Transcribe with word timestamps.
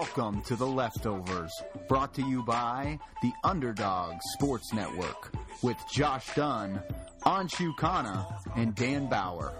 Welcome 0.00 0.40
to 0.44 0.56
The 0.56 0.66
Leftovers, 0.66 1.52
brought 1.86 2.14
to 2.14 2.22
you 2.22 2.42
by 2.42 2.98
the 3.20 3.32
Underdog 3.44 4.14
Sports 4.32 4.72
Network 4.72 5.30
with 5.60 5.76
Josh 5.92 6.34
Dunn, 6.34 6.82
Anshu 7.26 7.76
Khanna, 7.76 8.24
and 8.56 8.74
Dan 8.74 9.08
Bauer. 9.10 9.52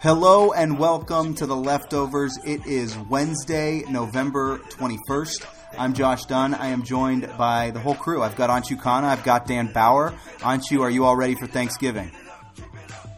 Hello 0.00 0.52
and 0.52 0.78
welcome 0.78 1.34
to 1.36 1.46
The 1.46 1.56
Leftovers. 1.56 2.36
It 2.44 2.66
is 2.66 2.94
Wednesday, 2.98 3.82
November 3.88 4.58
21st. 4.58 5.46
I'm 5.78 5.94
Josh 5.94 6.26
Dunn. 6.26 6.52
I 6.52 6.66
am 6.66 6.82
joined 6.82 7.32
by 7.38 7.70
the 7.70 7.80
whole 7.80 7.94
crew. 7.94 8.22
I've 8.22 8.36
got 8.36 8.50
Anshu 8.50 8.78
Khanna, 8.78 9.04
I've 9.04 9.24
got 9.24 9.46
Dan 9.46 9.72
Bauer. 9.72 10.10
Anshu, 10.40 10.82
are 10.82 10.90
you 10.90 11.06
all 11.06 11.16
ready 11.16 11.34
for 11.34 11.46
Thanksgiving? 11.46 12.12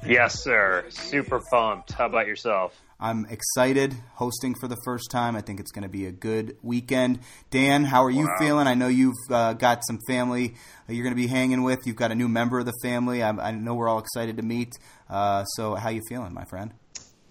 Yes, 0.06 0.42
sir. 0.42 0.84
Super 0.90 1.40
pumped. 1.50 1.92
How 1.92 2.06
about 2.06 2.26
yourself? 2.26 2.78
I'm 3.00 3.26
excited 3.26 3.94
hosting 4.14 4.54
for 4.54 4.68
the 4.68 4.76
first 4.84 5.10
time. 5.10 5.34
I 5.34 5.40
think 5.40 5.60
it's 5.60 5.70
going 5.70 5.82
to 5.82 5.88
be 5.88 6.06
a 6.06 6.12
good 6.12 6.56
weekend. 6.62 7.20
Dan, 7.50 7.84
how 7.84 8.04
are 8.04 8.10
you 8.10 8.26
wow. 8.26 8.36
feeling? 8.38 8.66
I 8.66 8.74
know 8.74 8.88
you've 8.88 9.14
uh, 9.30 9.54
got 9.54 9.82
some 9.86 9.98
family 10.06 10.54
you're 10.88 11.02
going 11.02 11.14
to 11.14 11.20
be 11.20 11.26
hanging 11.26 11.62
with. 11.62 11.86
You've 11.86 11.96
got 11.96 12.12
a 12.12 12.14
new 12.14 12.28
member 12.28 12.58
of 12.58 12.66
the 12.66 12.74
family. 12.82 13.22
I, 13.22 13.30
I 13.30 13.50
know 13.52 13.74
we're 13.74 13.88
all 13.88 13.98
excited 13.98 14.36
to 14.36 14.42
meet. 14.42 14.74
Uh, 15.08 15.44
so, 15.44 15.74
how 15.74 15.88
you 15.88 16.02
feeling, 16.08 16.34
my 16.34 16.44
friend? 16.44 16.72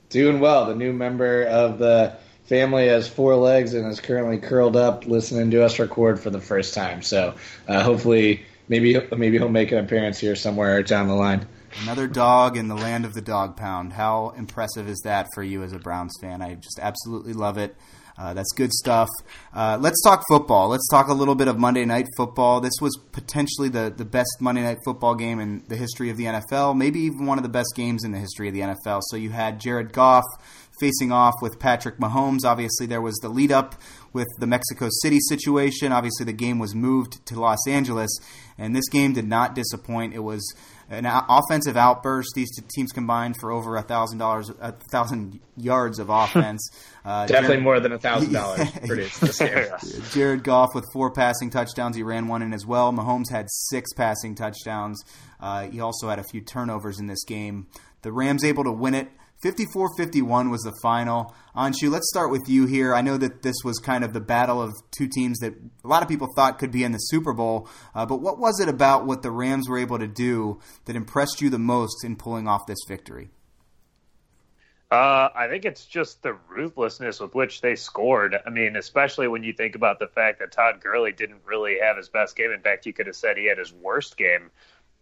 Doing 0.10 0.40
well. 0.40 0.66
The 0.66 0.76
new 0.76 0.94
member 0.94 1.44
of 1.44 1.78
the 1.78 2.18
family 2.46 2.88
has 2.88 3.08
four 3.08 3.36
legs 3.36 3.74
and 3.74 3.88
is 3.92 4.00
currently 4.00 4.40
curled 4.40 4.76
up 4.76 5.06
listening 5.06 5.52
to 5.52 5.64
us 5.64 5.78
record 5.80 6.20
for 6.20 6.32
the 6.32 6.42
first 6.42 6.74
time. 6.74 7.04
So, 7.04 7.36
uh, 7.68 7.84
hopefully, 7.84 8.46
maybe 8.68 9.00
maybe 9.16 9.38
he'll 9.38 9.50
make 9.50 9.72
an 9.72 9.78
appearance 9.78 10.20
here 10.20 10.36
somewhere 10.36 10.82
down 10.82 11.08
the 11.08 11.16
line. 11.16 11.48
Another 11.82 12.08
dog 12.08 12.56
in 12.56 12.68
the 12.68 12.76
land 12.76 13.06
of 13.06 13.14
the 13.14 13.22
dog 13.22 13.58
pound. 13.58 13.94
How 13.94 14.34
impressive 14.38 14.88
is 14.88 15.02
that 15.04 15.28
for 15.34 15.44
you 15.44 15.64
as 15.64 15.74
a 15.74 15.80
Browns 15.80 16.16
fan? 16.22 16.42
I 16.42 16.56
just 16.56 16.80
absolutely 16.80 17.34
love 17.34 17.58
it. 17.58 17.76
Uh, 18.18 18.34
that's 18.34 18.52
good 18.54 18.72
stuff. 18.72 19.10
Uh, 19.54 19.78
let's 19.82 20.02
talk 20.04 20.24
football. 20.28 20.70
Let's 20.70 20.88
talk 20.90 21.08
a 21.08 21.14
little 21.14 21.34
bit 21.34 21.48
of 21.48 21.58
Monday 21.58 21.84
Night 21.84 22.06
Football. 22.16 22.62
This 22.62 22.74
was 22.80 22.96
potentially 23.12 23.70
the, 23.70 23.92
the 23.96 24.06
best 24.06 24.30
Monday 24.40 24.62
Night 24.62 24.78
Football 24.86 25.16
game 25.16 25.40
in 25.40 25.64
the 25.68 25.76
history 25.76 26.12
of 26.12 26.18
the 26.18 26.26
NFL, 26.26 26.78
maybe 26.78 27.00
even 27.02 27.26
one 27.26 27.40
of 27.40 27.44
the 27.44 27.50
best 27.50 27.74
games 27.76 28.04
in 28.04 28.12
the 28.12 28.20
history 28.20 28.48
of 28.48 28.54
the 28.54 28.62
NFL. 28.62 29.02
So 29.08 29.18
you 29.18 29.32
had 29.32 29.60
Jared 29.60 29.94
Goff 29.94 30.26
facing 30.80 31.12
off 31.12 31.36
with 31.42 31.60
Patrick 31.60 31.98
Mahomes. 31.98 32.46
Obviously, 32.46 32.86
there 32.86 33.02
was 33.02 33.16
the 33.18 33.30
lead 33.30 33.52
up 33.52 33.76
with 34.12 34.28
the 34.40 34.48
Mexico 34.48 34.90
City 35.02 35.20
situation. 35.28 35.92
Obviously, 35.92 36.26
the 36.26 36.34
game 36.34 36.60
was 36.60 36.76
moved 36.76 37.26
to 37.26 37.40
Los 37.40 37.68
Angeles, 37.68 38.12
and 38.58 38.76
this 38.76 38.90
game 38.90 39.14
did 39.14 39.28
not 39.28 39.56
disappoint. 39.56 40.14
It 40.14 40.24
was 40.24 40.54
an 40.90 41.06
offensive 41.06 41.78
outburst. 41.78 42.32
These 42.36 42.56
two 42.56 42.66
teams 42.76 42.92
combined 42.92 43.36
for 43.40 43.52
over 43.52 43.76
a 43.76 43.82
thousand 43.82 44.18
dollars, 44.18 44.50
a 44.62 44.72
thousand 44.92 45.40
yards 45.58 46.00
of 46.00 46.10
offense. 46.10 46.70
Uh, 47.06 47.26
Definitely 47.26 47.56
Jared, 47.56 47.64
more 47.64 47.80
than 47.80 47.92
a 47.92 48.00
thousand 48.00 48.34
dollars 48.34 48.70
produced 48.86 49.42
Jared 50.14 50.44
Goff 50.44 50.70
with 50.74 50.86
four 50.94 51.12
passing 51.12 51.50
touchdowns. 51.50 51.96
He 51.96 52.04
ran 52.04 52.28
one 52.28 52.42
in 52.42 52.54
as 52.54 52.66
well. 52.66 52.92
Mahomes 52.92 53.30
had 53.30 53.48
six 53.50 53.94
passing 53.94 54.36
touchdowns. 54.36 55.04
Uh, 55.40 55.68
he 55.68 55.80
also 55.80 56.10
had 56.10 56.20
a 56.20 56.24
few 56.24 56.42
turnovers 56.42 57.00
in 57.00 57.08
this 57.08 57.24
game. 57.26 57.68
The 58.02 58.12
Rams 58.12 58.44
able 58.44 58.64
to 58.64 58.72
win 58.72 58.94
it. 58.96 59.10
54-51 59.44 60.50
was 60.50 60.62
the 60.62 60.74
final. 60.82 61.36
Anshu, 61.56 61.92
let's 61.92 62.10
start 62.10 62.32
with 62.32 62.48
you 62.48 62.66
here. 62.66 62.96
I 62.96 63.02
know 63.02 63.18
that 63.18 63.42
this 63.42 63.58
was 63.64 63.78
kind 63.80 64.04
of 64.04 64.14
the 64.14 64.22
battle 64.22 64.62
of 64.62 64.74
two 64.92 65.08
teams 65.08 65.40
that 65.40 65.54
a 65.84 65.88
lot 65.88 66.02
of 66.02 66.08
people 66.08 66.28
thought 66.36 66.60
could 66.60 66.72
be 66.72 66.84
in 66.84 66.94
the 66.94 66.98
Super 66.98 67.34
Bowl, 67.34 67.68
uh, 67.94 68.06
but 68.06 68.22
what 68.22 68.40
was 68.40 68.60
it 68.60 68.70
about 68.70 69.06
what 69.06 69.22
the 69.22 69.32
Rams 69.32 69.68
were 69.68 69.78
able 69.78 70.00
to 70.00 70.08
do 70.08 70.60
that 70.86 70.96
impressed 70.96 71.42
you 71.42 71.50
the 71.50 71.60
most 71.60 72.04
in 72.06 72.16
pulling 72.16 72.48
off 72.48 72.66
this 72.66 72.80
victory? 72.88 73.30
Uh, 74.94 75.30
I 75.34 75.48
think 75.48 75.66
it's 75.66 75.86
just 75.86 76.22
the 76.22 76.38
ruthlessness 76.48 77.20
with 77.20 77.34
which 77.34 77.62
they 77.62 77.76
scored. 77.76 78.38
I 78.46 78.52
mean, 78.52 78.76
especially 78.76 79.28
when 79.28 79.44
you 79.44 79.52
think 79.52 79.74
about 79.74 79.98
the 79.98 80.06
fact 80.06 80.38
that 80.40 80.52
Todd 80.52 80.82
Gurley 80.82 81.12
didn't 81.12 81.42
really 81.46 81.80
have 81.82 81.98
his 81.98 82.10
best 82.10 82.36
game. 82.36 82.52
In 82.52 82.62
fact, 82.62 82.86
you 82.86 82.94
could 82.94 83.08
have 83.08 83.16
said 83.16 83.36
he 83.36 83.48
had 83.48 83.58
his 83.58 83.74
worst 83.74 84.18
game. 84.18 84.52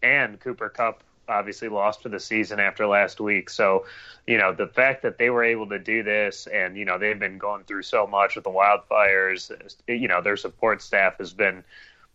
And 0.02 0.40
Cooper 0.40 0.70
Kupp 0.70 1.04
obviously 1.28 1.68
lost 1.68 2.02
for 2.02 2.08
the 2.08 2.20
season 2.20 2.60
after 2.60 2.86
last 2.86 3.20
week. 3.20 3.50
So, 3.50 3.86
you 4.26 4.38
know, 4.38 4.52
the 4.52 4.66
fact 4.66 5.02
that 5.02 5.18
they 5.18 5.30
were 5.30 5.44
able 5.44 5.68
to 5.68 5.78
do 5.78 6.02
this 6.02 6.46
and, 6.46 6.76
you 6.76 6.84
know, 6.84 6.98
they've 6.98 7.18
been 7.18 7.38
going 7.38 7.64
through 7.64 7.82
so 7.82 8.06
much 8.06 8.34
with 8.34 8.44
the 8.44 8.50
wildfires, 8.50 9.50
you 9.86 10.08
know, 10.08 10.20
their 10.20 10.36
support 10.36 10.82
staff 10.82 11.18
has 11.18 11.32
been, 11.32 11.64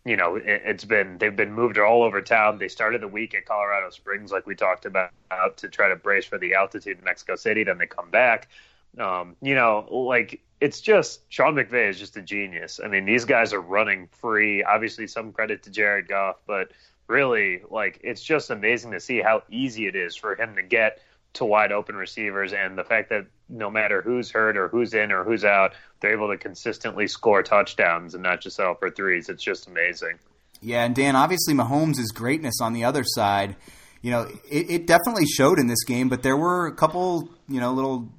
you 0.05 0.15
know, 0.15 0.35
it, 0.35 0.63
has 0.65 0.85
been, 0.85 1.17
they've 1.17 1.35
been 1.35 1.53
moved 1.53 1.77
all 1.77 2.03
over 2.03 2.21
town. 2.21 2.57
They 2.59 2.67
started 2.67 3.01
the 3.01 3.07
week 3.07 3.33
at 3.35 3.45
Colorado 3.45 3.89
Springs, 3.89 4.31
like 4.31 4.45
we 4.45 4.55
talked 4.55 4.85
about, 4.85 5.11
to 5.57 5.69
try 5.69 5.89
to 5.89 5.95
brace 5.95 6.25
for 6.25 6.37
the 6.37 6.53
altitude 6.55 6.97
in 6.97 7.03
Mexico 7.03 7.35
City. 7.35 7.63
Then 7.63 7.77
they 7.77 7.87
come 7.87 8.09
back. 8.09 8.47
Um, 8.97 9.35
you 9.41 9.53
know, 9.53 9.87
like 9.91 10.41
it's 10.59 10.81
just 10.81 11.21
Sean 11.29 11.53
McVay 11.55 11.89
is 11.89 11.99
just 11.99 12.17
a 12.17 12.21
genius. 12.21 12.79
I 12.83 12.87
mean, 12.87 13.05
these 13.05 13.25
guys 13.25 13.53
are 13.53 13.61
running 13.61 14.07
free. 14.07 14.63
Obviously, 14.63 15.07
some 15.07 15.31
credit 15.31 15.63
to 15.63 15.69
Jared 15.69 16.07
Goff, 16.07 16.37
but 16.47 16.71
really 17.07 17.61
like 17.69 17.99
it's 18.03 18.21
just 18.21 18.49
amazing 18.49 18.91
to 18.91 18.99
see 18.99 19.21
how 19.21 19.43
easy 19.49 19.87
it 19.87 19.95
is 19.95 20.15
for 20.15 20.35
him 20.35 20.55
to 20.55 20.63
get 20.63 20.99
to 21.33 21.45
wide 21.45 21.71
open 21.71 21.95
receivers 21.95 22.53
and 22.53 22.77
the 22.77 22.83
fact 22.83 23.09
that 23.09 23.25
no 23.49 23.69
matter 23.69 24.01
who's 24.01 24.31
hurt 24.31 24.57
or 24.57 24.67
who's 24.67 24.93
in 24.93 25.11
or 25.11 25.23
who's 25.23 25.45
out, 25.45 25.73
they're 25.99 26.13
able 26.13 26.29
to 26.29 26.37
consistently 26.37 27.07
score 27.07 27.43
touchdowns 27.43 28.13
and 28.13 28.23
not 28.23 28.41
just 28.41 28.57
settle 28.57 28.75
for 28.75 28.89
threes. 28.89 29.29
It's 29.29 29.43
just 29.43 29.67
amazing. 29.67 30.19
Yeah, 30.61 30.83
and 30.83 30.95
Dan, 30.95 31.15
obviously 31.15 31.53
Mahomes' 31.53 31.99
is 31.99 32.11
greatness 32.11 32.55
on 32.61 32.73
the 32.73 32.83
other 32.83 33.03
side, 33.05 33.55
you 34.01 34.11
know, 34.11 34.27
it, 34.49 34.69
it 34.69 34.87
definitely 34.87 35.25
showed 35.25 35.59
in 35.59 35.67
this 35.67 35.83
game, 35.83 36.09
but 36.09 36.23
there 36.23 36.37
were 36.37 36.67
a 36.67 36.73
couple, 36.73 37.29
you 37.47 37.59
know, 37.59 37.71
little 37.71 38.09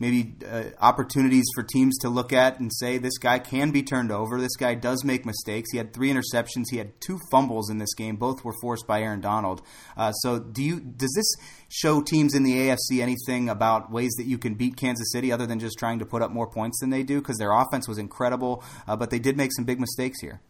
maybe 0.00 0.34
uh, 0.50 0.64
opportunities 0.80 1.44
for 1.54 1.62
teams 1.62 1.96
to 1.98 2.08
look 2.08 2.32
at 2.32 2.58
and 2.58 2.72
say 2.74 2.98
this 2.98 3.18
guy 3.18 3.38
can 3.38 3.70
be 3.70 3.82
turned 3.82 4.10
over. 4.10 4.40
This 4.40 4.56
guy 4.56 4.74
does 4.74 5.04
make 5.04 5.24
mistakes. 5.24 5.70
He 5.70 5.78
had 5.78 5.92
three 5.92 6.10
interceptions. 6.10 6.64
He 6.70 6.78
had 6.78 7.00
two 7.00 7.18
fumbles 7.30 7.70
in 7.70 7.78
this 7.78 7.94
game. 7.94 8.16
Both 8.16 8.42
were 8.42 8.54
forced 8.60 8.86
by 8.86 9.02
Aaron 9.02 9.20
Donald. 9.20 9.62
Uh, 9.96 10.10
so, 10.12 10.40
do 10.40 10.62
you 10.62 10.80
does 10.80 11.12
this 11.14 11.32
show 11.68 12.00
teams 12.00 12.34
in 12.34 12.42
the 12.42 12.54
AFC 12.54 13.00
anything 13.00 13.48
about 13.48 13.92
ways 13.92 14.12
that 14.18 14.24
you 14.24 14.38
can 14.38 14.54
beat 14.54 14.76
Kansas 14.76 15.12
City 15.12 15.30
other 15.30 15.46
than 15.46 15.60
just 15.60 15.78
trying 15.78 15.98
to 16.00 16.06
put 16.06 16.22
up 16.22 16.32
more 16.32 16.50
points 16.50 16.80
than 16.80 16.90
they 16.90 17.02
do? 17.02 17.20
Because 17.20 17.36
their 17.36 17.52
offense 17.52 17.86
was 17.86 17.98
incredible, 17.98 18.64
uh, 18.88 18.96
but 18.96 19.10
they 19.10 19.18
did 19.18 19.36
make 19.36 19.52
some 19.52 19.64
big 19.64 19.78
mistakes 19.78 20.20
here. 20.20 20.40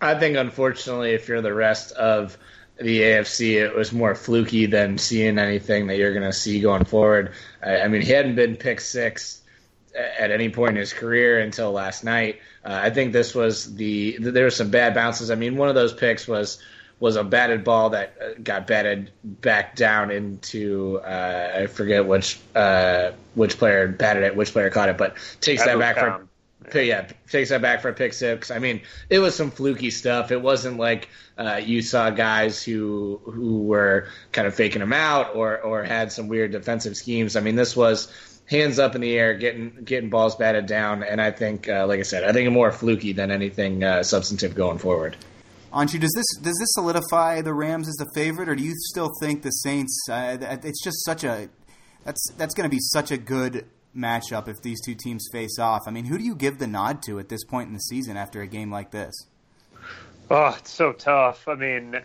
I 0.00 0.18
think, 0.18 0.36
unfortunately, 0.36 1.12
if 1.12 1.28
you're 1.28 1.40
the 1.40 1.54
rest 1.54 1.92
of 1.92 2.36
the 2.76 3.00
AFC, 3.00 3.54
it 3.54 3.74
was 3.74 3.92
more 3.92 4.14
fluky 4.14 4.66
than 4.66 4.98
seeing 4.98 5.38
anything 5.38 5.86
that 5.86 5.96
you're 5.96 6.12
going 6.12 6.24
to 6.24 6.32
see 6.32 6.60
going 6.60 6.84
forward. 6.84 7.32
I, 7.62 7.80
I, 7.80 7.88
mean, 7.88 8.02
he 8.02 8.12
hadn't 8.12 8.34
been 8.34 8.56
picked 8.56 8.82
six 8.82 9.42
at 9.94 10.30
any 10.30 10.48
point 10.48 10.70
in 10.70 10.76
his 10.76 10.92
career 10.92 11.38
until 11.38 11.72
last 11.72 12.04
night. 12.04 12.40
Uh, 12.64 12.80
I 12.82 12.90
think 12.90 13.12
this 13.12 13.34
was 13.34 13.74
the 13.74 14.16
there 14.18 14.44
were 14.44 14.50
some 14.50 14.70
bad 14.70 14.94
bounces. 14.94 15.30
I 15.30 15.36
mean, 15.36 15.56
one 15.56 15.68
of 15.68 15.74
those 15.74 15.92
picks 15.92 16.26
was 16.26 16.60
was 16.98 17.16
a 17.16 17.24
batted 17.24 17.64
ball 17.64 17.90
that 17.90 18.14
uh, 18.20 18.28
got 18.42 18.66
batted 18.66 19.10
back 19.22 19.76
down 19.76 20.10
into 20.10 20.98
uh, 21.04 21.52
I 21.62 21.66
forget 21.66 22.06
which 22.06 22.40
uh, 22.54 23.12
which 23.34 23.58
player 23.58 23.86
batted 23.88 24.24
it, 24.24 24.36
which 24.36 24.52
player 24.52 24.70
caught 24.70 24.88
it, 24.88 24.98
but 24.98 25.16
takes 25.40 25.64
that 25.64 25.78
back 25.78 25.96
from 25.96 26.28
yeah, 26.72 27.08
takes 27.28 27.50
that 27.50 27.62
back 27.62 27.82
for 27.82 27.88
a 27.88 27.92
pick 27.92 28.12
six. 28.12 28.50
I 28.50 28.58
mean, 28.58 28.82
it 29.10 29.18
was 29.18 29.34
some 29.34 29.50
fluky 29.50 29.90
stuff. 29.90 30.30
It 30.30 30.40
wasn't 30.40 30.78
like 30.78 31.08
uh, 31.36 31.60
you 31.62 31.82
saw 31.82 32.10
guys 32.10 32.62
who 32.62 33.20
who 33.24 33.62
were 33.62 34.08
kind 34.32 34.46
of 34.46 34.54
faking 34.54 34.80
them 34.80 34.92
out 34.92 35.34
or 35.34 35.60
or 35.60 35.82
had 35.82 36.12
some 36.12 36.28
weird 36.28 36.52
defensive 36.52 36.96
schemes. 36.96 37.36
I 37.36 37.40
mean, 37.40 37.56
this 37.56 37.76
was 37.76 38.12
hands 38.46 38.78
up 38.78 38.94
in 38.94 39.00
the 39.00 39.16
air, 39.18 39.34
getting 39.34 39.84
getting 39.84 40.10
balls 40.10 40.36
batted 40.36 40.66
down, 40.66 41.02
and 41.02 41.20
I 41.20 41.30
think, 41.30 41.68
uh, 41.68 41.86
like 41.86 42.00
I 42.00 42.04
said, 42.04 42.24
I 42.24 42.32
think 42.32 42.50
more 42.52 42.72
fluky 42.72 43.12
than 43.12 43.30
anything 43.30 43.84
uh, 43.84 44.02
substantive 44.02 44.54
going 44.54 44.78
forward. 44.78 45.16
Anshu, 45.72 45.98
does 45.98 46.12
this 46.14 46.26
does 46.40 46.56
this 46.60 46.72
solidify 46.72 47.40
the 47.40 47.52
Rams 47.52 47.88
as 47.88 47.94
the 47.96 48.06
favorite, 48.14 48.48
or 48.48 48.54
do 48.54 48.62
you 48.62 48.74
still 48.76 49.10
think 49.20 49.42
the 49.42 49.50
Saints? 49.50 49.98
Uh, 50.08 50.36
it's 50.62 50.82
just 50.82 51.04
such 51.04 51.24
a 51.24 51.48
that's 52.04 52.32
that's 52.36 52.54
going 52.54 52.68
to 52.68 52.74
be 52.74 52.80
such 52.80 53.10
a 53.10 53.16
good 53.16 53.66
matchup 53.96 54.48
if 54.48 54.60
these 54.62 54.80
two 54.84 54.94
teams 54.94 55.28
face 55.32 55.58
off. 55.58 55.82
I 55.86 55.90
mean, 55.90 56.04
who 56.04 56.18
do 56.18 56.24
you 56.24 56.34
give 56.34 56.58
the 56.58 56.66
nod 56.66 57.02
to 57.04 57.18
at 57.18 57.28
this 57.28 57.44
point 57.44 57.68
in 57.68 57.74
the 57.74 57.80
season 57.80 58.16
after 58.16 58.40
a 58.40 58.46
game 58.46 58.70
like 58.70 58.90
this? 58.90 59.14
Oh, 60.30 60.54
it's 60.58 60.70
so 60.70 60.92
tough. 60.92 61.46
I 61.48 61.54
mean, 61.54 62.00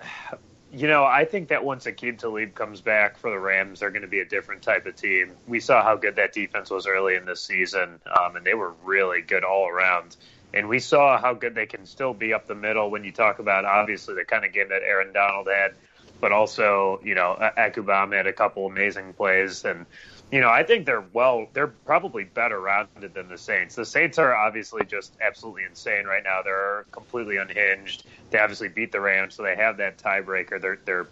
you 0.72 0.88
know, 0.88 1.04
I 1.04 1.26
think 1.26 1.50
that 1.50 1.64
once 1.64 1.86
Aqib 1.86 2.20
Talib 2.20 2.54
comes 2.54 2.82
back 2.82 3.18
for 3.18 3.32
the 3.32 3.40
Rams, 3.40 3.80
they're 3.80 3.90
going 3.90 4.04
to 4.04 4.08
be 4.08 4.20
a 4.20 4.26
different 4.26 4.62
type 4.62 4.86
of 4.86 4.96
team. 4.96 5.32
We 5.48 5.60
saw 5.60 5.82
how 5.84 5.96
good 5.96 6.18
that 6.18 6.34
defense 6.34 6.70
was 6.70 6.86
early 6.86 7.16
in 7.16 7.26
this 7.26 7.42
season, 7.44 8.00
um, 8.20 8.36
and 8.36 8.46
they 8.46 8.54
were 8.54 8.74
really 8.84 9.22
good 9.22 9.44
all 9.44 9.68
around. 9.68 10.18
And 10.54 10.68
we 10.68 10.80
saw 10.80 11.20
how 11.20 11.34
good 11.34 11.56
they 11.56 11.66
can 11.66 11.86
still 11.86 12.14
be 12.14 12.34
up 12.34 12.48
the 12.48 12.56
middle 12.56 12.90
when 12.92 13.04
you 13.04 13.12
talk 13.12 13.40
about 13.40 13.66
obviously 13.66 14.16
the 14.16 14.26
kind 14.26 14.46
of 14.46 14.52
game 14.52 14.70
that 14.70 14.82
Aaron 14.84 15.14
Donald 15.14 15.48
had, 15.48 15.74
but 16.20 16.32
also 16.32 17.00
you 17.04 17.16
know 17.16 17.38
Ebukam 17.58 18.16
had 18.16 18.28
a 18.28 18.34
couple 18.34 18.66
amazing 18.66 19.14
plays, 19.14 19.64
and 19.64 19.86
you 20.32 20.42
know 20.42 20.50
I 20.50 20.64
think 20.64 20.86
they're 20.86 21.06
well, 21.14 21.48
they're 21.54 21.68
probably 21.68 22.24
better 22.24 22.60
rounded 22.60 23.14
than 23.14 23.28
the 23.30 23.38
Saints. 23.38 23.76
The 23.76 23.86
Saints 23.86 24.18
are 24.18 24.36
obviously 24.36 24.86
just 24.86 25.14
absolutely 25.22 25.64
insane 25.64 26.06
right 26.06 26.24
now. 26.24 26.42
They're 26.42 26.86
completely 26.92 27.38
unhinged. 27.38 28.06
They 28.30 28.40
obviously 28.40 28.70
beat 28.70 28.92
the 28.92 29.02
Rams, 29.02 29.36
so 29.36 29.44
they 29.44 29.56
have 29.56 29.78
that 29.78 29.98
tiebreaker. 29.98 30.62
They're 30.62 30.80
they're 30.86 31.08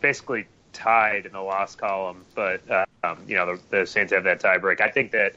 basically 0.00 0.46
tied 0.72 1.26
in 1.26 1.32
the 1.32 1.40
loss 1.40 1.74
column, 1.74 2.24
but 2.34 2.62
um, 3.04 3.18
you 3.26 3.36
know 3.36 3.56
the, 3.56 3.78
the 3.78 3.86
Saints 3.86 4.12
have 4.12 4.24
that 4.24 4.40
tiebreak. 4.40 4.80
I 4.80 4.88
think 4.88 5.12
that 5.12 5.34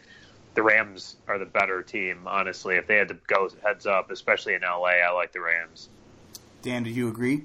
the 0.55 0.63
Rams 0.63 1.17
are 1.27 1.37
the 1.37 1.45
better 1.45 1.83
team, 1.83 2.21
honestly. 2.25 2.75
If 2.75 2.87
they 2.87 2.95
had 2.95 3.09
to 3.09 3.17
go 3.27 3.49
heads 3.63 3.85
up, 3.85 4.09
especially 4.09 4.53
in 4.53 4.61
LA, 4.61 5.01
I 5.05 5.11
like 5.11 5.33
the 5.33 5.41
Rams. 5.41 5.89
Dan, 6.61 6.83
do 6.83 6.89
you 6.89 7.09
agree? 7.09 7.43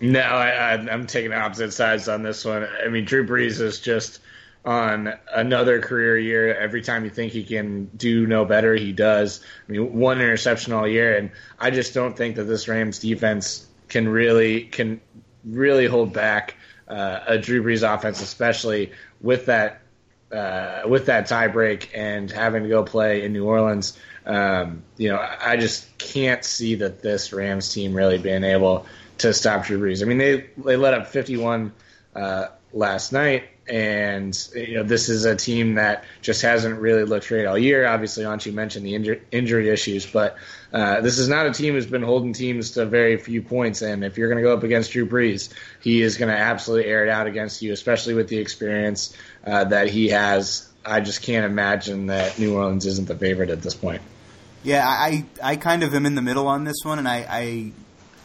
No, 0.00 0.20
I, 0.20 0.74
am 0.74 1.06
taking 1.06 1.32
opposite 1.32 1.72
sides 1.72 2.08
on 2.08 2.22
this 2.22 2.44
one. 2.44 2.66
I 2.82 2.88
mean, 2.88 3.04
Drew 3.04 3.26
Brees 3.26 3.60
is 3.60 3.80
just 3.80 4.20
on 4.64 5.14
another 5.32 5.80
career 5.80 6.18
year. 6.18 6.54
Every 6.54 6.82
time 6.82 7.04
you 7.04 7.10
think 7.10 7.32
he 7.32 7.44
can 7.44 7.86
do 7.96 8.26
no 8.26 8.44
better, 8.44 8.74
he 8.74 8.92
does. 8.92 9.40
I 9.68 9.72
mean, 9.72 9.94
one 9.98 10.20
interception 10.20 10.72
all 10.72 10.86
year, 10.86 11.16
and 11.16 11.30
I 11.58 11.70
just 11.70 11.94
don't 11.94 12.16
think 12.16 12.36
that 12.36 12.44
this 12.44 12.68
Rams 12.68 12.98
defense 12.98 13.66
can 13.88 14.08
really 14.08 14.62
can 14.62 15.00
really 15.44 15.86
hold 15.86 16.12
back 16.12 16.56
uh, 16.88 17.20
a 17.26 17.38
Drew 17.38 17.62
Brees 17.62 17.82
offense, 17.82 18.20
especially 18.20 18.92
with 19.20 19.46
that 19.46 19.80
uh, 20.32 20.82
with 20.86 21.06
that 21.06 21.28
tiebreak 21.28 21.88
and 21.94 22.30
having 22.30 22.62
to 22.62 22.68
go 22.68 22.84
play 22.84 23.24
in 23.24 23.32
New 23.32 23.46
Orleans, 23.46 23.98
um, 24.26 24.82
you 24.96 25.08
know, 25.08 25.18
I 25.18 25.56
just 25.56 25.98
can't 25.98 26.44
see 26.44 26.76
that 26.76 27.02
this 27.02 27.32
Rams 27.32 27.72
team 27.72 27.94
really 27.94 28.18
being 28.18 28.44
able 28.44 28.86
to 29.18 29.32
stop 29.32 29.64
Drew 29.66 29.80
Brees. 29.80 30.02
I 30.02 30.06
mean, 30.06 30.18
they 30.18 30.46
they 30.56 30.76
let 30.76 30.94
up 30.94 31.08
51 31.08 31.72
uh, 32.14 32.46
last 32.72 33.12
night, 33.12 33.44
and 33.70 34.48
you 34.54 34.74
know, 34.74 34.82
this 34.82 35.08
is 35.08 35.24
a 35.24 35.36
team 35.36 35.76
that 35.76 36.04
just 36.22 36.42
hasn't 36.42 36.80
really 36.80 37.04
looked 37.04 37.28
great 37.28 37.46
all 37.46 37.56
year. 37.56 37.86
Obviously, 37.86 38.24
Anshu 38.24 38.52
mentioned 38.52 38.84
the 38.84 38.96
injury, 38.96 39.22
injury 39.30 39.70
issues, 39.70 40.04
but 40.04 40.36
uh, 40.72 41.00
this 41.00 41.18
is 41.18 41.28
not 41.28 41.46
a 41.46 41.52
team 41.52 41.74
who's 41.74 41.86
been 41.86 42.02
holding 42.02 42.32
teams 42.32 42.72
to 42.72 42.84
very 42.84 43.16
few 43.16 43.42
points. 43.42 43.80
And 43.82 44.02
if 44.02 44.18
you're 44.18 44.28
going 44.28 44.42
to 44.42 44.48
go 44.48 44.52
up 44.52 44.64
against 44.64 44.90
Drew 44.90 45.06
Brees, 45.06 45.50
he 45.80 46.02
is 46.02 46.16
going 46.16 46.30
to 46.30 46.36
absolutely 46.36 46.90
air 46.90 47.04
it 47.04 47.10
out 47.10 47.28
against 47.28 47.62
you, 47.62 47.72
especially 47.72 48.14
with 48.14 48.28
the 48.28 48.38
experience 48.38 49.16
uh, 49.46 49.64
that 49.64 49.88
he 49.88 50.08
has. 50.08 50.68
I 50.84 51.00
just 51.00 51.22
can't 51.22 51.46
imagine 51.46 52.06
that 52.06 52.40
New 52.40 52.56
Orleans 52.56 52.86
isn't 52.86 53.06
the 53.06 53.16
favorite 53.16 53.50
at 53.50 53.62
this 53.62 53.74
point. 53.74 54.02
Yeah, 54.64 54.86
I 54.86 55.24
I 55.42 55.56
kind 55.56 55.84
of 55.84 55.94
am 55.94 56.06
in 56.06 56.16
the 56.16 56.22
middle 56.22 56.48
on 56.48 56.64
this 56.64 56.82
one, 56.82 56.98
and 56.98 57.08
I, 57.08 57.26
I 57.28 57.72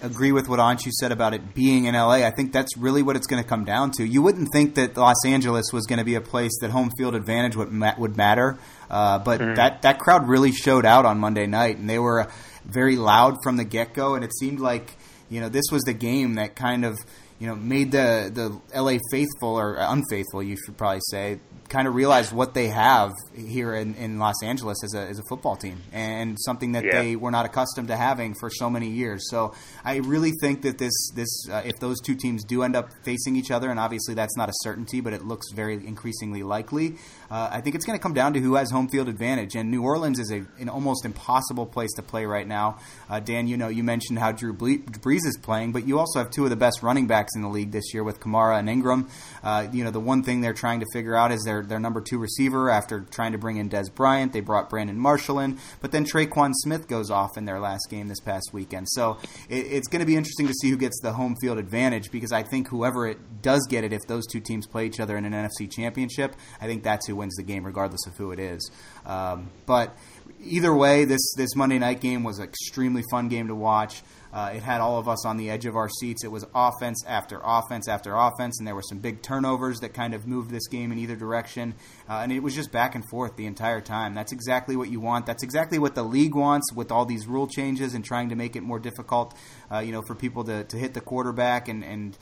agree 0.02 0.32
with 0.32 0.48
what 0.48 0.60
Anshu 0.60 0.92
said 0.92 1.12
about 1.12 1.34
it 1.34 1.54
being 1.54 1.86
in 1.86 1.96
LA. 1.96 2.26
I 2.26 2.32
think 2.32 2.52
that's 2.52 2.78
really 2.78 3.02
what 3.02 3.16
it's 3.16 3.28
going 3.28 3.42
to 3.42 3.48
come 3.48 3.66
down 3.66 3.92
to. 3.92 4.06
You 4.06 4.22
wouldn't 4.22 4.50
think 4.52 4.76
that 4.76 4.98
Los 4.98 5.26
Angeles 5.26 5.72
was 5.74 5.86
going 5.86 6.00
to 6.00 6.06
be 6.06 6.16
a 6.16 6.22
place 6.22 6.52
that 6.62 6.72
home 6.72 6.92
field 6.98 7.16
advantage 7.16 7.56
would 7.56 7.72
would 7.98 8.18
matter, 8.18 8.58
uh, 8.90 9.20
but 9.20 9.40
mm-hmm. 9.40 9.56
that 9.56 9.82
that 9.84 10.00
crowd 10.00 10.28
really 10.28 10.52
showed 10.52 10.86
out 10.86 11.06
on 11.06 11.20
Monday 11.20 11.48
night, 11.48 11.78
and 11.78 11.90
they 11.90 12.00
were 12.00 12.28
very 12.66 12.96
loud 12.96 13.38
from 13.44 13.58
the 13.58 13.64
get 13.64 13.94
go, 13.94 14.16
and 14.16 14.24
it 14.24 14.32
seemed 14.38 14.60
like 14.60 14.96
you 15.30 15.40
know 15.40 15.50
this 15.50 15.66
was 15.72 15.84
the 15.84 15.94
game 15.94 16.36
that 16.36 16.56
kind 16.56 16.86
of 16.86 16.98
you 17.40 17.48
know 17.48 17.56
made 17.56 17.92
the 17.92 18.32
the 18.34 18.80
LA 18.80 18.98
faithful 19.12 19.60
or 19.60 19.76
unfaithful, 19.76 20.44
you 20.44 20.56
should 20.58 20.78
probably 20.78 21.02
say, 21.10 21.40
kind 21.70 21.88
of 21.88 21.96
realize 21.96 22.32
what 22.32 22.54
they 22.54 22.68
have 22.68 23.12
here 23.36 23.74
in, 23.74 23.96
in 23.96 24.20
Los 24.20 24.44
Angeles 24.44 24.84
as 24.84 24.94
a, 24.94 25.00
as 25.00 25.20
a 25.20 25.24
football 25.28 25.56
team 25.56 25.82
and 25.92 26.38
something 26.40 26.74
that 26.74 26.86
yeah. 26.86 27.02
they 27.02 27.16
were 27.16 27.32
not 27.32 27.46
accustomed 27.46 27.88
to 27.88 27.96
having 27.96 28.36
for 28.40 28.50
so 28.50 28.70
many 28.70 28.90
years. 28.90 29.30
So 29.30 29.54
I 29.84 29.98
really 29.98 30.32
think 30.42 30.62
that 30.62 30.78
this 30.78 30.94
this 31.16 31.50
uh, 31.50 31.62
if 31.66 31.80
those 31.80 32.00
two 32.02 32.16
teams 32.16 32.44
do 32.44 32.64
end 32.64 32.76
up 32.76 32.90
facing 33.04 33.36
each 33.36 33.52
other, 33.52 33.70
and 33.70 33.80
obviously 33.80 34.14
that's 34.14 34.38
not 34.38 34.50
a 34.50 34.54
certainty, 34.62 35.02
but 35.02 35.14
it 35.14 35.26
looks 35.26 35.52
very 35.54 35.76
increasingly 35.76 36.44
likely. 36.44 36.96
Uh, 37.30 37.50
I 37.52 37.62
think 37.62 37.76
it's 37.76 37.86
going 37.86 37.98
to 37.98 38.02
come 38.04 38.14
down 38.14 38.34
to 38.34 38.40
who 38.40 38.56
has 38.56 38.70
home 38.72 38.88
field 38.88 39.10
advantage, 39.10 39.56
and 39.56 39.72
New 39.72 39.84
Orleans 39.84 40.20
is 40.20 40.32
a, 40.32 40.46
an 40.60 40.70
almost 40.70 41.06
impossible 41.06 41.66
place 41.66 41.92
to 41.94 42.02
play 42.02 42.26
right 42.26 42.48
now. 42.48 42.80
Uh, 43.10 43.20
Dan, 43.20 43.48
you 43.48 43.58
know, 43.58 43.68
you 43.68 43.84
mentioned 43.84 44.20
how 44.20 44.32
Drew 44.32 44.54
Brees 44.54 45.26
is 45.26 45.38
playing, 45.42 45.72
but 45.72 45.88
you 45.88 46.00
also 46.00 46.20
have 46.20 46.30
two 46.30 46.44
of 46.44 46.50
the 46.50 46.56
best 46.56 46.84
running 46.84 47.08
backs 47.08 47.36
in 47.36 47.42
the 47.42 47.50
league 47.50 47.72
this 47.72 47.94
year 47.94 48.04
with 48.04 48.20
Kamara 48.20 48.60
and 48.60 48.70
Ingram. 48.70 49.10
Uh, 49.44 49.68
you 49.72 49.84
know, 49.84 49.92
the 49.92 50.00
one 50.00 50.24
thing 50.24 50.42
they're 50.42 50.54
trying 50.54 50.80
to 50.82 50.86
figure 50.94 51.16
out 51.16 51.32
is 51.32 51.44
their 51.44 51.55
their 51.64 51.80
number 51.80 52.02
two 52.02 52.18
receiver 52.18 52.70
after 52.70 53.02
trying 53.02 53.32
to 53.32 53.38
bring 53.38 53.58
in 53.58 53.70
Dez 53.70 53.94
Bryant. 53.94 54.34
They 54.34 54.42
brought 54.42 54.70
Brandon 54.70 54.98
Marshall 54.98 55.40
in, 55.40 55.60
but 55.82 55.92
then 55.92 56.06
Tre'Quan 56.06 56.52
Smith 56.54 56.88
goes 56.88 57.12
off 57.12 57.38
in 57.38 57.46
their 57.46 57.60
last 57.60 57.88
game 57.90 58.08
this 58.08 58.20
past 58.20 58.50
weekend. 58.54 58.88
So 58.90 59.18
it, 59.50 59.66
it's 59.68 59.88
going 59.88 60.00
to 60.00 60.06
be 60.06 60.16
interesting 60.16 60.48
to 60.48 60.54
see 60.54 60.70
who 60.70 60.78
gets 60.78 61.00
the 61.02 61.14
home 61.14 61.36
field 61.42 61.58
advantage 61.58 62.12
because 62.12 62.32
I 62.32 62.44
think 62.44 62.68
whoever 62.70 63.08
it 63.08 63.42
does 63.42 63.66
get 63.70 63.84
it, 63.84 63.94
if 63.94 64.02
those 64.08 64.26
two 64.28 64.40
teams 64.40 64.68
play 64.68 64.86
each 64.86 65.00
other 65.00 65.18
in 65.18 65.26
an 65.26 65.34
NFC 65.34 65.72
championship, 65.72 66.36
I 66.60 66.68
think 66.68 66.84
that's 66.84 67.08
who 67.08 67.16
wins 67.16 67.36
the 67.36 67.44
game, 67.44 67.64
regardless 67.66 68.06
of 68.08 68.16
who 68.18 68.32
it 68.32 68.40
is. 68.40 68.72
Um, 69.06 69.50
but 69.66 69.96
either 70.44 70.74
way, 70.74 71.06
this 71.06 71.34
this 71.36 71.56
Monday 71.56 71.80
night 71.80 72.02
game 72.02 72.24
was 72.24 72.40
an 72.40 72.46
extremely 72.46 73.04
fun 73.12 73.30
game 73.30 73.48
to 73.48 73.56
watch. 73.56 74.04
Uh, 74.36 74.52
it 74.54 74.62
had 74.62 74.82
all 74.82 75.00
of 75.00 75.08
us 75.08 75.26
on 75.26 75.38
the 75.38 75.50
edge 75.50 75.66
of 75.66 75.78
our 75.78 75.88
seats. 75.88 76.26
It 76.26 76.28
was 76.32 76.46
offense 76.54 77.02
after 77.08 77.40
offense 77.42 77.88
after 77.88 78.14
offense, 78.14 78.60
and 78.60 78.68
there 78.68 78.76
were 78.76 78.82
some 78.82 79.00
big 79.00 79.22
turnovers 79.22 79.80
that 79.80 79.94
kind 79.94 80.14
of 80.14 80.28
moved 80.28 80.52
this 80.52 80.68
game 80.68 80.92
in 80.92 81.00
either 81.00 81.16
direction. 81.16 81.74
Uh, 82.10 82.16
and 82.16 82.34
it 82.34 82.44
was 82.44 82.54
just 82.54 82.70
back 82.70 82.96
and 82.96 83.04
forth 83.10 83.38
the 83.38 83.46
entire 83.46 83.80
time. 83.80 84.14
That's 84.14 84.34
exactly 84.34 84.76
what 84.76 84.92
you 84.92 85.00
want. 85.00 85.26
That's 85.26 85.42
exactly 85.42 85.80
what 85.80 85.96
the 85.96 86.04
league 86.04 86.36
wants 86.36 86.74
with 86.74 86.92
all 86.92 87.06
these 87.06 87.28
rule 87.28 87.48
changes 87.48 87.94
and 87.94 88.04
trying 88.04 88.28
to 88.28 88.36
make 88.36 88.58
it 88.58 88.62
more 88.62 88.78
difficult, 88.78 89.34
uh, 89.72 89.80
you 89.80 89.94
know, 89.94 90.02
for 90.06 90.16
people 90.16 90.44
to, 90.44 90.66
to 90.66 90.78
hit 90.78 90.94
the 90.94 91.02
quarterback 91.02 91.70
and 91.70 91.86
and 91.86 92.18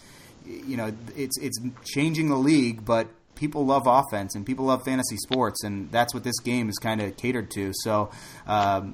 you 0.45 0.77
know 0.77 0.93
it's 1.15 1.39
it's 1.39 1.59
changing 1.83 2.29
the 2.29 2.35
league, 2.35 2.85
but 2.85 3.07
people 3.33 3.65
love 3.65 3.87
offense 3.87 4.35
and 4.35 4.45
people 4.45 4.65
love 4.65 4.83
fantasy 4.85 5.17
sports, 5.17 5.63
and 5.63 5.91
that's 5.91 6.13
what 6.13 6.23
this 6.23 6.39
game 6.41 6.69
is 6.69 6.77
kind 6.77 7.01
of 7.01 7.17
catered 7.17 7.49
to. 7.51 7.71
So. 7.73 8.11
Um, 8.45 8.93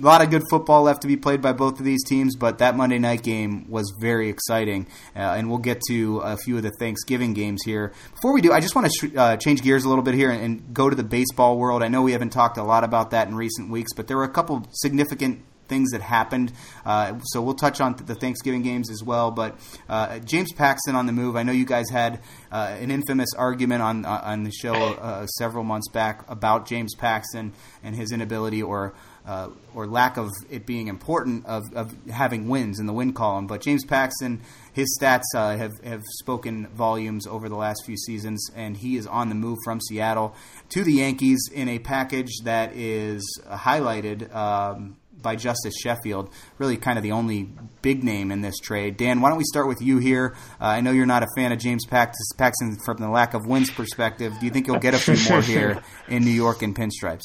a 0.00 0.04
lot 0.04 0.22
of 0.22 0.30
good 0.30 0.42
football 0.50 0.82
left 0.82 1.02
to 1.02 1.08
be 1.08 1.16
played 1.16 1.40
by 1.40 1.52
both 1.52 1.78
of 1.78 1.84
these 1.84 2.04
teams, 2.04 2.36
but 2.36 2.58
that 2.58 2.76
Monday 2.76 2.98
night 2.98 3.22
game 3.22 3.70
was 3.70 3.92
very 4.00 4.28
exciting, 4.28 4.86
uh, 5.14 5.18
and 5.18 5.48
we'll 5.48 5.58
get 5.58 5.80
to 5.88 6.18
a 6.18 6.36
few 6.36 6.56
of 6.56 6.62
the 6.62 6.72
Thanksgiving 6.78 7.34
games 7.34 7.62
here. 7.64 7.92
Before 8.14 8.32
we 8.32 8.40
do, 8.40 8.52
I 8.52 8.60
just 8.60 8.74
want 8.74 8.90
to 8.90 9.08
sh- 9.08 9.16
uh, 9.16 9.36
change 9.36 9.62
gears 9.62 9.84
a 9.84 9.88
little 9.88 10.04
bit 10.04 10.14
here 10.14 10.30
and, 10.30 10.42
and, 10.42 10.74
go 10.74 10.88
to 10.90 10.96
the 10.96 11.04
baseball 11.04 11.58
world. 11.58 11.82
I 11.82 11.88
know 11.88 12.02
we 12.02 12.12
haven't 12.12 12.30
talked 12.30 12.56
a 12.56 12.62
lot 12.62 12.84
about 12.84 13.10
that 13.10 13.28
in 13.28 13.34
recent 13.34 13.70
weeks, 13.70 13.92
but 13.94 14.08
there 14.08 14.16
were 14.16 14.24
a 14.24 14.30
couple 14.30 14.66
significant 14.72 15.42
things 15.68 15.90
that 15.90 16.02
happened. 16.02 16.52
Uh, 16.84 17.18
so 17.24 17.40
we'll 17.42 17.54
touch 17.54 17.80
on 17.80 17.96
the 18.06 18.14
Thanksgiving 18.14 18.62
games 18.62 18.90
as 18.90 19.02
well. 19.02 19.30
But 19.30 19.58
uh, 19.88 20.18
James 20.20 20.52
Paxton 20.52 20.94
on 20.94 21.06
the 21.06 21.12
move. 21.12 21.36
I 21.36 21.42
know 21.42 21.52
you 21.52 21.64
guys 21.64 21.90
had 21.90 22.20
uh, 22.50 22.76
an 22.80 22.90
infamous 22.90 23.30
argument 23.36 23.82
on 23.82 24.04
uh, 24.04 24.20
on 24.24 24.44
the 24.44 24.52
show 24.52 24.74
uh, 24.74 25.26
several 25.26 25.64
months 25.64 25.88
back 25.88 26.24
about 26.28 26.66
James 26.66 26.94
Paxton 26.94 27.52
and 27.82 27.94
his 27.94 28.12
inability 28.12 28.62
or. 28.62 28.94
Uh, 29.26 29.48
or 29.74 29.86
lack 29.86 30.18
of 30.18 30.30
it 30.50 30.66
being 30.66 30.86
important 30.86 31.46
of, 31.46 31.62
of 31.74 31.94
having 32.10 32.46
wins 32.46 32.78
in 32.78 32.84
the 32.84 32.92
win 32.92 33.10
column, 33.10 33.46
but 33.46 33.62
James 33.62 33.82
Paxton, 33.82 34.42
his 34.74 34.98
stats 35.00 35.22
have 35.34 35.72
have 35.82 36.02
spoken 36.18 36.66
volumes 36.68 37.26
over 37.26 37.48
the 37.48 37.56
last 37.56 37.86
few 37.86 37.96
seasons, 37.96 38.50
and 38.54 38.76
he 38.76 38.96
is 38.96 39.06
on 39.06 39.30
the 39.30 39.34
move 39.34 39.58
from 39.64 39.80
Seattle 39.80 40.34
to 40.68 40.84
the 40.84 40.92
Yankees 40.92 41.40
in 41.50 41.70
a 41.70 41.78
package 41.78 42.32
that 42.44 42.76
is 42.76 43.40
highlighted 43.46 44.34
um, 44.34 44.98
by 45.24 45.34
Justus 45.34 45.74
Sheffield, 45.80 46.30
really 46.58 46.76
kind 46.76 46.96
of 46.96 47.02
the 47.02 47.10
only 47.10 47.48
big 47.82 48.04
name 48.04 48.30
in 48.30 48.42
this 48.42 48.58
trade. 48.58 48.96
Dan, 48.96 49.20
why 49.20 49.30
don't 49.30 49.38
we 49.38 49.44
start 49.44 49.66
with 49.66 49.82
you 49.82 49.98
here? 49.98 50.36
Uh, 50.60 50.66
I 50.66 50.80
know 50.80 50.92
you're 50.92 51.06
not 51.06 51.24
a 51.24 51.28
fan 51.34 51.50
of 51.50 51.58
James 51.58 51.84
Paxton 51.86 52.78
from 52.84 52.98
the 52.98 53.08
lack 53.08 53.34
of 53.34 53.46
wins 53.46 53.70
perspective. 53.70 54.34
Do 54.38 54.46
you 54.46 54.52
think 54.52 54.68
you'll 54.68 54.78
get 54.78 54.94
a 54.94 54.98
few 54.98 55.16
more 55.30 55.42
here 55.42 55.82
in 56.06 56.24
New 56.24 56.30
York 56.30 56.62
in 56.62 56.74
pinstripes? 56.74 57.22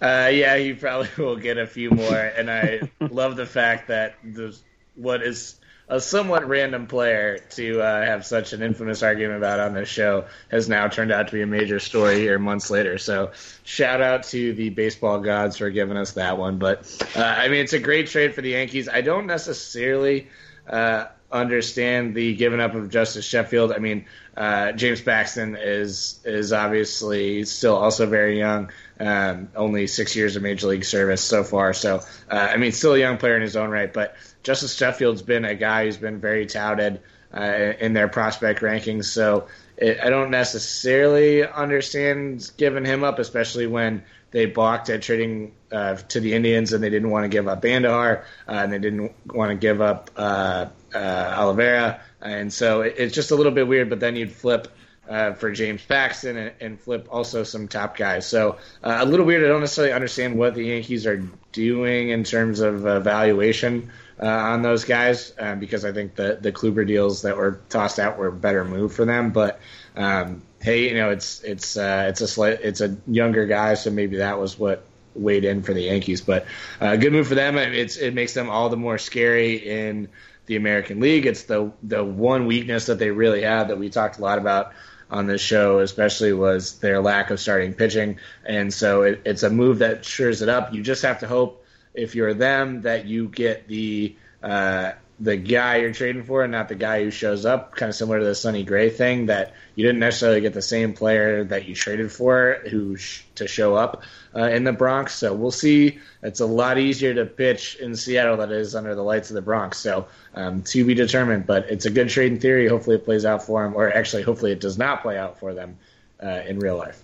Uh, 0.00 0.30
yeah, 0.32 0.56
he 0.56 0.74
probably 0.74 1.08
will 1.22 1.36
get 1.36 1.58
a 1.58 1.66
few 1.66 1.90
more, 1.90 2.16
and 2.16 2.50
I 2.50 2.90
love 3.00 3.36
the 3.36 3.46
fact 3.46 3.88
that 3.88 4.16
the 4.24 4.56
what 4.94 5.22
is 5.22 5.56
a 5.88 6.00
somewhat 6.00 6.48
random 6.48 6.86
player 6.86 7.38
to 7.50 7.80
uh, 7.80 8.04
have 8.04 8.26
such 8.26 8.52
an 8.52 8.62
infamous 8.62 9.02
argument 9.02 9.38
about 9.38 9.60
on 9.60 9.72
this 9.72 9.88
show 9.88 10.24
has 10.50 10.68
now 10.68 10.88
turned 10.88 11.12
out 11.12 11.28
to 11.28 11.32
be 11.32 11.42
a 11.42 11.46
major 11.46 11.78
story 11.78 12.16
here 12.18 12.38
months 12.38 12.70
later. 12.70 12.98
So 12.98 13.30
shout 13.62 14.00
out 14.00 14.24
to 14.24 14.52
the 14.52 14.70
baseball 14.70 15.20
gods 15.20 15.58
for 15.58 15.70
giving 15.70 15.96
us 15.96 16.12
that 16.12 16.38
one. 16.38 16.58
But 16.58 17.08
uh, 17.14 17.22
I 17.22 17.48
mean, 17.48 17.60
it's 17.60 17.72
a 17.72 17.78
great 17.78 18.08
trade 18.08 18.34
for 18.34 18.42
the 18.42 18.50
Yankees. 18.50 18.88
I 18.88 19.00
don't 19.00 19.26
necessarily. 19.26 20.28
Uh, 20.68 21.06
understand 21.30 22.14
the 22.14 22.34
giving 22.34 22.60
up 22.60 22.74
of 22.74 22.90
Justus 22.90 23.24
Sheffield. 23.24 23.72
I 23.72 23.78
mean, 23.78 24.06
uh, 24.36 24.72
James 24.72 25.00
Paxton 25.00 25.56
is 25.56 26.20
is 26.24 26.52
obviously 26.52 27.44
still 27.44 27.76
also 27.76 28.06
very 28.06 28.38
young. 28.38 28.70
Um, 28.98 29.48
only 29.54 29.86
six 29.86 30.16
years 30.16 30.36
of 30.36 30.42
major 30.42 30.68
league 30.68 30.84
service 30.84 31.22
so 31.22 31.44
far. 31.44 31.74
So, 31.74 32.00
uh, 32.30 32.48
I 32.52 32.56
mean, 32.56 32.72
still 32.72 32.94
a 32.94 32.98
young 32.98 33.18
player 33.18 33.36
in 33.36 33.42
his 33.42 33.56
own 33.56 33.70
right. 33.70 33.92
But 33.92 34.16
Justus 34.42 34.74
Sheffield's 34.74 35.22
been 35.22 35.44
a 35.44 35.54
guy 35.54 35.84
who's 35.84 35.98
been 35.98 36.18
very 36.18 36.46
touted 36.46 37.00
uh, 37.34 37.72
in 37.78 37.92
their 37.92 38.08
prospect 38.08 38.60
rankings. 38.60 39.04
So, 39.04 39.48
it, 39.76 39.98
I 40.02 40.08
don't 40.08 40.30
necessarily 40.30 41.46
understand 41.46 42.50
giving 42.56 42.86
him 42.86 43.04
up, 43.04 43.18
especially 43.18 43.66
when 43.66 44.02
they 44.30 44.46
balked 44.46 44.90
at 44.90 45.02
trading 45.02 45.54
uh, 45.72 45.94
to 45.94 46.20
the 46.20 46.34
Indians 46.34 46.72
and 46.72 46.82
they 46.82 46.90
didn't 46.90 47.10
want 47.10 47.24
to 47.24 47.28
give 47.28 47.48
up 47.48 47.62
Andujar 47.62 48.24
uh, 48.48 48.52
and 48.52 48.72
they 48.72 48.78
didn't 48.78 49.12
want 49.26 49.50
to 49.50 49.56
give 49.56 49.80
up 49.80 50.10
uh, 50.16 50.66
uh, 50.94 51.34
Oliveira. 51.38 52.00
And 52.20 52.52
so 52.52 52.82
it, 52.82 52.94
it's 52.98 53.14
just 53.14 53.30
a 53.30 53.34
little 53.34 53.52
bit 53.52 53.66
weird, 53.66 53.88
but 53.88 54.00
then 54.00 54.16
you'd 54.16 54.32
flip 54.32 54.68
uh, 55.08 55.34
for 55.34 55.52
James 55.52 55.84
Paxton 55.84 56.36
and, 56.36 56.52
and, 56.60 56.80
flip 56.80 57.06
also 57.12 57.44
some 57.44 57.68
top 57.68 57.96
guys. 57.96 58.26
So 58.26 58.58
uh, 58.82 58.98
a 59.00 59.06
little 59.06 59.24
weird. 59.24 59.44
I 59.44 59.48
don't 59.48 59.60
necessarily 59.60 59.92
understand 59.92 60.36
what 60.36 60.56
the 60.56 60.64
Yankees 60.64 61.06
are 61.06 61.22
doing 61.52 62.08
in 62.08 62.24
terms 62.24 62.58
of 62.58 62.80
valuation 63.04 63.92
on 64.18 64.62
those 64.62 64.84
guys 64.84 65.32
uh, 65.38 65.54
because 65.54 65.84
I 65.84 65.92
think 65.92 66.16
the 66.16 66.38
the 66.40 66.50
Kluber 66.50 66.86
deals 66.86 67.22
that 67.22 67.36
were 67.36 67.60
tossed 67.68 68.00
out 68.00 68.18
were 68.18 68.28
a 68.28 68.32
better 68.32 68.64
move 68.64 68.94
for 68.94 69.04
them. 69.04 69.30
But 69.30 69.60
um, 69.94 70.42
hey, 70.66 70.88
you 70.88 70.94
know 70.96 71.10
it's 71.10 71.42
it's 71.44 71.76
uh, 71.76 72.06
it's 72.08 72.20
a 72.20 72.26
slight, 72.26 72.58
it's 72.60 72.80
a 72.80 72.96
younger 73.06 73.46
guy, 73.46 73.74
so 73.74 73.88
maybe 73.88 74.16
that 74.16 74.40
was 74.40 74.58
what 74.58 74.84
weighed 75.14 75.44
in 75.44 75.62
for 75.62 75.72
the 75.72 75.82
Yankees. 75.82 76.20
But 76.20 76.46
uh, 76.80 76.96
good 76.96 77.12
move 77.12 77.28
for 77.28 77.36
them. 77.36 77.56
It's 77.56 77.96
it 77.96 78.14
makes 78.14 78.34
them 78.34 78.50
all 78.50 78.68
the 78.68 78.76
more 78.76 78.98
scary 78.98 79.54
in 79.54 80.08
the 80.46 80.56
American 80.56 80.98
League. 80.98 81.24
It's 81.24 81.44
the 81.44 81.70
the 81.84 82.02
one 82.04 82.46
weakness 82.46 82.86
that 82.86 82.98
they 82.98 83.10
really 83.10 83.42
had 83.42 83.68
that 83.68 83.78
we 83.78 83.90
talked 83.90 84.18
a 84.18 84.22
lot 84.22 84.38
about 84.38 84.72
on 85.08 85.28
this 85.28 85.40
show, 85.40 85.78
especially 85.78 86.32
was 86.32 86.80
their 86.80 87.00
lack 87.00 87.30
of 87.30 87.38
starting 87.38 87.72
pitching. 87.72 88.18
And 88.44 88.74
so 88.74 89.02
it, 89.02 89.22
it's 89.24 89.44
a 89.44 89.50
move 89.50 89.78
that 89.78 90.04
shores 90.04 90.42
it 90.42 90.48
up. 90.48 90.74
You 90.74 90.82
just 90.82 91.02
have 91.02 91.20
to 91.20 91.28
hope 91.28 91.64
if 91.94 92.16
you're 92.16 92.34
them 92.34 92.82
that 92.82 93.06
you 93.06 93.28
get 93.28 93.68
the 93.68 94.16
uh, 94.42 94.92
the 95.18 95.36
guy 95.36 95.76
you're 95.76 95.92
trading 95.92 96.24
for 96.24 96.42
and 96.42 96.52
not 96.52 96.68
the 96.68 96.74
guy 96.74 97.02
who 97.02 97.10
shows 97.10 97.46
up. 97.46 97.74
Kind 97.74 97.88
of 97.88 97.96
similar 97.96 98.18
to 98.18 98.24
the 98.24 98.34
Sonny 98.34 98.64
Gray 98.64 98.90
thing 98.90 99.26
that 99.26 99.54
you 99.74 99.84
didn't 99.84 100.00
necessarily 100.00 100.40
get 100.40 100.52
the 100.52 100.62
same 100.62 100.92
player 100.92 101.44
that 101.44 101.66
you 101.66 101.74
traded 101.74 102.12
for 102.12 102.58
who 102.70 102.96
sh- 102.96 103.22
to 103.36 103.48
show 103.48 103.74
up 103.74 104.02
uh, 104.34 104.48
in 104.48 104.64
the 104.64 104.72
Bronx. 104.72 105.14
So 105.14 105.32
we'll 105.32 105.50
see. 105.50 105.98
It's 106.22 106.40
a 106.40 106.46
lot 106.46 106.78
easier 106.78 107.14
to 107.14 107.24
pitch 107.24 107.76
in 107.76 107.96
Seattle 107.96 108.36
than 108.36 108.50
it 108.52 108.58
is 108.58 108.74
under 108.74 108.94
the 108.94 109.02
lights 109.02 109.30
of 109.30 109.34
the 109.34 109.42
Bronx. 109.42 109.78
So 109.78 110.08
um, 110.34 110.62
to 110.62 110.84
be 110.84 110.94
determined, 110.94 111.46
but 111.46 111.70
it's 111.70 111.86
a 111.86 111.90
good 111.90 112.10
trade 112.10 112.32
in 112.32 112.40
theory. 112.40 112.68
Hopefully 112.68 112.96
it 112.96 113.04
plays 113.04 113.24
out 113.24 113.44
for 113.44 113.62
them, 113.62 113.74
or 113.74 113.90
actually 113.90 114.22
hopefully 114.22 114.52
it 114.52 114.60
does 114.60 114.76
not 114.76 115.02
play 115.02 115.16
out 115.16 115.38
for 115.38 115.54
them 115.54 115.78
uh, 116.22 116.42
in 116.46 116.58
real 116.58 116.76
life. 116.76 117.02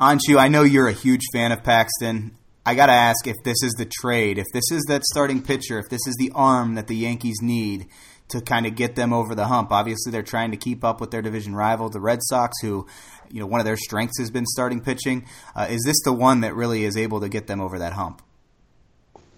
Anshu, 0.00 0.38
I 0.38 0.48
know 0.48 0.62
you're 0.62 0.88
a 0.88 0.92
huge 0.92 1.26
fan 1.30 1.52
of 1.52 1.62
Paxton. 1.62 2.34
I 2.70 2.74
got 2.74 2.86
to 2.86 2.92
ask 2.92 3.26
if 3.26 3.42
this 3.42 3.64
is 3.64 3.72
the 3.72 3.84
trade, 3.84 4.38
if 4.38 4.46
this 4.52 4.70
is 4.70 4.84
that 4.86 5.02
starting 5.02 5.42
pitcher, 5.42 5.80
if 5.80 5.88
this 5.88 6.06
is 6.06 6.14
the 6.20 6.30
arm 6.36 6.76
that 6.76 6.86
the 6.86 6.94
Yankees 6.94 7.42
need 7.42 7.88
to 8.28 8.40
kind 8.40 8.64
of 8.64 8.76
get 8.76 8.94
them 8.94 9.12
over 9.12 9.34
the 9.34 9.46
hump. 9.46 9.72
Obviously, 9.72 10.12
they're 10.12 10.22
trying 10.22 10.52
to 10.52 10.56
keep 10.56 10.84
up 10.84 11.00
with 11.00 11.10
their 11.10 11.20
division 11.20 11.56
rival, 11.56 11.88
the 11.88 11.98
Red 11.98 12.20
Sox, 12.22 12.56
who, 12.62 12.86
you 13.28 13.40
know, 13.40 13.46
one 13.46 13.58
of 13.58 13.66
their 13.66 13.76
strengths 13.76 14.20
has 14.20 14.30
been 14.30 14.46
starting 14.46 14.80
pitching. 14.80 15.26
Uh, 15.56 15.66
is 15.68 15.82
this 15.84 15.96
the 16.04 16.12
one 16.12 16.42
that 16.42 16.54
really 16.54 16.84
is 16.84 16.96
able 16.96 17.18
to 17.18 17.28
get 17.28 17.48
them 17.48 17.60
over 17.60 17.76
that 17.80 17.94
hump? 17.94 18.22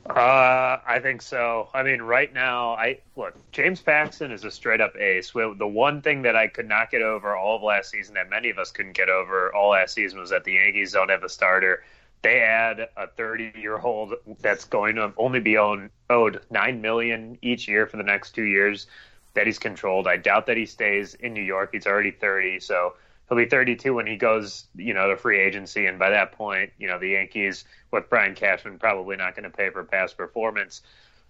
Uh, 0.04 0.76
I 0.86 0.98
think 1.00 1.22
so. 1.22 1.70
I 1.72 1.84
mean, 1.84 2.02
right 2.02 2.30
now, 2.34 2.72
I 2.72 2.98
look. 3.16 3.34
James 3.50 3.80
Paxton 3.80 4.30
is 4.30 4.44
a 4.44 4.50
straight 4.50 4.82
up 4.82 4.94
ace. 4.98 5.30
The 5.32 5.66
one 5.66 6.02
thing 6.02 6.20
that 6.22 6.36
I 6.36 6.48
could 6.48 6.68
not 6.68 6.90
get 6.90 7.00
over 7.00 7.34
all 7.34 7.56
of 7.56 7.62
last 7.62 7.92
season, 7.92 8.16
that 8.16 8.28
many 8.28 8.50
of 8.50 8.58
us 8.58 8.72
couldn't 8.72 8.92
get 8.92 9.08
over 9.08 9.54
all 9.54 9.70
last 9.70 9.94
season, 9.94 10.18
was 10.18 10.28
that 10.28 10.44
the 10.44 10.52
Yankees 10.52 10.92
don't 10.92 11.08
have 11.08 11.22
a 11.22 11.30
starter 11.30 11.82
they 12.22 12.40
add 12.40 12.88
a 12.96 13.06
30 13.08 13.52
year 13.56 13.78
old 13.78 14.14
that's 14.40 14.64
going 14.64 14.96
to 14.96 15.12
only 15.16 15.40
be 15.40 15.58
owned, 15.58 15.90
owed 16.08 16.40
nine 16.50 16.80
million 16.80 17.38
each 17.42 17.68
year 17.68 17.86
for 17.86 17.96
the 17.96 18.02
next 18.02 18.32
two 18.32 18.44
years 18.44 18.86
that 19.34 19.46
he's 19.46 19.58
controlled. 19.58 20.06
I 20.06 20.16
doubt 20.16 20.46
that 20.46 20.56
he 20.56 20.66
stays 20.66 21.14
in 21.14 21.32
New 21.32 21.42
York. 21.42 21.70
He's 21.72 21.86
already 21.86 22.10
30, 22.10 22.60
so 22.60 22.94
he'll 23.28 23.38
be 23.38 23.46
32 23.46 23.94
when 23.94 24.06
he 24.06 24.16
goes, 24.16 24.66
you 24.76 24.94
know, 24.94 25.08
to 25.08 25.16
free 25.16 25.40
agency. 25.40 25.86
And 25.86 25.98
by 25.98 26.10
that 26.10 26.32
point, 26.32 26.72
you 26.78 26.86
know, 26.86 26.98
the 26.98 27.10
Yankees 27.10 27.64
with 27.90 28.08
Brian 28.08 28.34
Cashman 28.34 28.78
probably 28.78 29.16
not 29.16 29.34
going 29.34 29.44
to 29.44 29.56
pay 29.56 29.70
for 29.70 29.82
past 29.84 30.16
performance. 30.16 30.82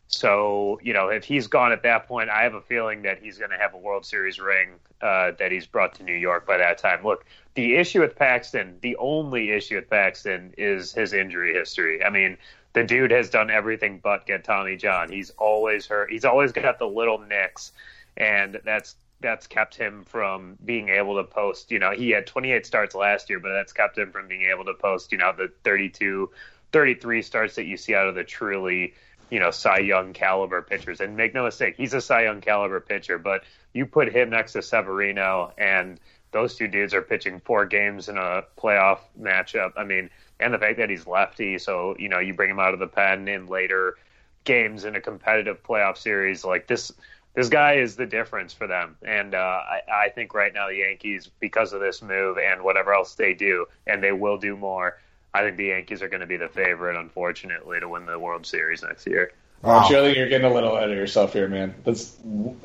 So, 0.08 0.78
you 0.82 0.92
know, 0.92 1.08
if 1.08 1.24
he's 1.24 1.46
gone 1.46 1.72
at 1.72 1.82
that 1.84 2.06
point, 2.06 2.28
I 2.28 2.42
have 2.42 2.54
a 2.54 2.60
feeling 2.60 3.02
that 3.02 3.22
he's 3.22 3.38
going 3.38 3.50
to 3.50 3.56
have 3.56 3.72
a 3.72 3.78
World 3.78 4.04
Series 4.04 4.38
ring 4.38 4.72
uh, 5.00 5.32
that 5.38 5.50
he's 5.50 5.66
brought 5.66 5.94
to 5.94 6.02
New 6.02 6.14
York 6.14 6.46
by 6.46 6.58
that 6.58 6.78
time. 6.78 7.02
Look, 7.02 7.24
the 7.54 7.76
issue 7.76 8.00
with 8.00 8.14
Paxton, 8.14 8.76
the 8.82 8.96
only 8.96 9.50
issue 9.50 9.76
with 9.76 9.88
Paxton 9.88 10.52
is 10.58 10.92
his 10.92 11.12
injury 11.12 11.54
history. 11.54 12.04
I 12.04 12.10
mean, 12.10 12.36
the 12.72 12.84
dude 12.84 13.10
has 13.10 13.30
done 13.30 13.50
everything 13.50 14.00
but 14.02 14.26
get 14.26 14.44
Tommy 14.44 14.76
John. 14.76 15.10
He's 15.10 15.30
always 15.30 15.86
hurt. 15.86 16.10
He's 16.10 16.24
always 16.24 16.52
got 16.52 16.78
the 16.78 16.86
little 16.86 17.18
nicks, 17.18 17.72
and 18.16 18.60
that's 18.64 18.96
that's 19.20 19.46
kept 19.46 19.76
him 19.76 20.04
from 20.04 20.58
being 20.64 20.88
able 20.88 21.16
to 21.16 21.24
post. 21.24 21.70
You 21.70 21.78
know, 21.78 21.92
he 21.92 22.10
had 22.10 22.26
28 22.26 22.66
starts 22.66 22.94
last 22.94 23.30
year, 23.30 23.38
but 23.38 23.52
that's 23.52 23.72
kept 23.72 23.96
him 23.96 24.10
from 24.10 24.26
being 24.26 24.42
able 24.42 24.64
to 24.64 24.74
post. 24.74 25.12
You 25.12 25.18
know, 25.18 25.32
the 25.36 25.50
32, 25.64 26.28
33 26.72 27.22
starts 27.22 27.54
that 27.54 27.64
you 27.64 27.76
see 27.76 27.94
out 27.94 28.08
of 28.08 28.14
the 28.14 28.24
truly 28.24 28.94
you 29.32 29.40
know, 29.40 29.50
Cy 29.50 29.78
Young 29.78 30.12
caliber 30.12 30.60
pitchers. 30.60 31.00
And 31.00 31.16
make 31.16 31.32
no 31.32 31.44
mistake, 31.44 31.76
he's 31.78 31.94
a 31.94 32.02
Cy 32.02 32.24
Young 32.24 32.42
caliber 32.42 32.80
pitcher, 32.80 33.16
but 33.16 33.44
you 33.72 33.86
put 33.86 34.14
him 34.14 34.28
next 34.28 34.52
to 34.52 34.60
Severino 34.60 35.54
and 35.56 35.98
those 36.32 36.54
two 36.54 36.68
dudes 36.68 36.92
are 36.92 37.00
pitching 37.00 37.40
four 37.40 37.64
games 37.64 38.10
in 38.10 38.18
a 38.18 38.42
playoff 38.58 38.98
matchup. 39.18 39.72
I 39.78 39.84
mean, 39.84 40.10
and 40.38 40.52
the 40.52 40.58
fact 40.58 40.76
that 40.76 40.90
he's 40.90 41.06
lefty, 41.06 41.56
so 41.56 41.96
you 41.98 42.10
know, 42.10 42.18
you 42.18 42.34
bring 42.34 42.50
him 42.50 42.58
out 42.58 42.74
of 42.74 42.80
the 42.80 42.86
pen 42.86 43.26
in 43.26 43.46
later 43.46 43.96
games 44.44 44.84
in 44.84 44.96
a 44.96 45.00
competitive 45.00 45.62
playoff 45.62 45.96
series 45.96 46.44
like 46.44 46.66
this. 46.66 46.92
This 47.34 47.48
guy 47.48 47.74
is 47.74 47.96
the 47.96 48.04
difference 48.04 48.52
for 48.52 48.66
them, 48.66 48.96
and 49.02 49.34
uh, 49.34 49.38
I, 49.38 49.80
I 49.90 50.08
think 50.10 50.34
right 50.34 50.52
now 50.52 50.68
the 50.68 50.76
Yankees, 50.76 51.30
because 51.40 51.72
of 51.72 51.80
this 51.80 52.02
move 52.02 52.36
and 52.36 52.62
whatever 52.62 52.92
else 52.92 53.14
they 53.14 53.32
do, 53.32 53.64
and 53.86 54.02
they 54.02 54.12
will 54.12 54.36
do 54.36 54.54
more, 54.54 54.98
I 55.34 55.42
think 55.42 55.56
the 55.56 55.66
Yankees 55.66 56.02
are 56.02 56.08
going 56.08 56.20
to 56.20 56.26
be 56.26 56.36
the 56.36 56.48
favorite, 56.48 56.98
unfortunately, 56.98 57.80
to 57.80 57.88
win 57.88 58.06
the 58.06 58.18
World 58.18 58.46
Series 58.46 58.82
next 58.82 59.06
year. 59.06 59.32
Wow. 59.62 59.84
I 59.84 59.88
think 59.88 60.16
you're 60.16 60.28
getting 60.28 60.50
a 60.50 60.52
little 60.52 60.76
ahead 60.76 60.90
of 60.90 60.96
yourself 60.96 61.32
here, 61.32 61.48
man. 61.48 61.74
That's 61.84 62.16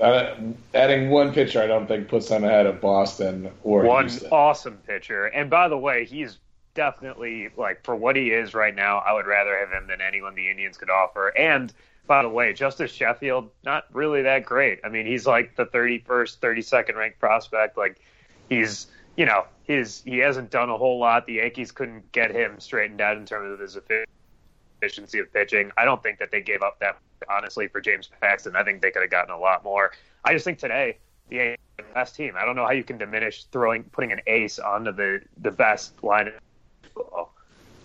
uh, 0.02 0.36
adding 0.74 1.10
one 1.10 1.32
pitcher. 1.32 1.62
I 1.62 1.68
don't 1.68 1.88
think 1.88 2.08
puts 2.08 2.28
them 2.28 2.44
ahead 2.44 2.66
of 2.66 2.82
Boston 2.82 3.52
or 3.64 3.84
one 3.84 4.10
Houston. 4.10 4.30
awesome 4.32 4.78
pitcher. 4.88 5.28
And 5.28 5.50
by 5.50 5.68
the 5.70 5.78
way, 5.78 6.06
he's 6.06 6.40
definitely 6.74 7.50
like 7.56 7.84
for 7.84 7.96
what 7.96 8.16
he 8.16 8.32
is 8.32 8.56
right 8.56 8.76
now. 8.76 8.98
I 8.98 9.14
would 9.14 9.28
rather 9.28 9.56
have 9.58 9.72
him 9.72 9.88
than 9.88 10.02
anyone 10.02 10.34
the 10.34 10.50
Indians 10.50 10.78
could 10.78 10.90
offer. 10.90 11.30
And 11.38 11.72
by 12.08 12.24
the 12.24 12.30
way, 12.30 12.54
Justus 12.54 12.92
Sheffield, 12.92 13.52
not 13.64 13.86
really 13.94 14.24
that 14.24 14.46
great. 14.46 14.80
I 14.84 14.90
mean, 14.90 15.06
he's 15.06 15.28
like 15.28 15.56
the 15.56 15.68
31st, 15.68 16.40
32nd 16.40 16.96
ranked 16.96 17.20
prospect. 17.20 17.78
Like 17.78 18.00
he's 18.50 18.88
you 19.18 19.26
know, 19.26 19.46
his 19.64 20.02
he 20.06 20.20
hasn't 20.20 20.52
done 20.52 20.70
a 20.70 20.78
whole 20.78 21.00
lot. 21.00 21.26
The 21.26 21.34
Yankees 21.34 21.72
couldn't 21.72 22.12
get 22.12 22.32
him 22.32 22.60
straightened 22.60 23.02
out 23.02 23.18
in 23.18 23.26
terms 23.26 23.52
of 23.52 23.60
his 23.60 23.78
efficiency 24.80 25.20
of 25.20 25.34
pitching. 25.34 25.72
I 25.76 25.84
don't 25.84 26.02
think 26.02 26.20
that 26.20 26.32
they 26.32 26.42
gave 26.42 26.62
up 26.62 26.80
that 26.80 27.00
honestly 27.30 27.68
for 27.68 27.82
James 27.82 28.10
Paxton. 28.22 28.56
I 28.56 28.64
think 28.64 28.82
they 28.82 28.92
could 28.92 29.02
have 29.02 29.12
gotten 29.12 29.34
a 29.34 29.40
lot 29.40 29.64
more. 29.64 29.92
I 30.24 30.34
just 30.34 30.46
think 30.46 30.60
today 30.60 31.00
the 31.30 31.36
Yankees 31.36 31.58
best 31.94 32.16
team. 32.16 32.36
I 32.40 32.46
don't 32.46 32.56
know 32.56 32.66
how 32.66 32.72
you 32.72 32.84
can 32.84 33.00
diminish 33.00 33.46
throwing 33.46 33.84
putting 33.84 34.12
an 34.12 34.22
ace 34.28 34.60
onto 34.60 34.92
the 34.92 35.22
the 35.42 35.52
best 35.52 36.04
line 36.04 36.32
of. 36.96 37.28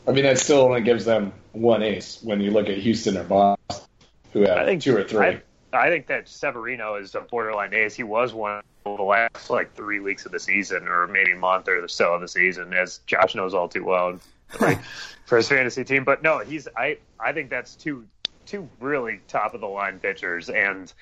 I 0.07 0.13
mean, 0.13 0.25
that 0.25 0.39
still 0.39 0.61
only 0.63 0.83
gives 0.83 1.05
them 1.05 1.33
one 1.53 1.83
ace 1.83 2.21
when 2.23 2.41
you 2.41 2.51
look 2.51 2.69
at 2.69 2.77
Houston 2.77 3.17
or 3.17 3.25
Boston, 3.25 3.87
who 4.33 4.41
have 4.41 4.59
I 4.59 4.65
think, 4.65 4.83
two 4.83 4.97
or 4.97 5.05
three. 5.05 5.27
I, 5.27 5.43
I 5.73 5.89
think 5.89 6.09
that 6.09 6.29
Severino 6.29 6.97
is 6.97 7.15
a 7.15 7.21
borderline 7.21 7.73
ace. 7.73 7.95
He 7.95 8.03
was 8.03 8.35
one 8.35 8.63
the 8.85 8.91
last 8.91 9.51
like 9.51 9.75
three 9.75 10.01
weeks 10.01 10.27
of 10.27 10.33
the 10.33 10.41
season, 10.41 10.89
or 10.89 11.07
maybe 11.07 11.35
month 11.35 11.69
or 11.69 11.87
so 11.89 12.15
of 12.15 12.21
the 12.21 12.29
season, 12.29 12.73
as 12.75 12.99
Josh 13.07 13.35
knows 13.35 13.55
all 13.55 13.69
too 13.69 13.85
well 13.85 14.19
for 15.27 15.37
his 15.37 15.49
fantasy 15.49 15.85
team. 15.85 16.05
But 16.05 16.23
no, 16.23 16.41
he's 16.41 16.69
I 16.77 16.99
I 17.19 17.33
think 17.33 17.51
that's 17.51 17.75
two 17.75 18.07
two 18.47 18.69
really 18.81 19.21
top 19.29 19.55
of 19.55 19.61
the 19.61 19.69
line 19.69 19.99
pitchers, 19.99 20.49
and 20.51 20.93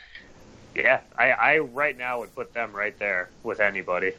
yeah, 0.74 1.00
I, 1.18 1.30
I 1.30 1.58
right 1.58 1.96
now 1.96 2.20
would 2.20 2.34
put 2.34 2.52
them 2.52 2.72
right 2.72 2.96
there 2.98 3.30
with 3.42 3.60
anybody. 3.60 4.12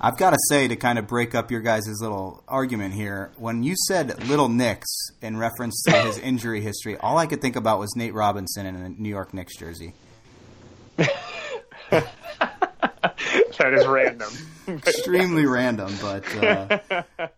I've 0.00 0.16
got 0.16 0.30
to 0.30 0.38
say 0.48 0.68
to 0.68 0.76
kind 0.76 0.98
of 0.98 1.08
break 1.08 1.34
up 1.34 1.50
your 1.50 1.60
guys' 1.60 2.00
little 2.00 2.44
argument 2.46 2.94
here. 2.94 3.32
When 3.36 3.64
you 3.64 3.74
said 3.88 4.28
Little 4.28 4.48
Knicks 4.48 4.86
in 5.20 5.36
reference 5.36 5.82
to 5.88 5.92
his 6.02 6.18
injury 6.22 6.60
history, 6.60 6.96
all 6.96 7.18
I 7.18 7.26
could 7.26 7.42
think 7.42 7.56
about 7.56 7.80
was 7.80 7.92
Nate 7.96 8.14
Robinson 8.14 8.64
in 8.64 8.76
a 8.76 8.88
New 8.90 9.08
York 9.08 9.34
Knicks 9.34 9.56
jersey. 9.56 9.94
that 13.58 13.74
is 13.74 13.86
random. 13.86 14.30
Extremely 14.68 15.46
random, 15.46 15.94
but 16.02 16.44
uh, 16.44 16.78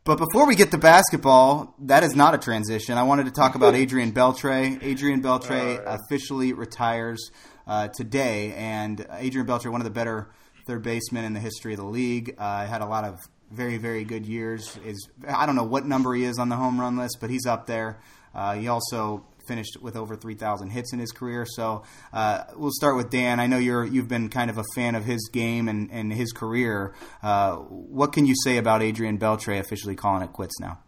but 0.02 0.18
before 0.18 0.48
we 0.48 0.56
get 0.56 0.72
to 0.72 0.78
basketball, 0.78 1.74
that 1.78 2.02
is 2.02 2.16
not 2.16 2.34
a 2.34 2.38
transition. 2.38 2.98
I 2.98 3.04
wanted 3.04 3.26
to 3.26 3.30
talk 3.30 3.54
about 3.54 3.74
Adrian 3.76 4.10
Beltre. 4.10 4.82
Adrian 4.82 5.22
Beltre 5.22 5.80
officially 5.86 6.52
retires 6.52 7.30
uh, 7.68 7.86
today. 7.86 8.52
And 8.54 9.06
Adrian 9.12 9.46
Beltre, 9.46 9.70
one 9.70 9.80
of 9.80 9.84
the 9.84 9.92
better 9.92 10.28
third 10.66 10.82
basemen 10.82 11.24
in 11.24 11.32
the 11.32 11.40
history 11.40 11.72
of 11.74 11.78
the 11.78 11.86
league, 11.86 12.34
uh, 12.36 12.66
had 12.66 12.82
a 12.82 12.86
lot 12.86 13.04
of 13.04 13.20
very 13.52 13.78
very 13.78 14.02
good 14.02 14.26
years. 14.26 14.76
Is 14.84 15.08
I 15.28 15.46
don't 15.46 15.54
know 15.54 15.62
what 15.62 15.86
number 15.86 16.14
he 16.14 16.24
is 16.24 16.38
on 16.40 16.48
the 16.48 16.56
home 16.56 16.80
run 16.80 16.96
list, 16.96 17.18
but 17.20 17.30
he's 17.30 17.46
up 17.46 17.66
there. 17.66 18.00
Uh, 18.34 18.54
he 18.54 18.66
also 18.66 19.24
finished 19.50 19.82
with 19.82 19.96
over 19.96 20.14
3,000 20.14 20.70
hits 20.70 20.92
in 20.92 21.00
his 21.00 21.10
career. 21.10 21.44
So 21.44 21.82
uh, 22.12 22.44
we'll 22.54 22.70
start 22.70 22.94
with 22.96 23.10
Dan. 23.10 23.40
I 23.40 23.48
know 23.48 23.58
you're 23.58 23.84
you've 23.84 24.06
been 24.06 24.28
kind 24.28 24.48
of 24.48 24.58
a 24.58 24.64
fan 24.76 24.94
of 24.94 25.04
his 25.04 25.28
game 25.32 25.68
and, 25.68 25.90
and 25.90 26.12
his 26.12 26.30
career. 26.30 26.94
Uh, 27.20 27.56
what 27.56 28.12
can 28.12 28.26
you 28.26 28.34
say 28.44 28.58
about 28.58 28.80
Adrian 28.80 29.18
Beltre 29.18 29.58
officially 29.58 29.96
calling 29.96 30.22
it 30.22 30.32
quits 30.32 30.60
now? 30.60 30.78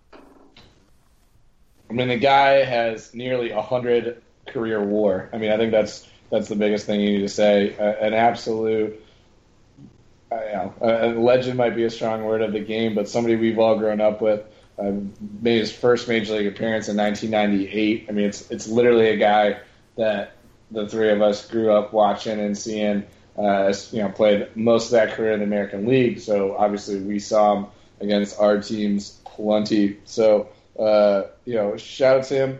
I 1.90 1.92
mean, 1.92 2.07
the 2.07 2.19
guy 2.19 2.62
has 2.64 3.12
nearly 3.12 3.50
hundred 3.50 4.23
career 4.47 4.81
WAR. 4.81 5.28
I 5.33 5.38
mean, 5.38 5.50
I 5.50 5.57
think 5.57 5.73
that's 5.73 6.07
that's 6.31 6.49
the 6.49 6.57
biggest 6.57 6.87
thing 6.87 7.00
you 7.00 7.19
need 7.19 7.23
to 7.23 7.28
say. 7.28 7.76
Uh, 7.76 8.07
an 8.07 8.14
absolute. 8.14 9.04
Know, 10.31 10.73
a 10.81 11.09
legend 11.09 11.59
might 11.59 11.76
be 11.76 11.85
a 11.85 11.90
strong 11.90 12.25
word 12.25 12.40
of 12.40 12.52
the 12.52 12.61
game, 12.61 12.95
but 12.95 13.07
somebody 13.09 13.37
we've 13.37 13.59
all 13.59 13.76
grown 13.76 14.00
up 14.00 14.23
with. 14.23 14.42
Uh, 14.79 14.93
made 15.41 15.59
his 15.59 15.73
first 15.73 16.09
major 16.09 16.35
league 16.35 16.47
appearance 16.47 16.88
in 16.88 16.97
1998. 16.97 18.07
I 18.09 18.12
mean, 18.12 18.25
it's 18.25 18.50
it's 18.50 18.67
literally 18.67 19.11
a 19.11 19.17
guy 19.17 19.59
that 19.97 20.33
the 20.71 20.88
three 20.88 21.11
of 21.11 21.21
us 21.21 21.47
grew 21.49 21.73
up 21.73 21.93
watching 21.93 22.41
and 22.41 22.57
seeing. 22.57 23.05
Uh, 23.37 23.73
you 23.93 24.02
know, 24.02 24.11
played 24.11 24.55
most 24.55 24.87
of 24.87 24.91
that 24.93 25.12
career 25.12 25.33
in 25.33 25.41
the 25.41 25.47
American 25.47 25.87
League, 25.87 26.21
so 26.21 26.55
obviously 26.55 27.00
we 27.00 27.19
saw 27.19 27.57
him 27.57 27.67
against 28.00 28.38
our 28.38 28.61
teams 28.61 29.21
plenty. 29.25 29.97
So 30.05 30.49
uh, 30.79 31.25
you 31.45 31.55
know, 31.55 31.76
shout 31.76 32.19
out 32.19 32.25
to 32.25 32.35
him. 32.35 32.59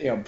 You 0.00 0.04
know, 0.04 0.24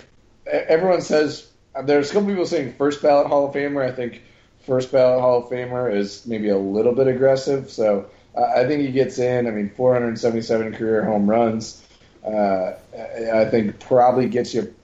everyone 0.47 1.00
says 1.03 1.50
there's 1.85 2.11
a 2.11 2.12
couple 2.12 2.29
people 2.29 2.47
saying 2.47 2.75
first 2.75 3.03
ballot 3.03 3.26
Hall 3.26 3.49
of 3.49 3.55
Famer. 3.55 3.87
I 3.87 3.93
think 3.93 4.23
first 4.61 4.93
ballot 4.93 5.21
Hall 5.21 5.45
of 5.45 5.50
Famer 5.50 5.95
is 5.95 6.26
maybe 6.26 6.49
a 6.49 6.59
little 6.59 6.95
bit 6.95 7.07
aggressive. 7.07 7.71
So 7.71 8.11
I 8.37 8.66
think 8.66 8.83
he 8.83 8.93
gets 8.93 9.19
in. 9.19 9.47
I 9.47 9.50
mean, 9.50 9.71
477 9.71 10.75
career 10.75 11.05
home 11.05 11.28
runs. 11.28 11.83
Uh, 12.25 12.75
I 13.33 13.45
think 13.47 13.81
probably 13.81 14.28
gets 14.28 14.52
you 14.52 14.75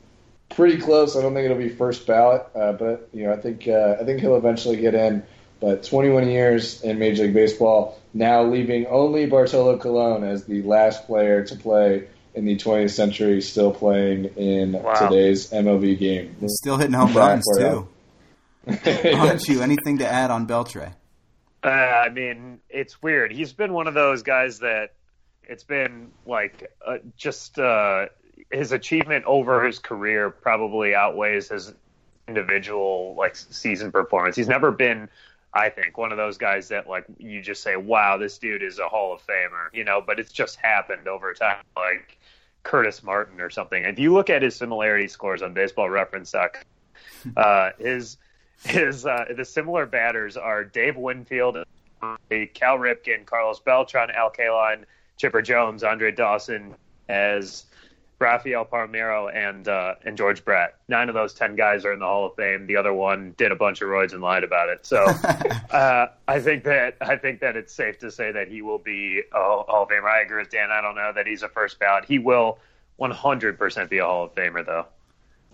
pretty 0.50 0.78
close. 0.78 1.16
I 1.16 1.22
don't 1.22 1.34
think 1.34 1.44
it'll 1.44 1.58
be 1.58 1.68
first 1.68 2.06
ballot, 2.06 2.46
uh, 2.54 2.72
but 2.72 3.08
you 3.12 3.24
know, 3.24 3.32
I 3.32 3.36
think 3.36 3.66
uh, 3.68 3.96
I 4.00 4.04
think 4.04 4.20
he'll 4.20 4.36
eventually 4.36 4.76
get 4.76 4.94
in. 4.94 5.22
But 5.60 5.84
21 5.84 6.28
years 6.28 6.82
in 6.82 6.98
Major 6.98 7.22
League 7.24 7.34
Baseball, 7.34 7.96
now 8.12 8.42
leaving 8.42 8.86
only 8.86 9.26
Bartolo 9.26 9.78
Colon 9.78 10.24
as 10.24 10.44
the 10.44 10.62
last 10.62 11.06
player 11.06 11.44
to 11.44 11.54
play 11.54 12.08
in 12.34 12.46
the 12.46 12.56
20th 12.56 12.90
century, 12.90 13.40
still 13.40 13.70
playing 13.70 14.24
in 14.36 14.72
wow. 14.72 14.94
today's 14.94 15.50
MLB 15.50 15.98
game. 15.98 16.34
Still 16.48 16.78
hitting 16.78 16.94
home 16.94 17.14
runs 17.14 17.44
too. 17.56 17.88
Aren't 18.66 19.48
you? 19.48 19.62
Anything 19.62 19.98
to 19.98 20.06
add 20.06 20.30
on 20.30 20.48
Beltre? 20.48 20.94
Uh, 21.64 21.68
I 21.68 22.08
mean, 22.08 22.60
it's 22.68 23.02
weird. 23.02 23.32
He's 23.32 23.52
been 23.52 23.72
one 23.72 23.86
of 23.86 23.94
those 23.94 24.22
guys 24.22 24.58
that 24.60 24.94
it's 25.44 25.64
been 25.64 26.10
like 26.26 26.72
uh, 26.84 26.98
just 27.16 27.58
uh, 27.58 28.06
his 28.50 28.72
achievement 28.72 29.24
over 29.26 29.64
his 29.64 29.78
career 29.78 30.30
probably 30.30 30.94
outweighs 30.94 31.48
his 31.48 31.72
individual 32.28 33.14
like 33.16 33.36
season 33.36 33.92
performance. 33.92 34.34
He's 34.36 34.48
never 34.48 34.70
been, 34.70 35.08
I 35.54 35.68
think, 35.68 35.98
one 35.98 36.10
of 36.10 36.18
those 36.18 36.36
guys 36.36 36.68
that 36.68 36.88
like 36.88 37.04
you 37.18 37.40
just 37.40 37.62
say, 37.62 37.76
"Wow, 37.76 38.16
this 38.16 38.38
dude 38.38 38.62
is 38.62 38.78
a 38.78 38.88
Hall 38.88 39.12
of 39.12 39.24
Famer," 39.26 39.68
you 39.72 39.84
know. 39.84 40.00
But 40.04 40.18
it's 40.18 40.32
just 40.32 40.56
happened 40.56 41.06
over 41.06 41.32
time, 41.32 41.64
like 41.76 42.18
Curtis 42.62 43.02
Martin 43.02 43.40
or 43.40 43.50
something. 43.50 43.84
If 43.84 43.98
you 43.98 44.12
look 44.12 44.30
at 44.30 44.42
his 44.42 44.56
similarity 44.56 45.08
scores 45.08 45.42
on 45.42 45.54
Baseball 45.54 45.90
Reference, 45.90 46.34
uh, 47.36 47.70
his 47.78 48.16
his 48.64 49.06
uh, 49.06 49.24
the 49.36 49.44
similar 49.44 49.86
batters 49.86 50.36
are 50.36 50.64
Dave 50.64 50.96
Winfield, 50.96 51.58
Cal 52.00 52.78
Ripken, 52.78 53.26
Carlos 53.26 53.60
Beltran, 53.60 54.10
Al 54.10 54.30
Kaline, 54.30 54.84
Chipper 55.16 55.42
Jones, 55.42 55.82
Andre 55.82 56.12
Dawson, 56.12 56.74
as 57.08 57.64
Rafael 58.22 58.64
Palmeiro 58.64 59.34
and 59.34 59.66
uh, 59.66 59.96
and 60.04 60.16
George 60.16 60.44
Brett. 60.44 60.76
Nine 60.88 61.08
of 61.08 61.14
those 61.14 61.34
ten 61.34 61.56
guys 61.56 61.84
are 61.84 61.92
in 61.92 61.98
the 61.98 62.06
Hall 62.06 62.26
of 62.26 62.36
Fame. 62.36 62.66
The 62.66 62.76
other 62.76 62.94
one 62.94 63.34
did 63.36 63.50
a 63.52 63.56
bunch 63.56 63.82
of 63.82 63.88
roids 63.88 64.12
and 64.12 64.22
lied 64.22 64.44
about 64.44 64.68
it. 64.68 64.86
So 64.86 65.04
uh, 65.70 66.06
I 66.28 66.40
think 66.40 66.64
that 66.64 66.96
I 67.00 67.16
think 67.16 67.40
that 67.40 67.56
it's 67.56 67.74
safe 67.74 67.98
to 67.98 68.10
say 68.10 68.30
that 68.32 68.48
he 68.48 68.62
will 68.62 68.78
be 68.78 69.22
a 69.32 69.38
Hall 69.38 69.66
of 69.68 69.88
Famer. 69.88 70.08
I 70.08 70.22
agree 70.22 70.38
with 70.38 70.50
Dan. 70.50 70.70
I 70.70 70.80
don't 70.80 70.94
know 70.94 71.12
that 71.12 71.26
he's 71.26 71.42
a 71.42 71.48
first 71.48 71.78
ballot. 71.78 72.04
He 72.04 72.18
will 72.18 72.58
100% 73.00 73.90
be 73.90 73.98
a 73.98 74.04
Hall 74.04 74.24
of 74.24 74.34
Famer 74.34 74.64
though. 74.64 74.86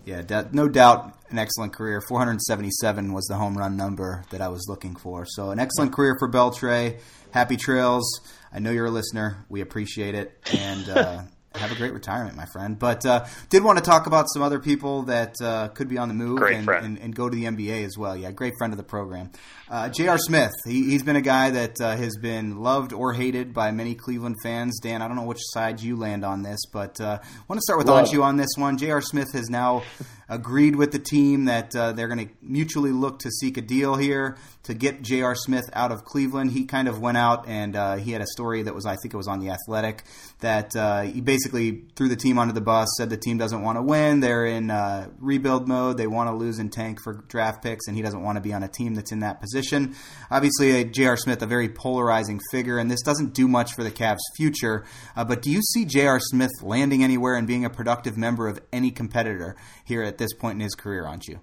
Yeah, 0.05 0.43
no 0.51 0.67
doubt 0.67 1.17
an 1.29 1.37
excellent 1.37 1.73
career. 1.73 2.01
477 2.01 3.13
was 3.13 3.25
the 3.25 3.35
home 3.35 3.57
run 3.57 3.77
number 3.77 4.23
that 4.31 4.41
I 4.41 4.47
was 4.47 4.65
looking 4.67 4.95
for. 4.95 5.25
So 5.25 5.51
an 5.51 5.59
excellent 5.59 5.93
career 5.93 6.15
for 6.19 6.31
Beltre. 6.31 6.99
Happy 7.31 7.57
trails. 7.57 8.21
I 8.51 8.59
know 8.59 8.71
you're 8.71 8.87
a 8.87 8.91
listener. 8.91 9.45
We 9.49 9.61
appreciate 9.61 10.15
it. 10.15 10.35
And 10.57 10.89
uh, 10.89 11.21
have 11.55 11.71
a 11.71 11.75
great 11.75 11.93
retirement, 11.93 12.35
my 12.35 12.45
friend. 12.45 12.77
But 12.77 13.05
uh, 13.05 13.25
did 13.49 13.63
want 13.63 13.79
to 13.79 13.83
talk 13.83 14.05
about 14.05 14.27
some 14.31 14.43
other 14.43 14.59
people 14.59 15.03
that 15.03 15.35
uh, 15.41 15.69
could 15.69 15.87
be 15.87 15.97
on 15.97 16.07
the 16.07 16.13
move 16.13 16.41
and, 16.41 16.67
and, 16.69 16.99
and, 16.99 17.15
go 17.15 17.27
to 17.27 17.35
the 17.35 17.45
NBA 17.45 17.85
as 17.85 17.97
well. 17.97 18.15
Yeah, 18.15 18.31
great 18.31 18.53
friend 18.57 18.71
of 18.71 18.77
the 18.77 18.83
program. 18.83 19.31
Uh, 19.69 19.89
J.R. 19.89 20.17
Smith, 20.17 20.51
he, 20.65 20.93
has 20.93 21.03
been 21.03 21.15
a 21.15 21.21
guy 21.21 21.49
that 21.49 21.81
uh, 21.81 21.95
has 21.95 22.17
been 22.17 22.57
loved 22.57 22.93
or 22.93 23.13
hated 23.13 23.53
by 23.53 23.71
many 23.71 23.95
Cleveland 23.95 24.35
fans. 24.43 24.79
Dan, 24.79 25.01
I 25.01 25.07
don't 25.07 25.15
know 25.15 25.25
which 25.25 25.41
side 25.41 25.81
you 25.81 25.95
land 25.95 26.23
on 26.23 26.43
this, 26.43 26.59
but 26.71 27.01
I 27.01 27.05
uh, 27.05 27.17
want 27.47 27.57
to 27.57 27.61
start 27.61 27.79
with 27.79 27.87
Love. 27.87 28.07
Anshu 28.07 28.23
on 28.23 28.37
this 28.37 28.49
one. 28.55 28.77
J.R. 28.77 29.01
Smith 29.01 29.31
has 29.33 29.49
now 29.49 29.83
agreed 30.27 30.75
with 30.75 30.91
the 30.91 30.99
team 30.99 31.45
that 31.45 31.75
uh, 31.75 31.91
they're 31.91 32.07
going 32.07 32.27
to 32.27 32.33
mutually 32.41 32.91
look 32.91 33.19
to 33.19 33.31
seek 33.31 33.57
a 33.57 33.61
deal 33.61 33.95
here 33.95 34.37
to 34.63 34.73
get 34.75 35.01
J.R. 35.01 35.35
Smith 35.35 35.67
out 35.73 35.91
of 35.91 36.03
Cleveland. 36.03 36.51
He 36.51 36.65
kind 36.65 36.87
of 36.87 36.99
went 36.99 37.17
out 37.17 37.47
and 37.47 37.75
uh, 37.75 37.95
he 37.95 38.11
had 38.11 38.21
a 38.21 38.27
story 38.27 38.63
that 38.63 38.75
was, 38.75 38.85
I 38.85 38.95
think 39.01 39.13
it 39.13 39.17
was 39.17 39.27
on 39.27 39.39
The 39.39 39.49
Athletic, 39.49 40.03
that 40.39 40.75
uh, 40.75 41.01
he 41.01 41.21
basically 41.21 41.38
threw 41.47 42.09
the 42.09 42.15
team 42.15 42.37
under 42.37 42.53
the 42.53 42.61
bus, 42.61 42.87
said 42.97 43.09
the 43.09 43.17
team 43.17 43.37
doesn't 43.37 43.61
want 43.61 43.77
to 43.77 43.81
win. 43.81 44.19
They're 44.19 44.45
in 44.45 44.69
uh, 44.69 45.09
rebuild 45.19 45.67
mode. 45.67 45.97
They 45.97 46.07
want 46.07 46.29
to 46.29 46.35
lose 46.35 46.59
and 46.59 46.71
tank 46.71 46.99
for 47.01 47.13
draft 47.27 47.63
picks, 47.63 47.87
and 47.87 47.95
he 47.95 48.01
doesn't 48.01 48.21
want 48.21 48.37
to 48.37 48.41
be 48.41 48.53
on 48.53 48.63
a 48.63 48.67
team 48.67 48.95
that's 48.95 49.11
in 49.11 49.19
that 49.19 49.39
position. 49.41 49.95
Obviously, 50.31 50.83
J.R. 50.85 51.17
Smith, 51.17 51.41
a 51.41 51.45
very 51.45 51.69
polarizing 51.69 52.39
figure, 52.51 52.77
and 52.77 52.89
this 52.89 53.01
doesn't 53.01 53.33
do 53.33 53.47
much 53.47 53.73
for 53.73 53.83
the 53.83 53.91
Cavs' 53.91 54.19
future. 54.35 54.83
Uh, 55.15 55.23
but 55.23 55.41
do 55.41 55.51
you 55.51 55.61
see 55.61 55.85
J.R. 55.85 56.19
Smith 56.19 56.51
landing 56.61 57.03
anywhere 57.03 57.35
and 57.35 57.47
being 57.47 57.65
a 57.65 57.69
productive 57.69 58.17
member 58.17 58.47
of 58.47 58.59
any 58.71 58.91
competitor 58.91 59.55
here 59.85 60.03
at 60.03 60.17
this 60.17 60.33
point 60.33 60.55
in 60.55 60.61
his 60.61 60.75
career, 60.75 61.05
aren't 61.05 61.27
you? 61.27 61.39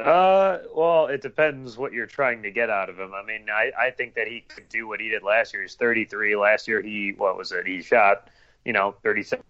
Uh, 0.00 0.58
well, 0.74 1.06
it 1.06 1.22
depends 1.22 1.78
what 1.78 1.92
you're 1.92 2.06
trying 2.06 2.42
to 2.42 2.50
get 2.50 2.68
out 2.68 2.90
of 2.90 2.98
him. 2.98 3.12
I 3.14 3.24
mean, 3.24 3.46
I, 3.50 3.70
I 3.78 3.90
think 3.90 4.14
that 4.14 4.28
he 4.28 4.44
could 4.46 4.68
do 4.68 4.86
what 4.86 5.00
he 5.00 5.08
did 5.08 5.22
last 5.22 5.54
year. 5.54 5.62
He's 5.62 5.74
33. 5.74 6.36
Last 6.36 6.68
year, 6.68 6.82
he 6.82 7.14
what 7.16 7.38
was 7.38 7.50
it? 7.52 7.66
He 7.66 7.80
shot, 7.80 8.28
you 8.66 8.72
know, 8.72 8.96
37, 9.04 9.44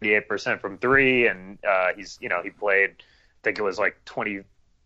38 0.00 0.28
percent 0.28 0.60
from 0.60 0.78
three, 0.78 1.28
and 1.28 1.58
uh, 1.62 1.88
he's, 1.94 2.18
you 2.22 2.28
know, 2.30 2.42
he 2.42 2.48
played. 2.48 2.90
I 2.90 3.44
think 3.44 3.58
it 3.58 3.62
was 3.62 3.78
like 3.78 4.02
20, 4.06 4.40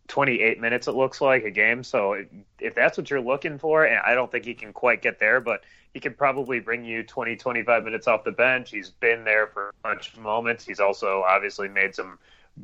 28 0.08 0.60
minutes. 0.60 0.88
It 0.88 0.92
looks 0.94 1.20
like 1.20 1.44
a 1.44 1.50
game. 1.50 1.84
So 1.84 2.24
if 2.58 2.74
that's 2.74 2.98
what 2.98 3.08
you're 3.10 3.20
looking 3.20 3.58
for, 3.58 3.84
and 3.84 4.00
I 4.04 4.14
don't 4.14 4.30
think 4.32 4.44
he 4.44 4.54
can 4.54 4.72
quite 4.72 5.02
get 5.02 5.20
there, 5.20 5.40
but 5.40 5.62
he 5.94 6.00
could 6.00 6.18
probably 6.18 6.58
bring 6.58 6.84
you 6.84 7.04
20, 7.04 7.36
25 7.36 7.84
minutes 7.84 8.08
off 8.08 8.24
the 8.24 8.32
bench. 8.32 8.70
He's 8.70 8.90
been 8.90 9.24
there 9.24 9.46
for 9.46 9.72
clutch 9.82 10.16
moments. 10.16 10.64
He's 10.64 10.80
also 10.80 11.22
obviously 11.22 11.68
made 11.68 11.94
some 11.94 12.18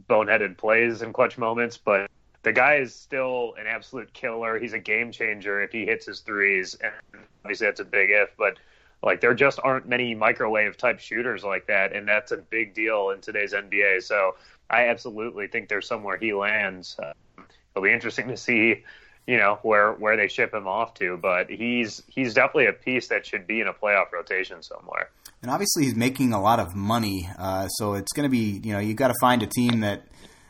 boneheaded 0.08 0.56
plays 0.56 1.02
in 1.02 1.12
clutch 1.12 1.38
moments, 1.38 1.76
but 1.76 2.10
the 2.42 2.52
guy 2.52 2.76
is 2.76 2.94
still 2.94 3.54
an 3.60 3.68
absolute 3.68 4.12
killer. 4.12 4.58
He's 4.58 4.72
a 4.72 4.78
game 4.78 5.12
changer 5.12 5.62
if 5.62 5.70
he 5.70 5.86
hits 5.86 6.06
his 6.06 6.20
threes, 6.20 6.76
and 6.82 6.92
obviously 7.44 7.68
that's 7.68 7.80
a 7.80 7.84
big 7.84 8.10
if. 8.10 8.30
But 8.36 8.58
like 9.02 9.20
there 9.20 9.34
just 9.34 9.58
aren't 9.62 9.88
many 9.88 10.14
microwave 10.14 10.76
type 10.76 11.00
shooters 11.00 11.42
like 11.42 11.66
that, 11.66 11.94
and 11.94 12.06
that's 12.06 12.32
a 12.32 12.36
big 12.36 12.74
deal 12.74 13.10
in 13.10 13.20
today's 13.20 13.52
NBA. 13.52 14.02
So 14.02 14.36
I 14.70 14.88
absolutely 14.88 15.48
think 15.48 15.68
there's 15.68 15.88
somewhere 15.88 16.16
he 16.16 16.32
lands. 16.32 16.96
Uh, 16.98 17.12
it'll 17.74 17.84
be 17.84 17.92
interesting 17.92 18.28
to 18.28 18.36
see, 18.36 18.84
you 19.26 19.36
know, 19.36 19.58
where 19.62 19.92
where 19.92 20.16
they 20.16 20.28
ship 20.28 20.54
him 20.54 20.68
off 20.68 20.94
to. 20.94 21.16
But 21.16 21.50
he's 21.50 22.02
he's 22.06 22.34
definitely 22.34 22.66
a 22.66 22.72
piece 22.72 23.08
that 23.08 23.26
should 23.26 23.46
be 23.46 23.60
in 23.60 23.66
a 23.66 23.72
playoff 23.72 24.12
rotation 24.12 24.62
somewhere. 24.62 25.10
And 25.42 25.50
obviously, 25.50 25.84
he's 25.84 25.96
making 25.96 26.32
a 26.32 26.40
lot 26.40 26.60
of 26.60 26.74
money, 26.76 27.28
uh, 27.36 27.66
so 27.68 27.94
it's 27.94 28.12
going 28.12 28.24
to 28.24 28.30
be 28.30 28.60
you 28.62 28.72
know 28.72 28.78
you 28.78 28.94
got 28.94 29.08
to 29.08 29.16
find 29.20 29.42
a 29.42 29.48
team 29.48 29.80
that 29.80 30.04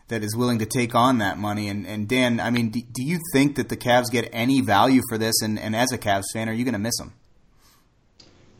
that 0.09 0.23
is 0.23 0.37
willing 0.37 0.59
to 0.59 0.67
take 0.67 0.95
on 0.95 1.19
that 1.19 1.39
money. 1.39 1.69
And, 1.69 1.87
and 1.87 2.07
Dan, 2.07 2.39
I 2.39 2.51
mean, 2.51 2.69
do, 2.69 2.83
do 2.83 3.03
you 3.03 3.19
think 3.33 3.57
that 3.57 3.71
the 3.71 3.79
Cavs 3.79 4.11
get 4.11 4.29
any 4.31 4.61
value 4.61 5.01
for 5.09 5.17
this? 5.17 5.41
And, 5.41 5.59
and 5.59 5.75
as 5.75 5.91
a 5.91 5.97
Cavs 5.97 6.25
fan, 6.35 6.51
are 6.51 6.53
you 6.53 6.65
going 6.65 6.75
to 6.75 6.79
miss 6.79 7.01
him? 7.01 7.15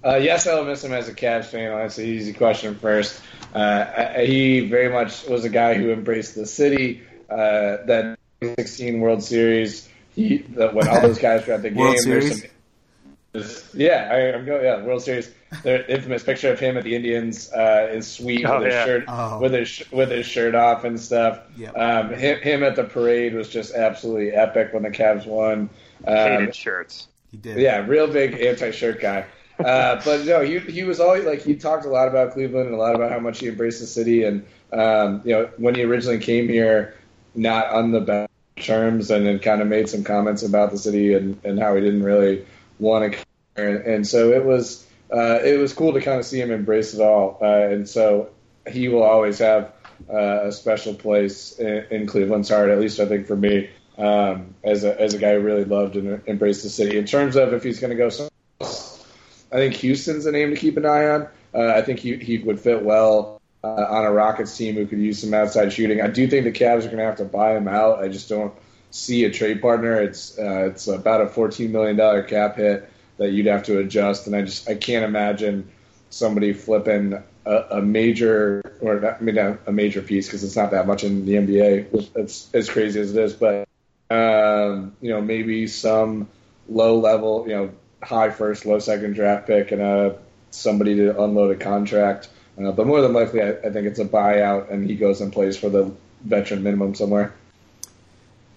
Uh, 0.05 0.17
yes, 0.17 0.47
I'll 0.47 0.65
miss 0.65 0.83
him 0.83 0.93
as 0.93 1.09
a 1.09 1.15
Cavs 1.15 1.47
fan. 1.47 1.71
That's 1.77 1.99
an 1.99 2.07
easy 2.07 2.33
question 2.33 2.75
first. 2.77 3.21
Uh, 3.55 4.21
he 4.21 4.61
very 4.69 4.89
much 4.93 5.27
was 5.29 5.45
a 5.45 5.49
guy 5.51 5.75
who 5.75 5.93
embraced 5.93 6.35
the 6.35 6.47
city. 6.47 7.03
Uh, 7.31 7.79
that 7.87 8.19
16 8.43 9.01
World 9.01 9.23
Series, 9.23 9.89
he, 10.15 10.39
the, 10.39 10.69
when 10.71 10.89
all 10.89 11.01
those 11.01 11.19
guys 11.19 11.47
were 11.47 11.55
at 11.55 11.63
the 11.63 11.71
game, 11.71 11.79
World 11.79 11.99
Series? 11.99 12.43
Some, 12.43 13.71
Yeah, 13.75 14.09
I, 14.13 14.19
am 14.37 14.45
going. 14.45 14.65
Yeah, 14.65 14.83
World 14.83 15.03
Series. 15.03 15.31
The 15.63 15.91
infamous 15.91 16.23
picture 16.23 16.51
of 16.53 16.59
him 16.59 16.77
at 16.77 16.85
the 16.85 16.95
Indians 16.97 17.51
uh, 17.53 17.91
in 17.93 18.03
suite 18.03 18.45
Oh, 18.47 18.57
with 18.59 18.65
his 18.67 18.73
yeah. 18.75 18.85
shirt 18.85 19.05
Oh. 19.09 19.39
with 19.41 19.53
his 19.53 19.83
with 19.93 20.11
his 20.11 20.27
shirt 20.27 20.55
off 20.55 20.85
and 20.85 20.99
stuff. 21.01 21.41
Yep. 21.57 21.77
Um, 21.79 22.15
him, 22.15 22.41
him 22.41 22.63
at 22.65 22.75
the 22.77 22.85
parade 22.85 23.35
was 23.35 23.49
just 23.49 23.75
absolutely 23.75 24.33
epic 24.33 24.73
when 24.73 24.83
the 24.83 24.91
Cavs 24.91 25.27
won. 25.27 25.71
Um, 26.07 26.17
Hated 26.17 26.55
shirts. 26.55 27.09
He 27.31 27.37
did. 27.39 27.59
yeah, 27.59 27.79
real 27.87 28.07
big 28.09 28.35
anti-shirt 28.41 29.01
guy. 29.01 29.27
Uh, 29.59 30.01
but 30.05 30.25
no, 30.25 30.41
he 30.41 30.59
he 30.59 30.83
was 30.83 31.01
always 31.01 31.25
like 31.25 31.43
he 31.43 31.55
talked 31.57 31.85
a 31.85 31.89
lot 31.89 32.09
about 32.09 32.33
Cleveland 32.33 32.67
and 32.67 32.75
a 32.75 32.79
lot 32.79 32.95
about 32.95 33.11
how 33.11 33.21
much 33.21 33.39
he 33.41 33.49
embraced 33.49 33.81
the 33.81 33.87
city. 33.87 34.25
And 34.25 34.47
um, 34.73 35.23
you 35.25 35.33
know, 35.33 35.51
when 35.57 35.75
he 35.75 35.83
originally 35.83 36.19
came 36.19 36.49
here, 36.49 36.95
not 37.35 37.69
on 37.69 37.93
the 37.93 38.01
best 38.01 38.31
terms, 38.57 39.11
and 39.11 39.27
then 39.27 39.39
kind 39.39 39.61
of 39.61 39.69
made 39.69 39.89
some 39.89 40.05
comments 40.05 40.43
about 40.43 40.71
the 40.71 40.79
city 40.79 41.15
and, 41.15 41.39
and 41.45 41.59
how 41.59 41.75
he 41.75 41.81
didn't 41.81 42.03
really 42.03 42.47
want 42.79 43.13
to. 43.13 43.19
And, 43.57 43.77
and 43.85 44.07
so 44.07 44.33
it 44.33 44.45
was 44.45 44.87
uh, 45.13 45.39
it 45.45 45.59
was 45.59 45.73
cool 45.73 45.93
to 45.93 46.01
kind 46.01 46.19
of 46.19 46.25
see 46.25 46.41
him 46.41 46.51
embrace 46.51 46.95
it 46.95 47.01
all. 47.01 47.39
Uh, 47.41 47.47
and 47.47 47.89
so 47.89 48.31
he 48.71 48.89
will 48.89 49.03
always 49.03 49.39
have 49.39 49.73
uh, 50.11 50.47
a 50.47 50.53
special 50.53 50.95
place 50.95 51.59
in, 51.59 51.87
in 51.91 52.07
Cleveland's 52.07 52.49
heart, 52.49 52.71
at 52.71 52.81
least 52.81 53.01
I 53.01 53.07
think 53.07 53.27
for 53.27 53.37
me, 53.37 53.71
um, 53.99 54.55
as 54.65 54.85
a 54.85 54.99
as 55.01 55.15
a 55.15 55.19
guy 55.19 55.35
who 55.35 55.41
really 55.41 55.65
loved 55.65 55.97
and 55.97 56.23
embraced 56.27 56.63
the 56.63 56.71
city. 56.71 56.99
In 56.99 57.05
terms 57.05 57.37
of 57.37 57.53
if 57.53 57.63
he's 57.63 57.81
going 57.81 57.91
to 57.91 57.97
go 57.97 58.09
somewhere 58.09 58.31
else, 58.61 58.92
I 59.53 59.57
think 59.57 59.75
Houston's 59.75 60.27
a 60.27 60.33
name 60.33 60.51
to 60.51 60.57
keep 60.57 60.77
an 60.77 60.87
eye 60.87 61.09
on. 61.09 61.29
Uh, 61.55 61.67
I 61.67 61.83
think 61.83 62.01
he 62.01 62.17
he 62.17 62.39
would 62.39 62.59
fit 62.59 62.83
well 62.83 63.41
uh, 63.63 63.69
on 63.69 64.05
a 64.05 64.11
Rockets 64.11 64.57
team 64.57 64.75
who 64.75 64.87
could 64.87 64.99
use 64.99 65.21
some 65.21 65.35
outside 65.35 65.73
shooting. 65.73 66.01
I 66.01 66.09
do 66.09 66.27
think 66.27 66.45
the 66.45 66.53
Cavs 66.53 66.81
are 66.81 66.87
going 66.87 66.99
to 66.99 67.05
have 67.05 67.17
to 67.17 67.25
buy 67.25 67.57
him 67.57 67.69
out. 67.69 68.03
I 68.03 68.09
just 68.09 68.29
don't 68.29 68.55
see 68.91 69.25
a 69.25 69.31
trade 69.31 69.61
partner. 69.61 70.01
It's 70.01 70.39
uh, 70.39 70.71
it's 70.71 70.89
about 70.89 71.21
a 71.21 71.29
fourteen 71.29 71.73
million 71.73 71.97
dollar 71.97 72.23
cap 72.23 72.57
hit 72.57 72.89
that 73.19 73.31
you'd 73.33 73.47
have 73.47 73.65
to 73.65 73.79
adjust, 73.79 74.27
and 74.27 74.35
I 74.35 74.43
just 74.43 74.69
I 74.69 74.75
can't 74.75 75.05
imagine 75.05 75.71
somebody 76.09 76.53
flipping 76.55 77.23
a, 77.45 77.57
a 77.71 77.83
major 77.83 78.79
or 78.81 79.01
not, 79.01 79.17
I 79.21 79.21
mean 79.21 79.39
a 79.39 79.73
major 79.73 80.03
piece 80.03 80.27
because 80.27 80.45
it's 80.45 80.57
not 80.57 80.71
that 80.71 80.87
much 80.87 81.05
in 81.05 81.27
the 81.27 81.35
NBA. 81.35 82.11
It's 82.17 82.49
as 82.55 82.71
crazy 82.71 83.01
as 83.01 83.15
it 83.15 83.23
is, 83.23 83.35
but 83.35 83.69
um, 84.11 84.97
you 85.01 85.11
know 85.11 85.21
maybe 85.21 85.67
some 85.67 86.29
low 86.69 86.99
level, 86.99 87.45
you 87.47 87.55
know, 87.55 87.71
high 88.03 88.31
first, 88.31 88.67
low 88.67 88.79
second 88.79 89.15
draft 89.15 89.47
pick, 89.47 89.73
and 89.73 89.83
uh, 89.83 90.13
somebody 90.51 90.97
to 90.97 91.23
unload 91.23 91.55
a 91.55 91.59
contract. 91.59 92.29
Uh, 92.63 92.73
but 92.73 92.87
more 92.87 93.01
than 93.01 93.13
likely, 93.13 93.43
I, 93.43 93.51
I 93.51 93.71
think 93.71 93.87
it's 93.87 93.99
a 93.99 94.05
buyout, 94.05 94.71
and 94.71 94.89
he 94.89 94.97
goes 94.97 95.21
and 95.21 95.33
plays 95.33 95.57
for 95.57 95.71
the 95.71 95.93
veteran 96.23 96.63
minimum 96.63 96.95
somewhere. 96.95 97.35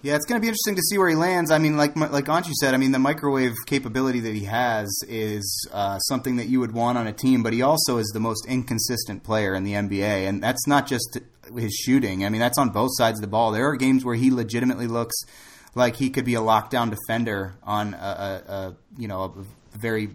Yeah, 0.02 0.14
it's 0.14 0.26
going 0.26 0.40
to 0.40 0.42
be 0.42 0.46
interesting 0.46 0.76
to 0.76 0.82
see 0.82 0.98
where 0.98 1.08
he 1.08 1.16
lands. 1.16 1.50
I 1.50 1.58
mean, 1.58 1.76
like 1.76 1.96
like 1.96 2.26
Anshu 2.26 2.52
said, 2.52 2.74
I 2.74 2.76
mean, 2.76 2.92
the 2.92 2.98
microwave 2.98 3.54
capability 3.66 4.20
that 4.20 4.34
he 4.34 4.44
has 4.44 4.88
is 5.08 5.68
uh, 5.72 5.98
something 5.98 6.36
that 6.36 6.46
you 6.46 6.60
would 6.60 6.72
want 6.72 6.96
on 6.96 7.06
a 7.08 7.12
team. 7.12 7.42
But 7.42 7.54
he 7.54 7.62
also 7.62 7.96
is 7.98 8.06
the 8.14 8.20
most 8.20 8.46
inconsistent 8.46 9.24
player 9.24 9.54
in 9.54 9.64
the 9.64 9.72
NBA, 9.72 10.28
and 10.28 10.40
that's 10.42 10.64
not 10.68 10.86
just 10.86 11.18
his 11.56 11.74
shooting. 11.74 12.24
I 12.24 12.28
mean, 12.28 12.40
that's 12.40 12.58
on 12.58 12.68
both 12.68 12.90
sides 12.94 13.18
of 13.18 13.22
the 13.22 13.28
ball. 13.28 13.50
There 13.50 13.68
are 13.68 13.74
games 13.74 14.04
where 14.04 14.14
he 14.14 14.30
legitimately 14.30 14.86
looks 14.86 15.16
like 15.76 15.96
he 15.96 16.10
could 16.10 16.24
be 16.24 16.34
a 16.34 16.40
lockdown 16.40 16.90
defender 16.90 17.54
on 17.62 17.94
a, 17.94 17.96
a, 17.96 18.52
a 18.52 18.76
you 18.98 19.08
know 19.08 19.22
a 19.22 19.78
very 19.78 20.10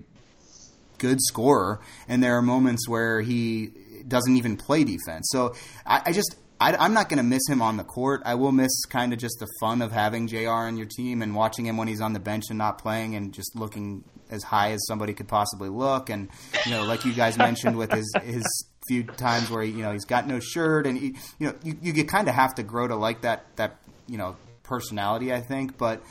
good 0.97 1.21
scorer, 1.21 1.79
and 2.07 2.21
there 2.21 2.35
are 2.37 2.41
moments 2.41 2.87
where 2.87 3.21
he 3.21 3.71
doesn't 4.07 4.35
even 4.35 4.57
play 4.57 4.83
defense. 4.83 5.27
So 5.31 5.55
I, 5.85 6.01
I 6.07 6.11
just 6.11 6.35
I, 6.59 6.75
I'm 6.75 6.93
not 6.93 7.09
going 7.09 7.17
to 7.17 7.23
miss 7.23 7.47
him 7.47 7.61
on 7.61 7.77
the 7.77 7.83
court. 7.83 8.21
I 8.25 8.35
will 8.35 8.51
miss 8.51 8.71
kind 8.85 9.13
of 9.13 9.19
just 9.19 9.37
the 9.39 9.47
fun 9.59 9.81
of 9.81 9.91
having 9.91 10.27
Jr. 10.27 10.49
on 10.49 10.77
your 10.77 10.87
team 10.87 11.21
and 11.21 11.35
watching 11.35 11.65
him 11.65 11.77
when 11.77 11.87
he's 11.87 12.01
on 12.01 12.13
the 12.13 12.19
bench 12.19 12.45
and 12.49 12.57
not 12.57 12.77
playing 12.77 13.15
and 13.15 13.33
just 13.33 13.55
looking 13.55 14.03
as 14.29 14.43
high 14.43 14.71
as 14.71 14.85
somebody 14.87 15.13
could 15.13 15.27
possibly 15.27 15.69
look. 15.69 16.09
And 16.09 16.29
you 16.65 16.71
know, 16.71 16.83
like 16.85 17.03
you 17.05 17.13
guys 17.13 17.37
mentioned 17.37 17.77
with 17.77 17.91
his 17.91 18.11
his 18.23 18.65
few 18.87 19.03
times 19.03 19.49
where 19.49 19.61
he, 19.61 19.71
you 19.71 19.83
know 19.83 19.91
he's 19.91 20.05
got 20.05 20.27
no 20.27 20.39
shirt 20.39 20.87
and 20.87 20.97
he, 20.97 21.15
you 21.37 21.47
know 21.47 21.55
you, 21.63 21.77
you 21.81 22.03
kind 22.05 22.27
of 22.27 22.33
have 22.33 22.55
to 22.55 22.63
grow 22.63 22.87
to 22.87 22.95
like 22.95 23.21
that 23.21 23.45
that 23.55 23.77
you 24.07 24.17
know 24.17 24.35
personality. 24.75 25.33
I 25.33 25.41
think, 25.41 25.77
but. 25.77 26.01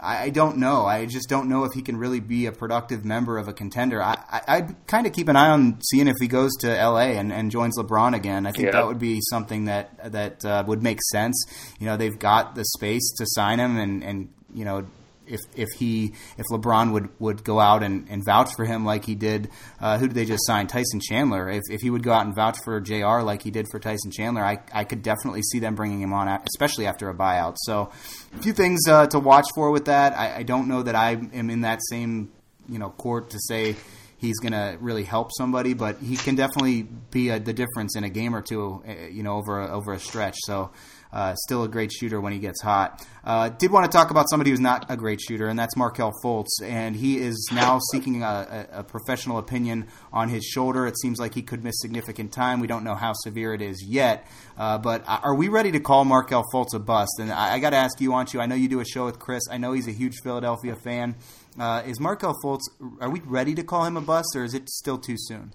I 0.00 0.26
I 0.26 0.30
don't 0.30 0.58
know. 0.58 0.86
I 0.86 1.06
just 1.06 1.28
don't 1.28 1.48
know 1.48 1.64
if 1.64 1.72
he 1.74 1.82
can 1.82 1.96
really 1.96 2.20
be 2.20 2.46
a 2.46 2.52
productive 2.52 3.04
member 3.04 3.36
of 3.36 3.48
a 3.48 3.52
contender. 3.52 4.00
I, 4.00 4.14
I, 4.30 4.40
I'd 4.56 4.86
kind 4.86 5.08
of 5.08 5.12
keep 5.12 5.26
an 5.28 5.34
eye 5.34 5.50
on 5.50 5.80
seeing 5.90 6.06
if 6.06 6.14
he 6.20 6.28
goes 6.28 6.52
to 6.60 6.68
L.A. 6.78 7.16
and, 7.18 7.32
and 7.32 7.50
joins 7.50 7.76
LeBron 7.76 8.14
again. 8.14 8.46
I 8.46 8.52
think 8.52 8.66
Yeah. 8.66 8.76
that 8.78 8.86
would 8.86 9.00
be 9.00 9.18
something 9.28 9.64
that 9.64 10.12
that 10.12 10.44
uh, 10.44 10.62
would 10.68 10.84
make 10.84 10.98
sense. 11.10 11.36
You 11.80 11.86
know, 11.86 11.96
they've 11.96 12.16
got 12.16 12.54
the 12.54 12.64
space 12.76 13.06
to 13.18 13.24
sign 13.26 13.58
him, 13.58 13.76
and, 13.76 14.04
and 14.04 14.28
you 14.54 14.64
know, 14.64 14.86
if 15.28 15.40
if 15.54 15.68
he 15.78 16.14
if 16.36 16.46
LeBron 16.50 16.92
would, 16.92 17.08
would 17.18 17.44
go 17.44 17.60
out 17.60 17.82
and, 17.82 18.06
and 18.08 18.24
vouch 18.24 18.54
for 18.54 18.64
him 18.64 18.84
like 18.84 19.04
he 19.04 19.14
did, 19.14 19.50
uh, 19.80 19.98
who 19.98 20.08
did 20.08 20.14
they 20.14 20.24
just 20.24 20.46
sign? 20.46 20.66
Tyson 20.66 21.00
Chandler. 21.00 21.48
If 21.48 21.62
if 21.70 21.80
he 21.80 21.90
would 21.90 22.02
go 22.02 22.12
out 22.12 22.26
and 22.26 22.34
vouch 22.34 22.58
for 22.64 22.80
Jr. 22.80 23.20
like 23.20 23.42
he 23.42 23.50
did 23.50 23.66
for 23.70 23.78
Tyson 23.78 24.10
Chandler, 24.10 24.44
I 24.44 24.58
I 24.72 24.84
could 24.84 25.02
definitely 25.02 25.42
see 25.42 25.58
them 25.58 25.74
bringing 25.74 26.00
him 26.00 26.12
on, 26.12 26.28
especially 26.54 26.86
after 26.86 27.08
a 27.08 27.14
buyout. 27.14 27.56
So, 27.58 27.90
a 28.34 28.42
few 28.42 28.52
things 28.52 28.80
uh, 28.88 29.06
to 29.08 29.18
watch 29.18 29.46
for 29.54 29.70
with 29.70 29.86
that. 29.86 30.16
I, 30.16 30.38
I 30.38 30.42
don't 30.42 30.68
know 30.68 30.82
that 30.82 30.94
I 30.94 31.12
am 31.12 31.50
in 31.50 31.62
that 31.62 31.80
same 31.90 32.32
you 32.68 32.78
know 32.78 32.90
court 32.90 33.30
to 33.30 33.38
say 33.40 33.76
he's 34.18 34.38
going 34.40 34.52
to 34.52 34.76
really 34.80 35.04
help 35.04 35.30
somebody, 35.36 35.74
but 35.74 35.98
he 35.98 36.16
can 36.16 36.34
definitely 36.34 36.82
be 36.82 37.30
a, 37.30 37.38
the 37.38 37.52
difference 37.52 37.96
in 37.96 38.04
a 38.04 38.10
game 38.10 38.34
or 38.34 38.42
two, 38.42 38.82
uh, 38.86 39.06
you 39.06 39.22
know, 39.22 39.36
over 39.36 39.60
a, 39.60 39.70
over 39.70 39.92
a 39.92 39.98
stretch. 39.98 40.36
So, 40.40 40.70
uh, 41.12 41.34
still 41.34 41.62
a 41.64 41.68
great 41.68 41.90
shooter 41.92 42.20
when 42.20 42.32
he 42.32 42.38
gets 42.38 42.60
hot. 42.62 43.06
Uh, 43.24 43.48
did 43.50 43.70
want 43.70 43.84
to 43.90 43.94
talk 43.96 44.10
about 44.10 44.28
somebody 44.30 44.50
who's 44.50 44.60
not 44.60 44.86
a 44.90 44.96
great 44.96 45.20
shooter, 45.20 45.48
and 45.48 45.58
that's 45.58 45.76
Markelle 45.76 46.12
Fultz, 46.24 46.48
and 46.62 46.96
he 46.96 47.18
is 47.18 47.48
now 47.52 47.78
seeking 47.92 48.22
a, 48.22 48.66
a, 48.72 48.78
a 48.80 48.84
professional 48.84 49.38
opinion 49.38 49.86
on 50.12 50.28
his 50.28 50.44
shoulder. 50.44 50.86
It 50.86 50.98
seems 50.98 51.18
like 51.18 51.34
he 51.34 51.42
could 51.42 51.62
miss 51.64 51.74
significant 51.80 52.32
time. 52.32 52.60
We 52.60 52.66
don't 52.66 52.84
know 52.84 52.94
how 52.94 53.12
severe 53.14 53.52
it 53.54 53.60
is 53.62 53.84
yet, 53.86 54.26
uh, 54.56 54.78
but 54.78 55.02
are 55.06 55.34
we 55.34 55.48
ready 55.48 55.72
to 55.72 55.80
call 55.80 56.04
Markelle 56.04 56.44
Fultz 56.52 56.74
a 56.74 56.78
bust? 56.78 57.18
And 57.20 57.30
I, 57.32 57.54
I 57.54 57.58
got 57.58 57.70
to 57.70 57.76
ask 57.76 58.00
you, 58.00 58.10
Anshu. 58.10 58.40
I 58.40 58.46
know 58.46 58.54
you 58.54 58.68
do 58.68 58.80
a 58.80 58.84
show 58.84 59.04
with 59.04 59.18
Chris. 59.18 59.42
I 59.50 59.58
know 59.58 59.72
he's 59.72 59.88
a 59.88 59.92
huge 59.92 60.16
Philadelphia 60.22 60.76
fan. 60.76 61.16
Uh, 61.58 61.82
is 61.86 61.98
Markelle 62.00 62.36
Fultz? 62.44 62.62
Are 63.00 63.10
we 63.10 63.20
ready 63.20 63.54
to 63.54 63.62
call 63.62 63.84
him 63.84 63.96
a 63.96 64.00
bust, 64.00 64.28
or 64.36 64.44
is 64.44 64.54
it 64.54 64.68
still 64.70 64.98
too 64.98 65.16
soon? 65.18 65.52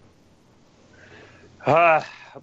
Uh, 1.65 2.01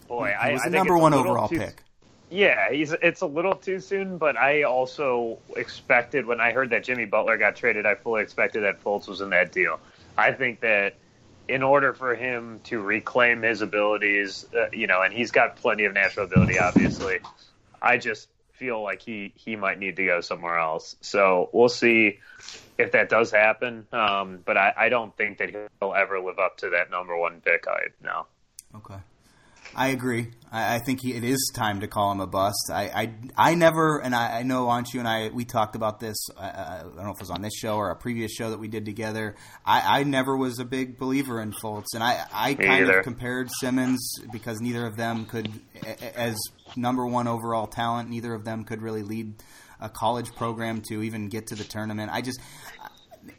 boy, 0.09 0.35
I 0.38 0.49
He 0.49 0.53
was 0.55 0.62
I 0.62 0.64
the 0.68 0.70
think 0.73 0.87
number 0.87 0.96
one 0.99 1.12
overall 1.14 1.49
too- 1.49 1.59
pick. 1.59 1.83
Yeah, 2.31 2.71
he's 2.71 2.93
it's 2.93 3.23
a 3.23 3.27
little 3.27 3.55
too 3.55 3.81
soon, 3.81 4.16
but 4.16 4.37
I 4.37 4.62
also 4.62 5.38
expected 5.57 6.27
when 6.27 6.40
I 6.40 6.53
heard 6.53 6.71
that 6.71 6.85
Jimmy 6.85 7.05
Butler 7.05 7.37
got 7.37 7.57
traded, 7.57 7.87
I 7.87 7.97
fully 7.97 8.23
expected 8.23 8.62
that 8.62 8.83
Fultz 8.85 9.09
was 9.09 9.21
in 9.21 9.31
that 9.31 9.51
deal. 9.51 9.81
I 10.16 10.33
think 10.33 10.61
that 10.61 10.95
in 11.49 11.64
order 11.64 11.93
for 11.93 12.14
him 12.14 12.61
to 12.64 12.81
reclaim 12.81 13.43
his 13.43 13.62
abilities, 13.62 14.47
uh, 14.55 14.66
you 14.73 14.87
know, 14.87 15.03
and 15.03 15.12
he's 15.12 15.33
got 15.33 15.57
plenty 15.57 15.85
of 15.85 15.93
natural 15.93 16.27
ability, 16.27 16.59
obviously. 16.59 17.19
I 17.83 17.99
just 17.99 18.29
feel 18.53 18.81
like 18.81 19.03
he 19.03 19.33
he 19.35 19.57
might 19.57 19.81
need 19.81 19.97
to 19.97 20.07
go 20.07 20.21
somewhere 20.21 20.59
else. 20.59 20.95
So 21.01 21.51
we'll 21.53 21.69
see 21.69 22.21
if 22.79 22.93
that 22.93 23.09
does 23.09 23.33
happen. 23.33 23.88
Um, 23.90 24.38
but 24.45 24.57
I, 24.57 24.73
I 24.77 24.88
don't 24.88 25.16
think 25.16 25.38
that 25.38 25.51
he'll 25.51 25.95
ever 25.95 26.21
live 26.21 26.38
up 26.38 26.59
to 26.59 26.71
that 26.71 26.90
number 26.90 27.16
one 27.16 27.40
pick. 27.40 27.66
I 27.66 27.88
no. 28.01 28.27
Okay. 28.77 29.01
I 29.74 29.88
agree. 29.88 30.28
I, 30.50 30.76
I 30.76 30.78
think 30.80 31.00
he, 31.02 31.14
it 31.14 31.24
is 31.24 31.52
time 31.54 31.80
to 31.80 31.87
call 31.87 32.11
him 32.12 32.20
a 32.20 32.26
bust. 32.26 32.70
I, 32.72 32.83
I, 32.85 33.14
I 33.50 33.54
never, 33.54 33.98
and 33.98 34.14
I, 34.14 34.38
I 34.38 34.42
know 34.42 34.66
Anshu 34.66 34.98
and 34.98 35.06
I, 35.06 35.28
we 35.28 35.44
talked 35.44 35.76
about 35.76 36.00
this. 36.00 36.16
Uh, 36.37 36.40
I 36.40 36.83
don't 36.83 36.96
know 36.96 37.11
if 37.11 37.16
it 37.16 37.20
was 37.20 37.30
on 37.30 37.42
this 37.42 37.54
show 37.54 37.76
or 37.76 37.90
a 37.90 37.96
previous 37.96 38.33
show 38.33 38.50
that 38.50 38.59
we 38.59 38.68
did 38.68 38.85
together. 38.85 39.37
I, 39.64 40.00
I 40.00 40.02
never 40.04 40.37
was 40.37 40.59
a 40.59 40.64
big 40.64 40.98
believer 40.98 41.40
in 41.40 41.52
Fultz, 41.52 41.94
and 41.94 42.02
I, 42.02 42.24
I 42.33 42.50
Me 42.54 42.64
kind 42.66 42.85
either. 42.85 42.98
of 42.98 43.04
compared 43.04 43.48
Simmons 43.61 44.18
because 44.33 44.61
neither 44.61 44.87
of 44.87 44.96
them 44.96 45.24
could, 45.26 45.48
as 46.14 46.37
number 46.76 47.06
one 47.06 47.28
overall 47.28 47.66
talent, 47.66 48.11
neither 48.11 48.35
of 48.35 48.44
them 48.44 48.64
could 48.64 48.83
really 48.83 49.02
lead 49.02 49.35
a 49.80 49.88
college 49.88 50.30
program 50.35 50.83
to 50.88 51.02
even 51.02 51.28
get 51.28 51.46
to 51.46 51.54
the 51.54 51.64
tournament. 51.64 52.11
I 52.12 52.20
just, 52.20 52.38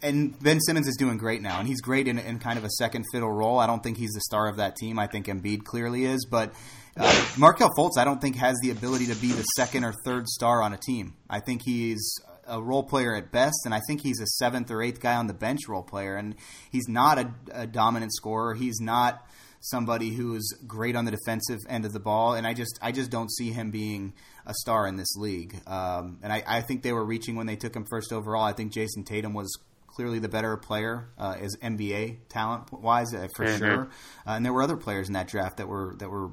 and 0.01 0.37
Ben 0.41 0.59
Simmons 0.59 0.87
is 0.87 0.95
doing 0.97 1.17
great 1.17 1.41
now, 1.41 1.59
and 1.59 1.67
he's 1.67 1.81
great 1.81 2.07
in, 2.07 2.17
in 2.17 2.39
kind 2.39 2.57
of 2.57 2.63
a 2.63 2.69
second 2.69 3.05
fiddle 3.11 3.31
role. 3.31 3.59
I 3.59 3.67
don't 3.67 3.81
think 3.81 3.97
he's 3.97 4.11
the 4.11 4.21
star 4.21 4.47
of 4.47 4.57
that 4.57 4.75
team. 4.75 4.99
I 4.99 5.07
think 5.07 5.27
Embiid 5.27 5.63
clearly 5.63 6.05
is, 6.05 6.25
but 6.29 6.53
uh, 6.97 7.25
Markelle 7.37 7.71
Fultz, 7.77 7.97
I 7.97 8.03
don't 8.03 8.21
think 8.21 8.35
has 8.35 8.57
the 8.61 8.71
ability 8.71 9.07
to 9.07 9.15
be 9.15 9.31
the 9.31 9.43
second 9.43 9.83
or 9.83 9.93
third 10.05 10.27
star 10.27 10.61
on 10.61 10.73
a 10.73 10.77
team. 10.77 11.15
I 11.29 11.39
think 11.39 11.61
he's 11.63 12.19
a 12.47 12.61
role 12.61 12.83
player 12.83 13.15
at 13.15 13.31
best, 13.31 13.61
and 13.65 13.73
I 13.73 13.81
think 13.87 14.01
he's 14.01 14.19
a 14.19 14.27
seventh 14.27 14.69
or 14.71 14.81
eighth 14.81 14.99
guy 14.99 15.15
on 15.15 15.27
the 15.27 15.33
bench 15.33 15.61
role 15.67 15.83
player, 15.83 16.15
and 16.15 16.35
he's 16.69 16.87
not 16.87 17.17
a, 17.17 17.33
a 17.53 17.67
dominant 17.67 18.13
scorer. 18.13 18.53
He's 18.53 18.79
not 18.79 19.25
somebody 19.61 20.09
who's 20.09 20.47
great 20.65 20.95
on 20.95 21.05
the 21.05 21.11
defensive 21.11 21.59
end 21.69 21.85
of 21.85 21.93
the 21.93 21.99
ball, 21.99 22.33
and 22.33 22.45
I 22.45 22.53
just 22.53 22.77
I 22.81 22.91
just 22.91 23.09
don't 23.09 23.31
see 23.31 23.51
him 23.51 23.71
being 23.71 24.13
a 24.45 24.53
star 24.53 24.87
in 24.87 24.97
this 24.97 25.15
league. 25.15 25.55
Um, 25.67 26.19
and 26.23 26.33
I, 26.33 26.43
I 26.47 26.61
think 26.61 26.81
they 26.83 26.93
were 26.93 27.05
reaching 27.05 27.35
when 27.35 27.45
they 27.45 27.55
took 27.55 27.75
him 27.75 27.85
first 27.89 28.11
overall. 28.11 28.43
I 28.43 28.53
think 28.53 28.73
Jayson 28.73 29.05
Tatum 29.05 29.33
was 29.33 29.55
clearly 29.93 30.19
the 30.19 30.29
better 30.29 30.57
player 30.57 31.09
uh, 31.17 31.35
as 31.39 31.55
NBA 31.57 32.17
talent 32.29 32.71
wise 32.71 33.13
uh, 33.13 33.27
for 33.35 33.47
sure. 33.47 33.89
Uh, 34.25 34.31
and 34.31 34.45
there 34.45 34.53
were 34.53 34.61
other 34.61 34.77
players 34.77 35.07
in 35.07 35.13
that 35.13 35.27
draft 35.27 35.57
that 35.57 35.67
were 35.67 35.95
that 35.99 36.09
were 36.09 36.31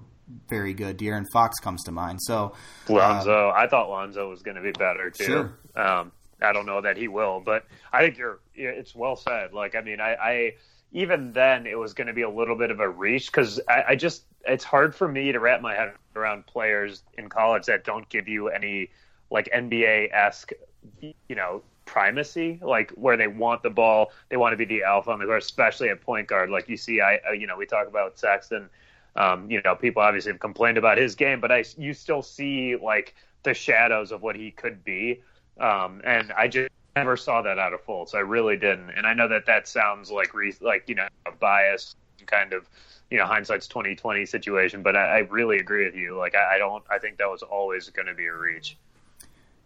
very 0.48 0.74
good. 0.74 0.98
De'Aaron 0.98 1.24
Fox 1.32 1.58
comes 1.58 1.82
to 1.84 1.92
mind. 1.92 2.20
So 2.22 2.54
Lonzo. 2.88 3.50
I 3.54 3.66
thought 3.66 3.88
Lonzo 3.88 4.28
was 4.28 4.42
going 4.42 4.56
to 4.56 4.62
be 4.62 4.72
better 4.72 5.10
too. 5.10 5.24
Sure. 5.24 5.58
Um, 5.74 6.12
I 6.40 6.52
don't 6.52 6.66
know 6.66 6.80
that 6.80 6.96
he 6.96 7.08
will, 7.08 7.40
but 7.40 7.66
I 7.92 8.02
think 8.02 8.18
you're. 8.18 8.40
It's 8.54 8.94
well 8.94 9.16
said. 9.16 9.52
Like, 9.52 9.74
I 9.74 9.80
mean, 9.80 10.00
I, 10.00 10.14
I 10.14 10.54
even 10.92 11.32
then 11.32 11.66
it 11.66 11.78
was 11.78 11.94
going 11.94 12.06
to 12.06 12.12
be 12.12 12.22
a 12.22 12.30
little 12.30 12.56
bit 12.56 12.70
of 12.70 12.80
a 12.80 12.88
reach 12.88 13.26
because 13.26 13.60
I, 13.68 13.84
I 13.88 13.96
just 13.96 14.24
it's 14.46 14.64
hard 14.64 14.94
for 14.94 15.08
me 15.08 15.32
to 15.32 15.40
wrap 15.40 15.60
my 15.60 15.74
head 15.74 15.92
around 16.14 16.46
players 16.46 17.02
in 17.16 17.28
college 17.28 17.66
that 17.66 17.84
don't 17.84 18.08
give 18.08 18.28
you 18.28 18.48
any 18.48 18.90
like 19.30 19.48
NBA 19.54 20.12
esque, 20.12 20.52
you 21.00 21.36
know, 21.36 21.62
primacy, 21.88 22.60
like 22.62 22.90
where 22.92 23.16
they 23.16 23.26
want 23.26 23.62
the 23.62 23.70
ball, 23.70 24.12
they 24.28 24.36
want 24.36 24.52
to 24.52 24.56
be 24.56 24.66
the 24.66 24.84
alpha 24.84 25.10
on 25.10 25.18
the 25.18 25.24
court, 25.24 25.42
especially 25.42 25.88
at 25.88 26.00
point 26.02 26.28
guard. 26.28 26.50
Like 26.50 26.68
you 26.68 26.76
see, 26.76 27.00
I, 27.00 27.18
you 27.32 27.46
know, 27.46 27.56
we 27.56 27.66
talk 27.66 27.88
about 27.88 28.18
Sexton. 28.18 28.68
Um, 29.16 29.50
you 29.50 29.60
know, 29.62 29.74
people 29.74 30.02
obviously 30.02 30.30
have 30.32 30.40
complained 30.40 30.78
about 30.78 30.98
his 30.98 31.16
game, 31.16 31.40
but 31.40 31.50
I, 31.50 31.64
you 31.76 31.94
still 31.94 32.22
see 32.22 32.76
like 32.76 33.14
the 33.42 33.54
shadows 33.54 34.12
of 34.12 34.22
what 34.22 34.36
he 34.36 34.50
could 34.50 34.84
be. 34.84 35.22
Um, 35.58 36.02
and 36.04 36.30
I 36.32 36.46
just 36.46 36.70
never 36.94 37.16
saw 37.16 37.42
that 37.42 37.58
out 37.58 37.72
of 37.72 37.84
Fultz. 37.84 38.14
I 38.14 38.20
really 38.20 38.56
didn't. 38.56 38.90
And 38.90 39.06
I 39.06 39.14
know 39.14 39.26
that 39.28 39.46
that 39.46 39.66
sounds 39.66 40.10
like, 40.10 40.34
re- 40.34 40.54
like, 40.60 40.84
you 40.88 40.94
know, 40.94 41.08
a 41.26 41.32
bias 41.32 41.96
kind 42.26 42.52
of, 42.52 42.68
you 43.10 43.18
know, 43.18 43.24
hindsight's 43.24 43.66
2020 43.66 44.26
situation, 44.26 44.82
but 44.82 44.94
I, 44.94 45.04
I 45.04 45.18
really 45.20 45.56
agree 45.56 45.86
with 45.86 45.94
you. 45.94 46.16
Like, 46.16 46.34
I, 46.34 46.56
I 46.56 46.58
don't, 46.58 46.84
I 46.90 46.98
think 46.98 47.18
that 47.18 47.30
was 47.30 47.42
always 47.42 47.88
going 47.88 48.06
to 48.06 48.14
be 48.14 48.26
a 48.26 48.34
reach. 48.34 48.76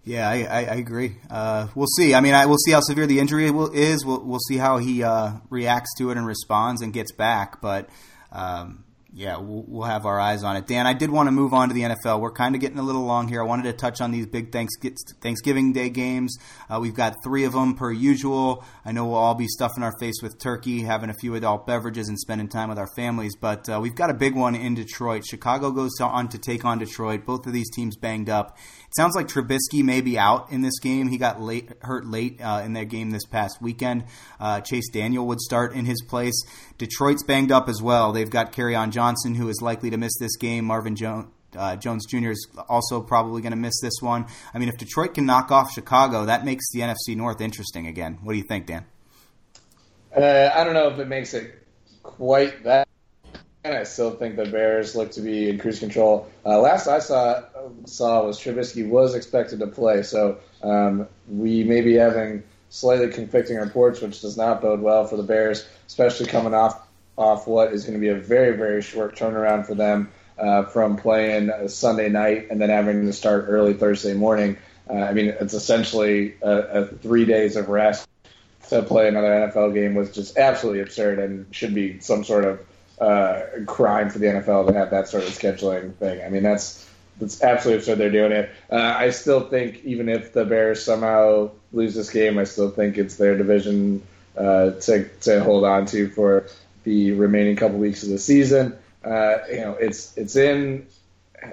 Yeah, 0.05 0.29
I, 0.29 0.43
I, 0.43 0.59
I 0.59 0.75
agree. 0.75 1.17
Uh, 1.31 1.69
we'll 1.77 1.87
see. 1.87 2.15
I 2.15 2.21
mean, 2.21 2.35
I, 2.35 2.47
we'll 2.47 2.59
see 2.59 2.73
how 2.73 2.81
severe 2.81 3.07
the 3.07 3.21
injury 3.21 3.51
will, 3.51 3.71
is. 3.71 4.05
We'll, 4.05 4.25
we'll 4.25 4.41
see 4.41 4.57
how 4.57 4.79
he 4.79 5.05
uh, 5.05 5.35
reacts 5.49 5.91
to 5.99 6.11
it 6.11 6.17
and 6.17 6.27
responds 6.27 6.83
and 6.83 6.93
gets 6.93 7.13
back. 7.13 7.61
But 7.61 7.89
um, 8.33 8.83
yeah, 9.15 9.37
we'll, 9.37 9.65
we'll, 9.69 9.87
have 9.87 10.07
our 10.07 10.19
eyes 10.19 10.43
on 10.43 10.57
it. 10.57 10.67
Dan, 10.67 10.87
I 10.87 10.95
did 10.95 11.11
want 11.11 11.27
to 11.27 11.31
move 11.33 11.53
on 11.53 11.69
to 11.69 11.75
the 11.75 11.83
NFL. 11.83 12.21
We're 12.21 12.33
kind 12.33 12.55
of 12.55 12.63
getting 12.63 12.79
a 12.79 12.83
little 12.83 13.05
long 13.05 13.29
here. 13.29 13.43
I 13.43 13.45
wanted 13.45 13.65
to 13.65 13.75
touch 13.75 14.01
on 14.01 14.11
these 14.11 14.27
big 14.27 14.51
Thanksgiving 14.51 15.73
Day 15.75 15.91
games. 15.91 16.39
Uh, 16.71 16.81
we've 16.81 16.95
got 16.95 17.17
three 17.23 17.45
of 17.45 17.53
them 17.53 17.75
per 17.75 17.93
usual. 17.93 18.65
I 18.87 18.93
know 18.93 19.07
we'll 19.07 19.17
all 19.17 19.35
be 19.35 19.49
stuffing 19.49 19.83
our 19.83 19.93
face 20.01 20.23
with 20.23 20.41
turkey, 20.41 20.81
having 20.81 21.11
a 21.11 21.15
few 21.15 21.35
adult 21.35 21.67
beverages, 21.67 22.09
and 22.09 22.19
spending 22.19 22.49
time 22.49 22.71
with 22.71 22.79
our 22.79 22.89
families. 22.97 23.37
But 23.37 23.69
uh, 23.69 23.81
we've 23.83 23.95
got 23.95 24.09
a 24.09 24.15
big 24.15 24.35
one 24.35 24.55
in 24.55 24.75
Detroit. 24.75 25.25
Chicago 25.27 25.71
goes 25.73 26.01
on 26.01 26.29
to 26.31 26.39
take 26.39 26.65
on 26.65 26.79
Detroit. 26.79 27.27
Both 27.27 27.47
of 27.47 27.53
these 27.53 27.71
teams 27.71 27.97
banged 27.97 28.31
up. 28.31 28.57
Sounds 28.95 29.17
like 29.17 29.27
Trubisky 29.27 29.83
may 29.83 30.03
be 30.03 30.19
out 30.19 30.53
in 30.53 30.61
this 30.61 30.79
game. 30.79 31.09
He 31.09 31.17
got 31.17 31.41
late, 31.41 31.71
hurt 31.81 32.05
late 32.05 32.41
uh, 32.43 32.61
in 32.63 32.75
that 32.75 32.91
game 32.91 33.11
this 33.11 33.25
past 33.25 33.63
weekend. 33.63 34.05
Uh, 34.39 34.61
Chase 34.61 34.91
Daniel 34.91 35.27
would 35.27 35.41
start 35.41 35.73
in 35.73 35.87
his 35.87 36.03
place. 36.03 36.45
Detroit's 36.77 37.23
banged 37.23 37.51
up 37.51 37.71
as 37.71 37.81
well. 37.81 38.13
They've 38.13 38.29
got 38.29 38.53
Kerryon 38.53 38.91
Johnson, 38.91 39.35
who 39.35 39.49
is 39.49 39.63
likely 39.63 39.89
to 39.91 39.97
miss 39.97 40.13
this 40.19 40.37
game. 40.37 40.67
Marvin 40.67 40.95
Jones. 40.97 41.29
Uh, 41.57 41.77
Jones 41.77 42.07
Jr. 42.07 42.31
is 42.31 42.47
also 42.69 43.03
probably 43.03 43.43
going 43.43 43.53
to 43.53 43.59
miss 43.59 43.79
this 43.83 44.01
one. 44.01 44.27
I 44.55 44.59
mean, 44.59 44.71
if 44.71 44.79
Detroit 44.79 45.15
can 45.15 45.27
knock 45.27 45.51
off 45.51 45.71
Chicago, 45.71 46.25
that 46.25 46.45
makes 46.45 46.71
the 46.73 46.81
NFC 46.81 47.15
North 47.17 47.41
interesting 47.41 47.87
again. 47.87 48.19
What 48.23 48.33
do 48.33 48.39
you 48.39 48.45
think, 48.45 48.67
Dan? 48.67 48.87
Uh, 50.15 50.51
I 50.55 50.65
don't 50.65 50.75
know 50.75 50.89
if 50.89 50.99
it 50.99 51.09
makes 51.09 51.35
it 51.35 51.67
quite 52.03 52.65
that. 52.65 52.89
And 53.65 53.77
I 53.77 53.85
still 53.85 54.11
think 54.11 54.37
the 54.37 54.47
Bears 54.47 54.97
look 54.97 55.13
to 55.13 55.21
be 55.21 55.49
in 55.49 55.59
cruise 55.59 55.79
control. 55.79 56.29
Uh, 56.45 56.59
last 56.59 56.89
I 56.89 56.99
saw 56.99 57.43
saw 57.87 58.25
was 58.25 58.39
Trubisky 58.39 58.89
was 58.89 59.15
expected 59.15 59.61
to 59.61 59.67
play, 59.67 60.03
so 60.03 60.39
um, 60.63 61.09
we 61.29 61.65
may 61.65 61.81
be 61.81 61.95
having 61.95 62.43
slightly 62.71 63.09
conflicting 63.09 63.57
reports, 63.57 64.01
which 64.01 64.21
does 64.21 64.37
not 64.37 64.63
bode 64.63 64.81
well 64.81 65.07
for 65.07 65.17
the 65.17 65.23
Bears, 65.23 65.67
especially 65.87 66.27
coming 66.27 66.55
off 66.55 66.89
off 67.19 67.47
what 67.47 67.75
is 67.75 67.85
going 67.85 67.95
to 67.95 68.01
be 68.01 68.09
a 68.09 68.15
very 68.15 68.57
very 68.57 68.81
short 68.81 69.15
turnaround 69.15 69.67
for 69.67 69.75
them 69.75 70.11
uh, 70.39 70.65
from 70.65 70.97
playing 70.97 71.51
Sunday 71.69 72.09
night 72.09 72.49
and 72.51 72.61
then 72.61 72.71
having 72.71 73.05
to 73.07 73.13
start 73.13 73.47
early 73.49 73.75
Thursday 73.75 74.15
morning. 74.15 74.57
Uh, 74.89 74.95
I 74.95 75.13
mean, 75.13 75.27
it's 75.29 75.55
essentially 75.55 76.35
a, 76.43 76.59
a 76.59 76.87
three 76.87 77.25
days 77.25 77.57
of 77.57 77.69
rest 77.69 78.09
to 78.69 78.83
play 78.83 79.09
another 79.09 79.29
NFL 79.29 79.75
game 79.75 79.95
was 79.95 80.11
just 80.13 80.39
absolutely 80.39 80.81
absurd 80.81 81.19
and 81.19 81.47
should 81.55 81.75
be 81.75 82.01
some 82.01 82.25
sort 82.25 82.45
of 82.45 82.61
uh, 83.01 83.43
crime 83.67 84.09
for 84.09 84.19
the 84.19 84.27
NFL 84.27 84.69
to 84.69 84.73
have 84.73 84.91
that 84.91 85.09
sort 85.09 85.25
of 85.25 85.31
scheduling 85.31 85.95
thing. 85.95 86.25
I 86.25 86.29
mean, 86.29 86.43
that's 86.43 86.89
that's 87.23 87.41
absolutely 87.41 87.79
absurd. 87.79 87.99
They're 87.99 88.11
doing 88.11 88.33
it. 88.33 88.51
Uh, 88.71 88.95
I 88.99 89.11
still 89.11 89.49
think 89.49 89.85
even 89.85 90.09
if 90.09 90.33
the 90.33 90.45
Bears 90.45 90.85
somehow 90.85 91.53
lose 91.73 91.95
this 91.95 92.11
game, 92.11 92.37
I 92.37 92.45
still 92.45 92.71
think 92.71 92.99
it's 92.99 93.17
their 93.17 93.39
division 93.39 94.03
uh, 94.37 94.73
to 94.73 95.09
to 95.21 95.43
hold 95.43 95.65
on 95.65 95.87
to 95.87 96.09
for 96.09 96.47
the 96.83 97.13
remaining 97.13 97.57
couple 97.57 97.79
weeks 97.79 98.03
of 98.03 98.09
the 98.09 98.19
season. 98.19 98.77
Uh, 99.05 99.39
you 99.49 99.61
know, 99.61 99.73
it's 99.75 100.17
it's 100.17 100.35
in 100.37 100.87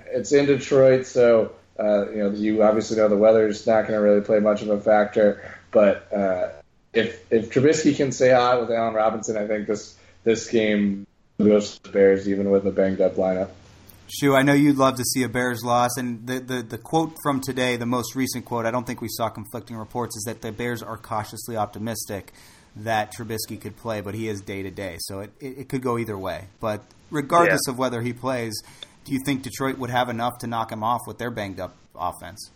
it's 0.07 0.31
in 0.31 0.47
Detroit, 0.47 1.05
so 1.05 1.53
uh, 1.79 2.09
you 2.09 2.17
know 2.17 2.31
you 2.31 2.63
obviously 2.63 2.97
know 2.97 3.07
the 3.07 3.17
weather's 3.17 3.65
not 3.67 3.83
going 3.83 3.93
to 3.93 3.99
really 3.99 4.21
play 4.21 4.39
much 4.39 4.61
of 4.63 4.69
a 4.69 4.79
factor. 4.81 5.55
But 5.71 6.11
uh, 6.11 6.49
if 6.93 7.31
if 7.31 7.51
Trubisky 7.51 7.95
can 7.95 8.11
stay 8.11 8.31
hot 8.31 8.59
with 8.59 8.71
Allen 8.71 8.95
Robinson, 8.95 9.37
I 9.37 9.45
think 9.45 9.67
this 9.67 9.95
this 10.23 10.49
game 10.49 11.05
goes 11.37 11.77
to 11.77 11.83
the 11.83 11.89
Bears 11.89 12.27
even 12.27 12.49
with 12.49 12.65
a 12.65 12.71
banged 12.71 13.01
up 13.01 13.15
lineup. 13.15 13.51
Shu, 14.11 14.35
I 14.35 14.41
know 14.41 14.53
you'd 14.53 14.77
love 14.77 14.95
to 14.97 15.03
see 15.03 15.23
a 15.23 15.29
Bears 15.29 15.63
loss, 15.63 15.91
and 15.97 16.25
the, 16.25 16.39
the, 16.39 16.61
the 16.63 16.77
quote 16.77 17.13
from 17.21 17.41
today, 17.41 17.75
the 17.75 17.85
most 17.85 18.15
recent 18.15 18.43
quote, 18.43 18.65
I 18.65 18.71
don't 18.71 18.85
think 18.85 19.01
we 19.01 19.07
saw 19.09 19.29
conflicting 19.29 19.77
reports, 19.77 20.17
is 20.17 20.23
that 20.23 20.41
the 20.41 20.51
Bears 20.51 20.81
are 20.81 20.97
cautiously 20.97 21.55
optimistic 21.55 22.33
that 22.75 23.13
Trubisky 23.13 23.59
could 23.59 23.77
play, 23.77 24.01
but 24.01 24.15
he 24.15 24.27
is 24.27 24.41
day 24.41 24.63
to 24.63 24.71
day, 24.71 24.97
so 24.99 25.19
it, 25.19 25.31
it, 25.39 25.57
it, 25.59 25.69
could 25.69 25.81
go 25.81 25.97
either 25.97 26.17
way. 26.17 26.45
But 26.59 26.83
regardless 27.11 27.61
yeah. 27.67 27.71
of 27.71 27.77
whether 27.77 28.01
he 28.01 28.13
plays, 28.13 28.61
do 29.05 29.13
you 29.13 29.19
think 29.25 29.43
Detroit 29.43 29.77
would 29.77 29.89
have 29.89 30.09
enough 30.09 30.39
to 30.39 30.47
knock 30.47 30.71
him 30.71 30.83
off 30.83 31.01
with 31.05 31.17
their 31.17 31.31
banged 31.31 31.59
up 31.59 31.75
offense? 31.95 32.49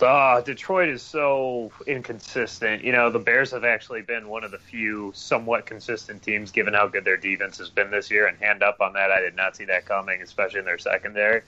Uh, 0.00 0.42
Detroit 0.42 0.90
is 0.90 1.02
so 1.02 1.72
inconsistent. 1.86 2.84
You 2.84 2.92
know, 2.92 3.10
the 3.10 3.18
Bears 3.18 3.50
have 3.52 3.64
actually 3.64 4.02
been 4.02 4.28
one 4.28 4.44
of 4.44 4.50
the 4.50 4.58
few 4.58 5.10
somewhat 5.14 5.64
consistent 5.64 6.22
teams, 6.22 6.50
given 6.50 6.74
how 6.74 6.86
good 6.86 7.04
their 7.04 7.16
defense 7.16 7.56
has 7.58 7.70
been 7.70 7.90
this 7.90 8.10
year. 8.10 8.26
And 8.26 8.36
hand 8.38 8.62
up 8.62 8.80
on 8.80 8.92
that, 8.92 9.10
I 9.10 9.20
did 9.20 9.36
not 9.36 9.56
see 9.56 9.64
that 9.66 9.86
coming, 9.86 10.20
especially 10.20 10.58
in 10.58 10.66
their 10.66 10.78
secondary. 10.78 11.42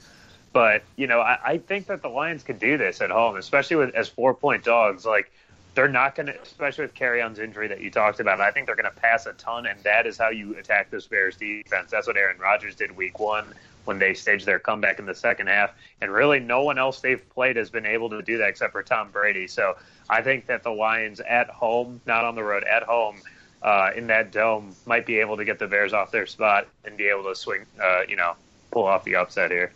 But 0.52 0.82
you 0.96 1.06
know, 1.06 1.20
I, 1.20 1.38
I 1.44 1.58
think 1.58 1.86
that 1.88 2.00
the 2.00 2.08
Lions 2.08 2.42
could 2.42 2.58
do 2.58 2.78
this 2.78 3.02
at 3.02 3.10
home, 3.10 3.36
especially 3.36 3.76
with 3.76 3.94
as 3.94 4.08
four 4.08 4.32
point 4.32 4.64
dogs. 4.64 5.04
Like 5.04 5.30
they're 5.74 5.86
not 5.86 6.14
going 6.14 6.26
to, 6.26 6.40
especially 6.40 6.86
with 6.86 6.94
Kerryon's 6.94 7.38
injury 7.38 7.68
that 7.68 7.82
you 7.82 7.90
talked 7.90 8.18
about. 8.18 8.40
I 8.40 8.50
think 8.50 8.64
they're 8.64 8.76
going 8.76 8.92
to 8.92 9.00
pass 9.00 9.26
a 9.26 9.34
ton, 9.34 9.66
and 9.66 9.78
that 9.84 10.06
is 10.06 10.16
how 10.16 10.30
you 10.30 10.56
attack 10.56 10.90
this 10.90 11.06
Bears 11.06 11.36
defense. 11.36 11.90
That's 11.90 12.06
what 12.06 12.16
Aaron 12.16 12.38
Rodgers 12.38 12.74
did 12.74 12.96
Week 12.96 13.18
One 13.18 13.52
when 13.88 13.98
they 13.98 14.12
staged 14.12 14.44
their 14.44 14.58
comeback 14.58 14.98
in 14.98 15.06
the 15.06 15.14
second 15.14 15.46
half. 15.46 15.70
And 16.02 16.12
really, 16.12 16.40
no 16.40 16.62
one 16.62 16.78
else 16.78 17.00
they've 17.00 17.26
played 17.30 17.56
has 17.56 17.70
been 17.70 17.86
able 17.86 18.10
to 18.10 18.20
do 18.20 18.36
that 18.36 18.50
except 18.50 18.72
for 18.72 18.82
Tom 18.82 19.10
Brady. 19.10 19.46
So 19.46 19.78
I 20.10 20.20
think 20.20 20.44
that 20.48 20.62
the 20.62 20.70
Lions 20.70 21.20
at 21.20 21.48
home, 21.48 22.02
not 22.04 22.22
on 22.26 22.34
the 22.34 22.44
road, 22.44 22.64
at 22.64 22.82
home, 22.82 23.16
uh, 23.62 23.92
in 23.96 24.08
that 24.08 24.30
dome, 24.30 24.76
might 24.84 25.06
be 25.06 25.20
able 25.20 25.38
to 25.38 25.44
get 25.46 25.58
the 25.58 25.66
Bears 25.66 25.94
off 25.94 26.10
their 26.10 26.26
spot 26.26 26.68
and 26.84 26.98
be 26.98 27.08
able 27.08 27.24
to 27.24 27.34
swing, 27.34 27.64
uh, 27.82 28.02
you 28.06 28.16
know, 28.16 28.34
pull 28.70 28.84
off 28.84 29.04
the 29.04 29.16
upset 29.16 29.50
here. 29.50 29.72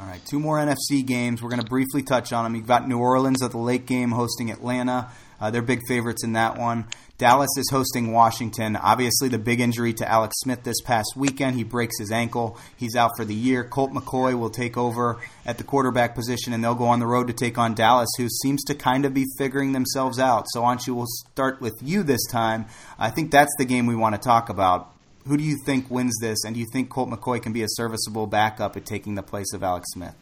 All 0.00 0.06
right, 0.06 0.24
two 0.24 0.40
more 0.40 0.56
NFC 0.56 1.04
games. 1.04 1.42
We're 1.42 1.50
going 1.50 1.60
to 1.60 1.68
briefly 1.68 2.02
touch 2.02 2.32
on 2.32 2.44
them. 2.44 2.54
You've 2.54 2.66
got 2.66 2.88
New 2.88 2.98
Orleans 2.98 3.42
at 3.42 3.50
the 3.50 3.58
late 3.58 3.84
game 3.84 4.12
hosting 4.12 4.50
Atlanta. 4.50 5.10
Uh, 5.40 5.50
they're 5.50 5.62
big 5.62 5.80
favorites 5.88 6.24
in 6.24 6.32
that 6.32 6.58
one. 6.58 6.86
Dallas 7.18 7.50
is 7.56 7.70
hosting 7.70 8.12
Washington. 8.12 8.76
Obviously, 8.76 9.28
the 9.28 9.38
big 9.38 9.58
injury 9.58 9.94
to 9.94 10.10
Alex 10.10 10.34
Smith 10.40 10.64
this 10.64 10.82
past 10.82 11.14
weekend. 11.16 11.56
He 11.56 11.64
breaks 11.64 11.98
his 11.98 12.12
ankle. 12.12 12.58
He's 12.76 12.94
out 12.94 13.12
for 13.16 13.24
the 13.24 13.34
year. 13.34 13.64
Colt 13.64 13.92
McCoy 13.92 14.38
will 14.38 14.50
take 14.50 14.76
over 14.76 15.18
at 15.46 15.56
the 15.56 15.64
quarterback 15.64 16.14
position, 16.14 16.52
and 16.52 16.62
they'll 16.62 16.74
go 16.74 16.84
on 16.84 16.98
the 16.98 17.06
road 17.06 17.28
to 17.28 17.32
take 17.32 17.56
on 17.56 17.74
Dallas, 17.74 18.10
who 18.18 18.28
seems 18.28 18.62
to 18.64 18.74
kind 18.74 19.06
of 19.06 19.14
be 19.14 19.24
figuring 19.38 19.72
themselves 19.72 20.18
out. 20.18 20.44
So, 20.48 20.60
Anshu, 20.62 20.94
we'll 20.94 21.06
start 21.06 21.58
with 21.58 21.74
you 21.82 22.02
this 22.02 22.24
time. 22.30 22.66
I 22.98 23.08
think 23.08 23.30
that's 23.30 23.54
the 23.56 23.64
game 23.64 23.86
we 23.86 23.96
want 23.96 24.14
to 24.14 24.20
talk 24.20 24.50
about. 24.50 24.92
Who 25.26 25.38
do 25.38 25.42
you 25.42 25.56
think 25.64 25.90
wins 25.90 26.16
this, 26.20 26.44
and 26.44 26.54
do 26.54 26.60
you 26.60 26.66
think 26.70 26.90
Colt 26.90 27.08
McCoy 27.08 27.42
can 27.42 27.54
be 27.54 27.62
a 27.62 27.68
serviceable 27.70 28.26
backup 28.26 28.76
at 28.76 28.84
taking 28.84 29.14
the 29.14 29.22
place 29.22 29.54
of 29.54 29.62
Alex 29.62 29.86
Smith? 29.92 30.14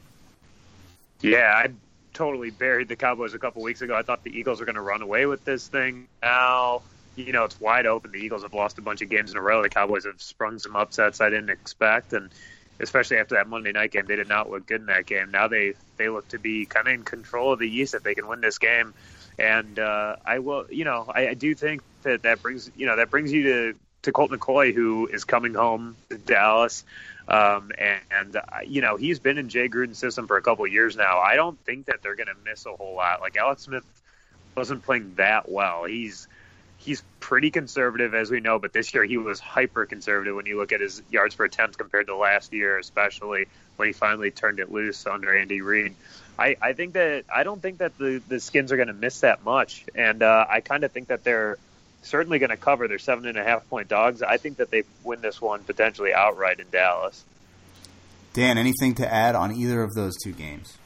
Yeah, 1.20 1.52
I 1.52 1.68
totally 2.14 2.50
buried 2.50 2.88
the 2.88 2.96
Cowboys 2.96 3.34
a 3.34 3.38
couple 3.38 3.62
weeks 3.62 3.82
ago. 3.82 3.94
I 3.94 4.02
thought 4.02 4.24
the 4.24 4.36
Eagles 4.36 4.60
were 4.60 4.66
going 4.66 4.76
to 4.76 4.80
run 4.80 5.02
away 5.02 5.26
with 5.26 5.44
this 5.44 5.68
thing. 5.68 6.08
Now, 6.22 6.82
you 7.16 7.32
know, 7.32 7.44
it's 7.44 7.60
wide 7.60 7.86
open. 7.86 8.12
The 8.12 8.18
Eagles 8.18 8.42
have 8.42 8.54
lost 8.54 8.78
a 8.78 8.82
bunch 8.82 9.02
of 9.02 9.10
games 9.10 9.30
in 9.30 9.36
a 9.36 9.42
row. 9.42 9.62
The 9.62 9.68
Cowboys 9.68 10.06
have 10.06 10.22
sprung 10.22 10.58
some 10.58 10.74
upsets 10.76 11.20
I 11.20 11.28
didn't 11.28 11.50
expect, 11.50 12.12
and 12.12 12.30
especially 12.80 13.18
after 13.18 13.34
that 13.34 13.48
Monday 13.48 13.72
night 13.72 13.92
game, 13.92 14.06
they 14.06 14.16
did 14.16 14.28
not 14.28 14.50
look 14.50 14.66
good 14.66 14.80
in 14.80 14.86
that 14.86 15.06
game. 15.06 15.30
Now 15.30 15.48
they 15.48 15.74
they 15.96 16.08
look 16.08 16.26
to 16.28 16.38
be 16.38 16.66
kind 16.66 16.88
of 16.88 16.94
in 16.94 17.02
control 17.02 17.52
of 17.52 17.58
the 17.58 17.68
East 17.68 17.94
if 17.94 18.02
they 18.02 18.14
can 18.14 18.26
win 18.26 18.40
this 18.40 18.58
game. 18.58 18.94
And 19.38 19.78
uh, 19.78 20.16
I 20.24 20.38
will, 20.38 20.66
you 20.70 20.84
know, 20.84 21.10
I, 21.12 21.28
I 21.28 21.34
do 21.34 21.54
think 21.54 21.82
that 22.02 22.22
that 22.22 22.40
brings, 22.40 22.70
you 22.76 22.86
know, 22.86 22.96
that 22.96 23.10
brings 23.10 23.32
you 23.32 23.42
to 23.42 23.74
to 24.04 24.12
Colt 24.12 24.30
McCoy, 24.30 24.74
who 24.74 25.06
is 25.06 25.24
coming 25.24 25.54
home 25.54 25.96
to 26.10 26.18
Dallas. 26.18 26.84
Um, 27.26 27.72
and, 27.78 28.00
and 28.10 28.36
uh, 28.36 28.42
you 28.66 28.82
know, 28.82 28.96
he's 28.96 29.18
been 29.18 29.38
in 29.38 29.48
Jay 29.48 29.68
Gruden's 29.68 29.98
system 29.98 30.26
for 30.26 30.36
a 30.36 30.42
couple 30.42 30.64
of 30.64 30.72
years 30.72 30.96
now. 30.96 31.18
I 31.18 31.36
don't 31.36 31.58
think 31.64 31.86
that 31.86 32.02
they're 32.02 32.16
going 32.16 32.28
to 32.28 32.36
miss 32.44 32.66
a 32.66 32.72
whole 32.72 32.94
lot. 32.94 33.20
Like 33.20 33.36
Alex 33.36 33.62
Smith 33.62 33.84
wasn't 34.54 34.84
playing 34.84 35.14
that 35.16 35.50
well. 35.50 35.84
He's 35.84 36.28
he's 36.78 37.02
pretty 37.18 37.50
conservative, 37.50 38.14
as 38.14 38.30
we 38.30 38.40
know, 38.40 38.58
but 38.58 38.74
this 38.74 38.92
year 38.92 39.04
he 39.04 39.16
was 39.16 39.40
hyper 39.40 39.86
conservative 39.86 40.36
when 40.36 40.44
you 40.44 40.58
look 40.58 40.72
at 40.72 40.80
his 40.80 41.02
yards 41.10 41.34
per 41.34 41.46
attempt 41.46 41.78
compared 41.78 42.08
to 42.08 42.16
last 42.16 42.52
year, 42.52 42.78
especially 42.78 43.46
when 43.76 43.88
he 43.88 43.92
finally 43.92 44.30
turned 44.30 44.60
it 44.60 44.70
loose 44.70 45.06
under 45.06 45.34
Andy 45.34 45.62
Reid. 45.62 45.94
I, 46.38 46.56
I 46.60 46.72
think 46.74 46.92
that 46.94 47.24
I 47.32 47.42
don't 47.42 47.62
think 47.62 47.78
that 47.78 47.96
the, 47.96 48.20
the 48.28 48.38
Skins 48.38 48.70
are 48.70 48.76
going 48.76 48.88
to 48.88 48.94
miss 48.94 49.20
that 49.20 49.44
much, 49.44 49.84
and 49.94 50.22
uh, 50.22 50.46
I 50.48 50.60
kind 50.60 50.84
of 50.84 50.92
think 50.92 51.08
that 51.08 51.24
they're 51.24 51.58
certainly 52.04 52.38
going 52.38 52.50
to 52.50 52.56
cover. 52.56 52.88
They're 52.88 52.98
seven 52.98 53.26
and 53.26 53.38
a 53.38 53.44
half 53.44 53.68
point 53.68 53.88
dogs. 53.88 54.22
I 54.22 54.36
think 54.36 54.58
that 54.58 54.70
they 54.70 54.84
win 55.02 55.20
this 55.20 55.40
one 55.40 55.64
potentially 55.64 56.12
outright 56.14 56.60
in 56.60 56.66
Dallas. 56.70 57.24
Dan, 58.32 58.58
anything 58.58 58.94
to 58.96 59.12
add 59.12 59.34
on 59.34 59.54
either 59.54 59.82
of 59.82 59.94
those 59.94 60.16
two 60.22 60.32
games? 60.32 60.76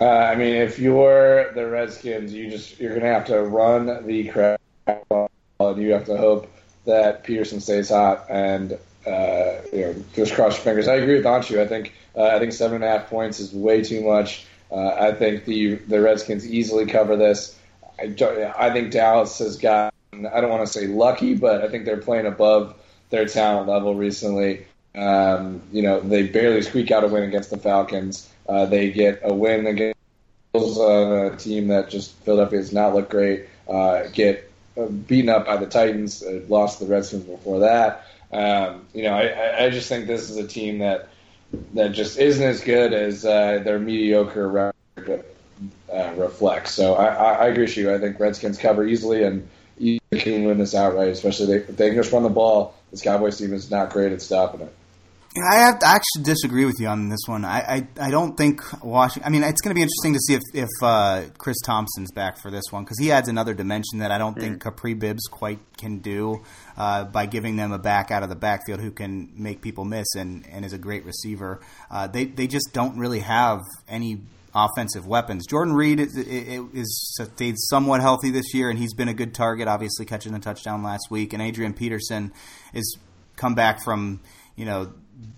Uh, 0.00 0.04
I 0.04 0.34
mean, 0.34 0.54
if 0.54 0.78
you're 0.78 1.52
the 1.52 1.66
Redskins, 1.66 2.32
you 2.32 2.50
just 2.50 2.78
you're 2.78 2.90
going 2.90 3.02
to 3.02 3.08
have 3.08 3.26
to 3.26 3.40
run 3.42 4.06
the 4.06 4.28
crap 4.28 4.60
ball, 5.08 5.30
and 5.58 5.82
you 5.82 5.92
have 5.92 6.04
to 6.06 6.16
hope 6.16 6.52
that 6.84 7.24
Peterson 7.24 7.60
stays 7.60 7.88
hot 7.88 8.26
and 8.28 8.72
uh, 9.06 9.60
you 9.72 9.80
know 9.80 9.94
just 10.14 10.34
cross 10.34 10.54
your 10.54 10.64
fingers. 10.64 10.88
I 10.88 10.96
agree 10.96 11.16
with 11.16 11.24
Anshu. 11.24 11.60
I 11.60 11.66
think 11.66 11.94
uh, 12.14 12.24
I 12.24 12.38
think 12.38 12.52
seven 12.52 12.76
and 12.76 12.84
a 12.84 12.88
half 12.88 13.08
points 13.08 13.40
is 13.40 13.52
way 13.52 13.82
too 13.82 14.02
much. 14.02 14.44
Uh, 14.70 14.88
I 14.88 15.12
think 15.12 15.44
the 15.44 15.76
the 15.76 16.00
Redskins 16.00 16.46
easily 16.46 16.86
cover 16.86 17.16
this. 17.16 17.58
I, 17.98 18.14
I 18.58 18.70
think 18.72 18.90
Dallas 18.90 19.38
has 19.38 19.56
gotten 19.56 19.95
I 20.24 20.40
don't 20.40 20.50
want 20.50 20.66
to 20.66 20.72
say 20.72 20.86
lucky, 20.86 21.34
but 21.34 21.62
I 21.62 21.68
think 21.68 21.84
they're 21.84 21.96
playing 21.96 22.26
above 22.26 22.74
their 23.10 23.26
talent 23.26 23.68
level 23.68 23.94
recently. 23.94 24.66
Um, 24.94 25.62
you 25.72 25.82
know, 25.82 26.00
they 26.00 26.26
barely 26.26 26.62
squeak 26.62 26.90
out 26.90 27.04
a 27.04 27.08
win 27.08 27.24
against 27.24 27.50
the 27.50 27.58
Falcons. 27.58 28.30
Uh, 28.48 28.66
they 28.66 28.90
get 28.90 29.20
a 29.22 29.34
win 29.34 29.66
against 29.66 29.96
uh, 30.54 31.32
a 31.32 31.36
team 31.36 31.68
that 31.68 31.90
just 31.90 32.12
Philadelphia 32.24 32.60
does 32.60 32.72
not 32.72 32.94
look 32.94 33.10
great. 33.10 33.46
Uh, 33.68 34.04
get 34.12 34.50
uh, 34.78 34.86
beaten 34.86 35.28
up 35.28 35.46
by 35.46 35.56
the 35.56 35.66
Titans. 35.66 36.22
Uh, 36.22 36.40
lost 36.48 36.80
the 36.80 36.86
Redskins 36.86 37.24
before 37.24 37.60
that. 37.60 38.06
Um, 38.32 38.86
you 38.94 39.02
know, 39.02 39.14
I, 39.14 39.66
I 39.66 39.70
just 39.70 39.88
think 39.88 40.06
this 40.06 40.30
is 40.30 40.36
a 40.36 40.46
team 40.46 40.78
that 40.78 41.08
that 41.74 41.92
just 41.92 42.18
isn't 42.18 42.42
as 42.42 42.60
good 42.62 42.92
as 42.92 43.24
uh, 43.24 43.60
their 43.64 43.78
mediocre 43.78 44.48
record 44.48 45.24
reflects. 46.16 46.72
So 46.72 46.94
I, 46.94 47.06
I, 47.06 47.32
I 47.32 47.46
agree 47.48 47.64
with 47.64 47.76
you. 47.76 47.94
I 47.94 47.98
think 47.98 48.18
Redskins 48.18 48.58
cover 48.58 48.84
easily 48.84 49.22
and 49.22 49.48
you 49.78 49.98
can 50.12 50.44
win 50.44 50.58
this 50.58 50.74
outright, 50.74 51.08
especially 51.08 51.46
they, 51.46 51.64
if 51.64 51.76
they 51.76 51.88
can 51.88 51.96
just 51.96 52.12
run 52.12 52.22
the 52.22 52.28
ball. 52.28 52.74
This 52.90 53.02
Cowboys 53.02 53.38
team 53.38 53.52
is 53.52 53.70
not 53.70 53.90
great 53.90 54.12
at 54.12 54.22
stopping 54.22 54.62
it. 54.62 54.74
I 55.38 55.56
have 55.56 55.78
to 55.80 55.86
actually 55.86 56.22
disagree 56.22 56.64
with 56.64 56.76
you 56.78 56.86
on 56.88 57.08
this 57.08 57.20
one. 57.26 57.44
I, 57.44 57.58
I, 57.58 58.06
I 58.06 58.10
don't 58.10 58.36
think 58.36 58.62
Washington. 58.82 59.26
I 59.26 59.30
mean, 59.30 59.42
it's 59.42 59.60
going 59.60 59.70
to 59.70 59.74
be 59.74 59.82
interesting 59.82 60.14
to 60.14 60.20
see 60.20 60.34
if 60.34 60.42
if 60.54 60.68
uh, 60.82 61.24
Chris 61.36 61.56
Thompson's 61.64 62.10
back 62.12 62.40
for 62.40 62.50
this 62.50 62.64
one 62.70 62.84
because 62.84 62.98
he 62.98 63.12
adds 63.12 63.28
another 63.28 63.52
dimension 63.52 63.98
that 63.98 64.10
I 64.10 64.18
don't 64.18 64.38
think 64.38 64.62
Kapri 64.62 64.98
Bibbs 64.98 65.26
quite 65.30 65.58
can 65.76 65.98
do 65.98 66.42
uh, 66.76 67.04
by 67.04 67.26
giving 67.26 67.56
them 67.56 67.72
a 67.72 67.78
back 67.78 68.10
out 68.10 68.22
of 68.22 68.28
the 68.28 68.36
backfield 68.36 68.80
who 68.80 68.90
can 68.90 69.30
make 69.36 69.60
people 69.60 69.84
miss 69.84 70.06
and, 70.16 70.46
and 70.50 70.64
is 70.64 70.72
a 70.72 70.78
great 70.78 71.04
receiver. 71.04 71.60
Uh, 71.90 72.06
they 72.06 72.24
they 72.24 72.46
just 72.46 72.70
don't 72.72 72.96
really 72.98 73.20
have 73.20 73.60
any 73.88 74.22
offensive 74.56 75.06
weapons. 75.06 75.46
Jordan 75.46 75.74
Reed 75.74 76.00
is, 76.00 76.16
is, 76.16 77.18
stayed 77.20 77.56
somewhat 77.58 78.00
healthy 78.00 78.30
this 78.30 78.54
year, 78.54 78.70
and 78.70 78.78
he's 78.78 78.94
been 78.94 79.08
a 79.08 79.14
good 79.14 79.34
target, 79.34 79.68
obviously 79.68 80.06
catching 80.06 80.34
a 80.34 80.40
touchdown 80.40 80.82
last 80.82 81.08
week. 81.10 81.34
And 81.34 81.42
Adrian 81.42 81.74
Peterson 81.74 82.32
is 82.72 82.96
come 83.36 83.54
back 83.54 83.84
from 83.84 84.20
you 84.56 84.64
know 84.64 84.92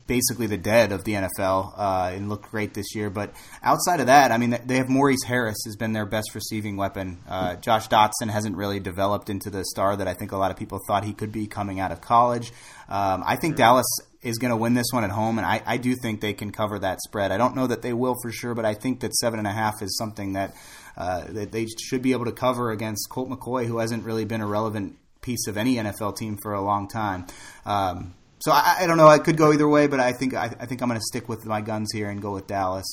basically 0.06 0.46
the 0.46 0.56
dead 0.56 0.90
of 0.92 1.04
the 1.04 1.12
NFL 1.12 1.74
uh, 1.76 2.10
and 2.14 2.28
looked 2.28 2.50
great 2.50 2.74
this 2.74 2.94
year. 2.94 3.10
But 3.10 3.32
outside 3.62 4.00
of 4.00 4.06
that, 4.06 4.32
I 4.32 4.38
mean, 4.38 4.58
they 4.64 4.76
have 4.76 4.88
Maurice 4.88 5.22
Harris 5.24 5.58
has 5.66 5.76
been 5.76 5.92
their 5.92 6.06
best 6.06 6.34
receiving 6.34 6.76
weapon. 6.76 7.18
Uh, 7.28 7.56
Josh 7.56 7.88
Doctson 7.88 8.28
hasn't 8.28 8.56
really 8.56 8.80
developed 8.80 9.30
into 9.30 9.50
the 9.50 9.64
star 9.64 9.96
that 9.96 10.08
I 10.08 10.14
think 10.14 10.32
a 10.32 10.36
lot 10.36 10.50
of 10.50 10.56
people 10.56 10.80
thought 10.86 11.04
he 11.04 11.12
could 11.12 11.30
be 11.30 11.46
coming 11.46 11.78
out 11.78 11.92
of 11.92 12.00
college. 12.00 12.52
Um, 12.88 13.22
I 13.26 13.36
think 13.36 13.56
Dallas 13.56 13.86
is 14.22 14.38
going 14.38 14.50
to 14.50 14.56
win 14.56 14.74
this 14.74 14.88
one 14.92 15.04
at 15.04 15.10
home, 15.10 15.38
and 15.38 15.46
I, 15.46 15.62
I, 15.64 15.76
do 15.76 15.94
think 15.94 16.20
they 16.20 16.32
can 16.32 16.50
cover 16.50 16.78
that 16.80 17.00
spread. 17.02 17.30
I 17.30 17.36
don't 17.36 17.54
know 17.54 17.68
that 17.68 17.82
they 17.82 17.92
will 17.92 18.16
for 18.20 18.32
sure, 18.32 18.52
but 18.52 18.64
I 18.64 18.74
think 18.74 19.00
that 19.00 19.14
seven 19.14 19.38
and 19.38 19.46
a 19.46 19.52
half 19.52 19.80
is 19.80 19.96
something 19.96 20.32
that 20.32 20.54
uh, 20.96 21.24
that 21.28 21.52
they 21.52 21.66
should 21.66 22.02
be 22.02 22.12
able 22.12 22.24
to 22.24 22.32
cover 22.32 22.72
against 22.72 23.08
Colt 23.10 23.30
McCoy, 23.30 23.66
who 23.66 23.78
hasn't 23.78 24.04
really 24.04 24.24
been 24.24 24.40
a 24.40 24.46
relevant 24.46 24.96
piece 25.20 25.46
of 25.46 25.56
any 25.56 25.76
NFL 25.76 26.16
team 26.16 26.36
for 26.42 26.54
a 26.54 26.60
long 26.60 26.88
time. 26.88 27.26
Um, 27.64 28.14
so 28.40 28.50
I, 28.52 28.78
I, 28.80 28.86
don't 28.86 28.96
know. 28.96 29.08
I 29.08 29.18
could 29.18 29.36
go 29.36 29.52
either 29.52 29.68
way, 29.68 29.86
but 29.86 30.00
I 30.00 30.12
think 30.12 30.34
I, 30.34 30.46
I 30.58 30.66
think 30.66 30.82
I'm 30.82 30.88
going 30.88 30.98
to 30.98 31.06
stick 31.06 31.28
with 31.28 31.46
my 31.46 31.60
guns 31.60 31.92
here 31.92 32.08
and 32.08 32.20
go 32.20 32.32
with 32.32 32.46
Dallas. 32.46 32.86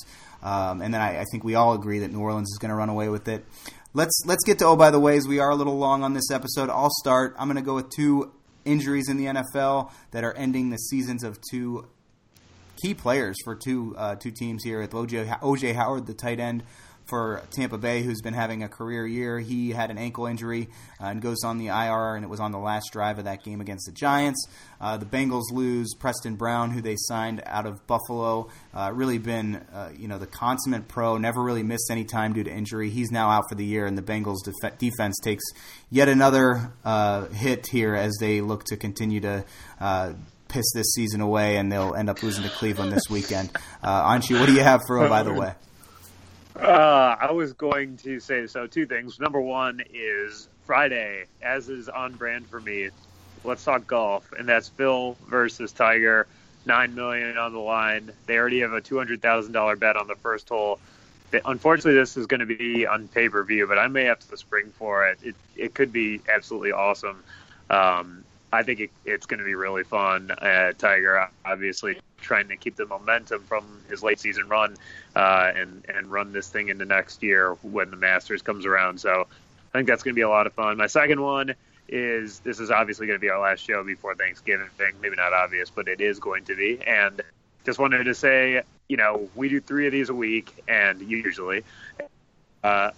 Um, 0.43 0.81
and 0.81 0.93
then 0.93 1.01
I, 1.01 1.21
I, 1.21 1.23
think 1.31 1.43
we 1.43 1.55
all 1.55 1.73
agree 1.73 1.99
that 1.99 2.11
New 2.11 2.19
Orleans 2.19 2.49
is 2.51 2.59
going 2.59 2.69
to 2.69 2.75
run 2.75 2.89
away 2.89 3.09
with 3.09 3.27
it. 3.27 3.43
Let's 3.93 4.21
let's 4.25 4.43
get 4.43 4.59
to 4.59 4.65
oh 4.65 4.75
by 4.75 4.91
the 4.91 4.99
ways. 4.99 5.27
We 5.27 5.39
are 5.39 5.49
a 5.49 5.55
little 5.55 5.77
long 5.77 6.03
on 6.03 6.13
this 6.13 6.29
episode. 6.29 6.69
I'll 6.69 6.91
start. 7.01 7.35
I'm 7.39 7.47
going 7.47 7.55
to 7.55 7.63
go 7.63 7.75
with 7.75 7.89
two 7.89 8.31
injuries 8.65 9.09
in 9.09 9.17
the 9.17 9.25
NFL 9.25 9.91
that 10.11 10.23
are 10.23 10.33
ending 10.33 10.69
the 10.69 10.77
seasons 10.77 11.23
of 11.23 11.39
two 11.49 11.87
key 12.81 12.93
players 12.93 13.37
for 13.43 13.55
two 13.55 13.95
uh, 13.97 14.15
two 14.15 14.31
teams 14.31 14.63
here. 14.63 14.81
With 14.81 14.91
OJ, 14.91 15.39
OJ 15.39 15.75
Howard, 15.75 16.07
the 16.07 16.13
tight 16.13 16.39
end 16.39 16.63
for 17.07 17.43
Tampa 17.51 17.77
Bay, 17.77 18.01
who's 18.01 18.21
been 18.21 18.33
having 18.33 18.63
a 18.63 18.69
career 18.69 19.05
year. 19.05 19.39
He 19.39 19.71
had 19.71 19.91
an 19.91 19.97
ankle 19.97 20.25
injury 20.25 20.69
uh, 20.99 21.05
and 21.05 21.21
goes 21.21 21.43
on 21.43 21.57
the 21.57 21.67
IR, 21.67 22.15
and 22.15 22.23
it 22.23 22.27
was 22.27 22.39
on 22.39 22.51
the 22.51 22.59
last 22.59 22.91
drive 22.91 23.19
of 23.19 23.25
that 23.25 23.43
game 23.43 23.61
against 23.61 23.85
the 23.85 23.91
Giants. 23.91 24.47
Uh, 24.81 24.97
the 24.97 25.05
Bengals 25.05 25.51
lose 25.51 25.93
Preston 25.95 26.35
Brown, 26.35 26.71
who 26.71 26.81
they 26.81 26.95
signed 26.97 27.41
out 27.45 27.65
of 27.65 27.85
Buffalo. 27.87 28.49
Uh, 28.73 28.91
really 28.93 29.17
been, 29.17 29.55
uh, 29.73 29.91
you 29.97 30.07
know, 30.07 30.17
the 30.17 30.27
consummate 30.27 30.87
pro. 30.87 31.17
Never 31.17 31.41
really 31.41 31.63
missed 31.63 31.89
any 31.91 32.03
time 32.03 32.33
due 32.33 32.43
to 32.43 32.51
injury. 32.51 32.89
He's 32.89 33.11
now 33.11 33.29
out 33.29 33.45
for 33.49 33.55
the 33.55 33.65
year, 33.65 33.85
and 33.85 33.97
the 33.97 34.01
Bengals 34.01 34.43
def- 34.43 34.77
defense 34.77 35.15
takes 35.21 35.43
yet 35.89 36.09
another 36.09 36.71
uh, 36.83 37.25
hit 37.27 37.67
here 37.67 37.95
as 37.95 38.15
they 38.19 38.41
look 38.41 38.63
to 38.65 38.77
continue 38.77 39.21
to 39.21 39.45
uh, 39.79 40.13
piss 40.47 40.65
this 40.73 40.93
season 40.93 41.21
away, 41.21 41.57
and 41.57 41.71
they'll 41.71 41.95
end 41.95 42.09
up 42.09 42.21
losing 42.23 42.43
to 42.43 42.49
Cleveland 42.49 42.91
this 42.91 43.09
weekend. 43.09 43.49
Uh, 43.83 44.11
Anshu, 44.11 44.39
what 44.39 44.47
do 44.47 44.53
you 44.53 44.63
have 44.63 44.81
for 44.87 45.03
him, 45.03 45.09
by 45.09 45.23
the 45.23 45.33
way? 45.41 45.53
Uh, 46.59 47.15
I 47.19 47.31
was 47.31 47.53
going 47.53 47.97
to 47.97 48.19
say 48.19 48.47
so. 48.47 48.65
Two 48.65 48.85
things. 48.85 49.19
Number 49.19 49.41
one 49.41 49.81
is 49.93 50.47
Friday, 50.65 51.25
as 51.41 51.69
is 51.69 51.89
on 51.89 52.13
brand 52.13 52.47
for 52.47 52.61
me. 52.61 52.89
Let's 53.43 53.63
talk 53.63 53.85
golf, 53.85 54.31
and 54.37 54.47
that's 54.47 54.69
Phil 54.69 55.17
versus 55.29 55.71
Tiger. 55.73 56.27
Nine 56.65 56.95
million 56.95 57.37
on 57.37 57.53
the 57.53 57.59
line. 57.59 58.11
They 58.25 58.37
already 58.37 58.61
have 58.61 58.73
a 58.73 58.81
two 58.81 58.97
hundred 58.97 59.21
thousand 59.21 59.51
dollar 59.51 59.75
bet 59.75 59.97
on 59.97 60.07
the 60.07 60.15
first 60.15 60.49
hole. 60.49 60.79
Unfortunately, 61.45 61.93
this 61.93 62.15
is 62.17 62.25
going 62.25 62.39
to 62.39 62.45
be 62.45 62.87
on 62.87 63.07
pay 63.09 63.29
per 63.29 63.43
view, 63.43 63.67
but 63.67 63.77
I 63.77 63.87
may 63.87 64.05
have 64.05 64.19
to 64.29 64.37
spring 64.37 64.71
for 64.77 65.07
it. 65.07 65.19
It 65.23 65.35
it 65.55 65.73
could 65.75 65.91
be 65.91 66.21
absolutely 66.33 66.71
awesome. 66.71 67.23
Um, 67.69 68.23
I 68.51 68.63
think 68.63 68.79
it, 68.79 68.89
it's 69.05 69.25
going 69.25 69.39
to 69.39 69.45
be 69.45 69.55
really 69.55 69.83
fun. 69.83 70.31
Uh, 70.31 70.71
Tiger 70.77 71.29
obviously 71.43 71.99
trying 72.25 72.47
to 72.49 72.57
keep 72.57 72.75
the 72.75 72.85
momentum 72.85 73.43
from 73.43 73.81
his 73.89 74.03
late 74.03 74.19
season 74.19 74.49
run 74.49 74.75
uh, 75.15 75.51
and 75.55 75.85
and 75.87 76.11
run 76.11 76.33
this 76.33 76.49
thing 76.49 76.69
into 76.69 76.85
next 76.85 77.23
year 77.23 77.53
when 77.61 77.91
the 77.91 77.97
Masters 77.97 78.41
comes 78.41 78.65
around. 78.65 78.99
So 78.99 79.27
I 79.73 79.77
think 79.77 79.87
that's 79.87 80.03
going 80.03 80.13
to 80.13 80.15
be 80.15 80.23
a 80.23 80.29
lot 80.29 80.47
of 80.47 80.53
fun. 80.53 80.77
My 80.77 80.87
second 80.87 81.21
one 81.21 81.55
is 81.87 82.39
this 82.39 82.59
is 82.59 82.71
obviously 82.71 83.07
going 83.07 83.17
to 83.17 83.21
be 83.21 83.29
our 83.29 83.39
last 83.39 83.59
show 83.59 83.83
before 83.83 84.15
Thanksgiving. 84.15 84.67
Maybe 85.01 85.15
not 85.15 85.33
obvious, 85.33 85.69
but 85.69 85.87
it 85.87 86.01
is 86.01 86.19
going 86.19 86.45
to 86.45 86.55
be. 86.55 86.81
And 86.85 87.21
just 87.65 87.79
wanted 87.79 88.03
to 88.05 88.15
say, 88.15 88.63
you 88.87 88.97
know, 88.97 89.29
we 89.35 89.49
do 89.49 89.61
three 89.61 89.85
of 89.85 89.91
these 89.91 90.09
a 90.09 90.15
week, 90.15 90.63
and 90.67 91.01
usually. 91.01 91.63
Uh, 92.63 92.91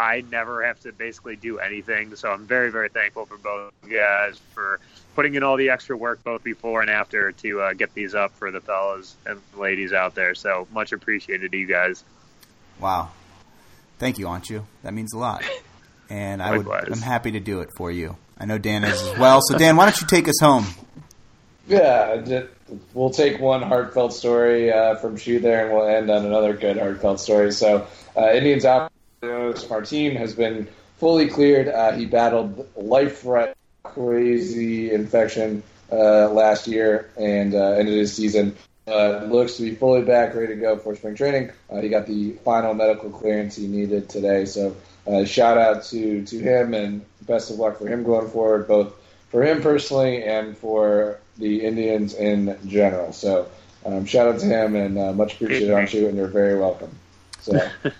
I 0.00 0.24
never 0.30 0.64
have 0.64 0.80
to 0.80 0.92
basically 0.92 1.36
do 1.36 1.58
anything. 1.58 2.16
So 2.16 2.32
I'm 2.32 2.46
very, 2.46 2.70
very 2.70 2.88
thankful 2.88 3.26
for 3.26 3.36
both 3.36 3.74
you 3.86 3.98
guys 3.98 4.40
for 4.54 4.80
putting 5.20 5.34
in 5.34 5.42
all 5.42 5.58
the 5.58 5.68
extra 5.68 5.94
work 5.94 6.24
both 6.24 6.42
before 6.42 6.80
and 6.80 6.88
after 6.88 7.30
to 7.30 7.60
uh, 7.60 7.74
get 7.74 7.92
these 7.92 8.14
up 8.14 8.32
for 8.38 8.50
the 8.50 8.58
fellas 8.58 9.14
and 9.26 9.38
ladies 9.54 9.92
out 9.92 10.14
there. 10.14 10.34
So 10.34 10.66
much 10.72 10.92
appreciated 10.92 11.52
to 11.52 11.58
you 11.58 11.66
guys. 11.66 12.02
Wow. 12.80 13.10
Thank 13.98 14.18
you, 14.18 14.24
Anshu. 14.24 14.64
That 14.82 14.94
means 14.94 15.12
a 15.12 15.18
lot. 15.18 15.44
And 16.08 16.42
I 16.42 16.56
would, 16.56 16.66
I'm 16.66 17.02
happy 17.02 17.32
to 17.32 17.40
do 17.40 17.60
it 17.60 17.68
for 17.76 17.90
you. 17.90 18.16
I 18.38 18.46
know 18.46 18.56
Dan 18.56 18.82
is 18.82 19.02
as 19.02 19.18
well. 19.18 19.42
So 19.42 19.58
Dan, 19.58 19.76
why 19.76 19.84
don't 19.84 20.00
you 20.00 20.06
take 20.06 20.26
us 20.26 20.40
home? 20.40 20.64
Yeah, 21.68 22.46
we'll 22.94 23.10
take 23.10 23.38
one 23.40 23.60
heartfelt 23.60 24.14
story 24.14 24.72
uh, 24.72 24.94
from 24.94 25.18
Shu 25.18 25.38
there, 25.38 25.66
and 25.66 25.76
we'll 25.76 25.86
end 25.86 26.10
on 26.10 26.24
another 26.24 26.54
good 26.54 26.78
heartfelt 26.78 27.20
story. 27.20 27.52
So, 27.52 27.86
uh, 28.16 28.32
Indians 28.32 28.64
out 28.64 28.90
Martin 29.22 30.16
has 30.16 30.34
been 30.34 30.66
fully 30.96 31.28
cleared. 31.28 31.68
Uh, 31.68 31.92
he 31.92 32.06
battled 32.06 32.66
life 32.74 33.20
threat, 33.20 33.54
crazy 33.94 34.92
infection 34.92 35.62
uh, 35.92 36.28
last 36.30 36.66
year 36.66 37.10
and 37.16 37.54
uh, 37.54 37.72
ended 37.72 37.96
his 37.96 38.14
season. 38.14 38.56
Uh, 38.86 39.24
looks 39.30 39.56
to 39.56 39.62
be 39.62 39.74
fully 39.74 40.02
back, 40.02 40.34
ready 40.34 40.48
to 40.48 40.60
go 40.60 40.76
for 40.76 40.96
spring 40.96 41.14
training. 41.14 41.50
Uh, 41.70 41.80
he 41.80 41.88
got 41.88 42.06
the 42.06 42.32
final 42.44 42.74
medical 42.74 43.10
clearance 43.10 43.56
he 43.56 43.66
needed 43.66 44.08
today. 44.08 44.44
So, 44.44 44.74
uh, 45.06 45.24
shout 45.24 45.58
out 45.58 45.84
to, 45.84 46.24
to 46.24 46.38
him 46.38 46.74
and 46.74 47.04
best 47.22 47.50
of 47.50 47.56
luck 47.56 47.78
for 47.78 47.86
him 47.86 48.02
going 48.02 48.28
forward, 48.28 48.66
both 48.66 48.94
for 49.30 49.44
him 49.44 49.62
personally 49.62 50.24
and 50.24 50.56
for 50.56 51.20
the 51.38 51.64
Indians 51.64 52.14
in 52.14 52.58
general. 52.66 53.12
So, 53.12 53.48
um, 53.86 54.06
shout 54.06 54.26
out 54.26 54.40
to 54.40 54.46
him 54.46 54.74
and 54.74 55.16
much 55.16 55.34
appreciated 55.34 55.70
on 55.70 55.86
you, 55.88 56.08
and 56.08 56.16
you're 56.16 56.26
very 56.26 56.58
welcome. 56.58 56.90
So. 57.40 57.60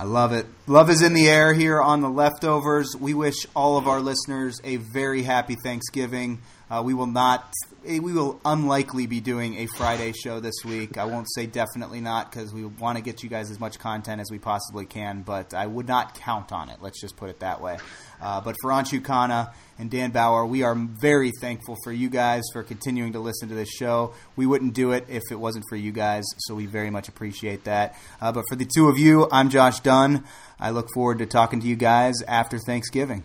I 0.00 0.04
love 0.04 0.32
it. 0.32 0.46
Love 0.66 0.88
is 0.88 1.02
in 1.02 1.12
the 1.12 1.28
air 1.28 1.52
here 1.52 1.78
on 1.78 2.00
the 2.00 2.08
leftovers. 2.08 2.96
We 2.98 3.12
wish 3.12 3.44
all 3.54 3.76
of 3.76 3.86
our 3.86 4.00
listeners 4.00 4.58
a 4.64 4.76
very 4.76 5.22
happy 5.22 5.56
Thanksgiving. 5.62 6.40
Uh, 6.70 6.80
we 6.84 6.94
will 6.94 7.06
not, 7.06 7.52
eh, 7.84 7.98
we 7.98 8.12
will 8.12 8.40
unlikely 8.44 9.06
be 9.06 9.20
doing 9.20 9.56
a 9.56 9.66
Friday 9.66 10.12
show 10.12 10.38
this 10.38 10.54
week. 10.64 10.96
I 10.96 11.04
won't 11.04 11.26
say 11.34 11.46
definitely 11.46 12.00
not 12.00 12.30
because 12.30 12.54
we 12.54 12.64
want 12.64 12.96
to 12.96 13.02
get 13.02 13.24
you 13.24 13.28
guys 13.28 13.50
as 13.50 13.58
much 13.58 13.80
content 13.80 14.20
as 14.20 14.30
we 14.30 14.38
possibly 14.38 14.86
can, 14.86 15.22
but 15.22 15.52
I 15.52 15.66
would 15.66 15.88
not 15.88 16.14
count 16.14 16.52
on 16.52 16.68
it. 16.68 16.78
Let's 16.80 17.00
just 17.00 17.16
put 17.16 17.28
it 17.28 17.40
that 17.40 17.60
way. 17.60 17.78
Uh, 18.22 18.40
but 18.40 18.54
for 18.62 18.70
Anshu 18.70 19.00
Khanna 19.00 19.52
and 19.80 19.90
Dan 19.90 20.12
Bauer, 20.12 20.46
we 20.46 20.62
are 20.62 20.76
very 20.76 21.32
thankful 21.40 21.76
for 21.82 21.90
you 21.90 22.08
guys 22.08 22.44
for 22.52 22.62
continuing 22.62 23.14
to 23.14 23.18
listen 23.18 23.48
to 23.48 23.54
this 23.56 23.70
show. 23.70 24.14
We 24.36 24.46
wouldn't 24.46 24.74
do 24.74 24.92
it 24.92 25.06
if 25.08 25.22
it 25.32 25.40
wasn't 25.40 25.64
for 25.68 25.76
you 25.76 25.90
guys, 25.90 26.24
so 26.38 26.54
we 26.54 26.66
very 26.66 26.90
much 26.90 27.08
appreciate 27.08 27.64
that. 27.64 27.96
Uh, 28.20 28.30
but 28.30 28.44
for 28.48 28.54
the 28.54 28.68
two 28.72 28.88
of 28.88 28.96
you, 28.96 29.26
I'm 29.32 29.50
Josh 29.50 29.80
Dunn. 29.80 30.22
I 30.60 30.70
look 30.70 30.88
forward 30.94 31.18
to 31.18 31.26
talking 31.26 31.60
to 31.60 31.66
you 31.66 31.76
guys 31.76 32.22
after 32.28 32.58
Thanksgiving. 32.58 33.24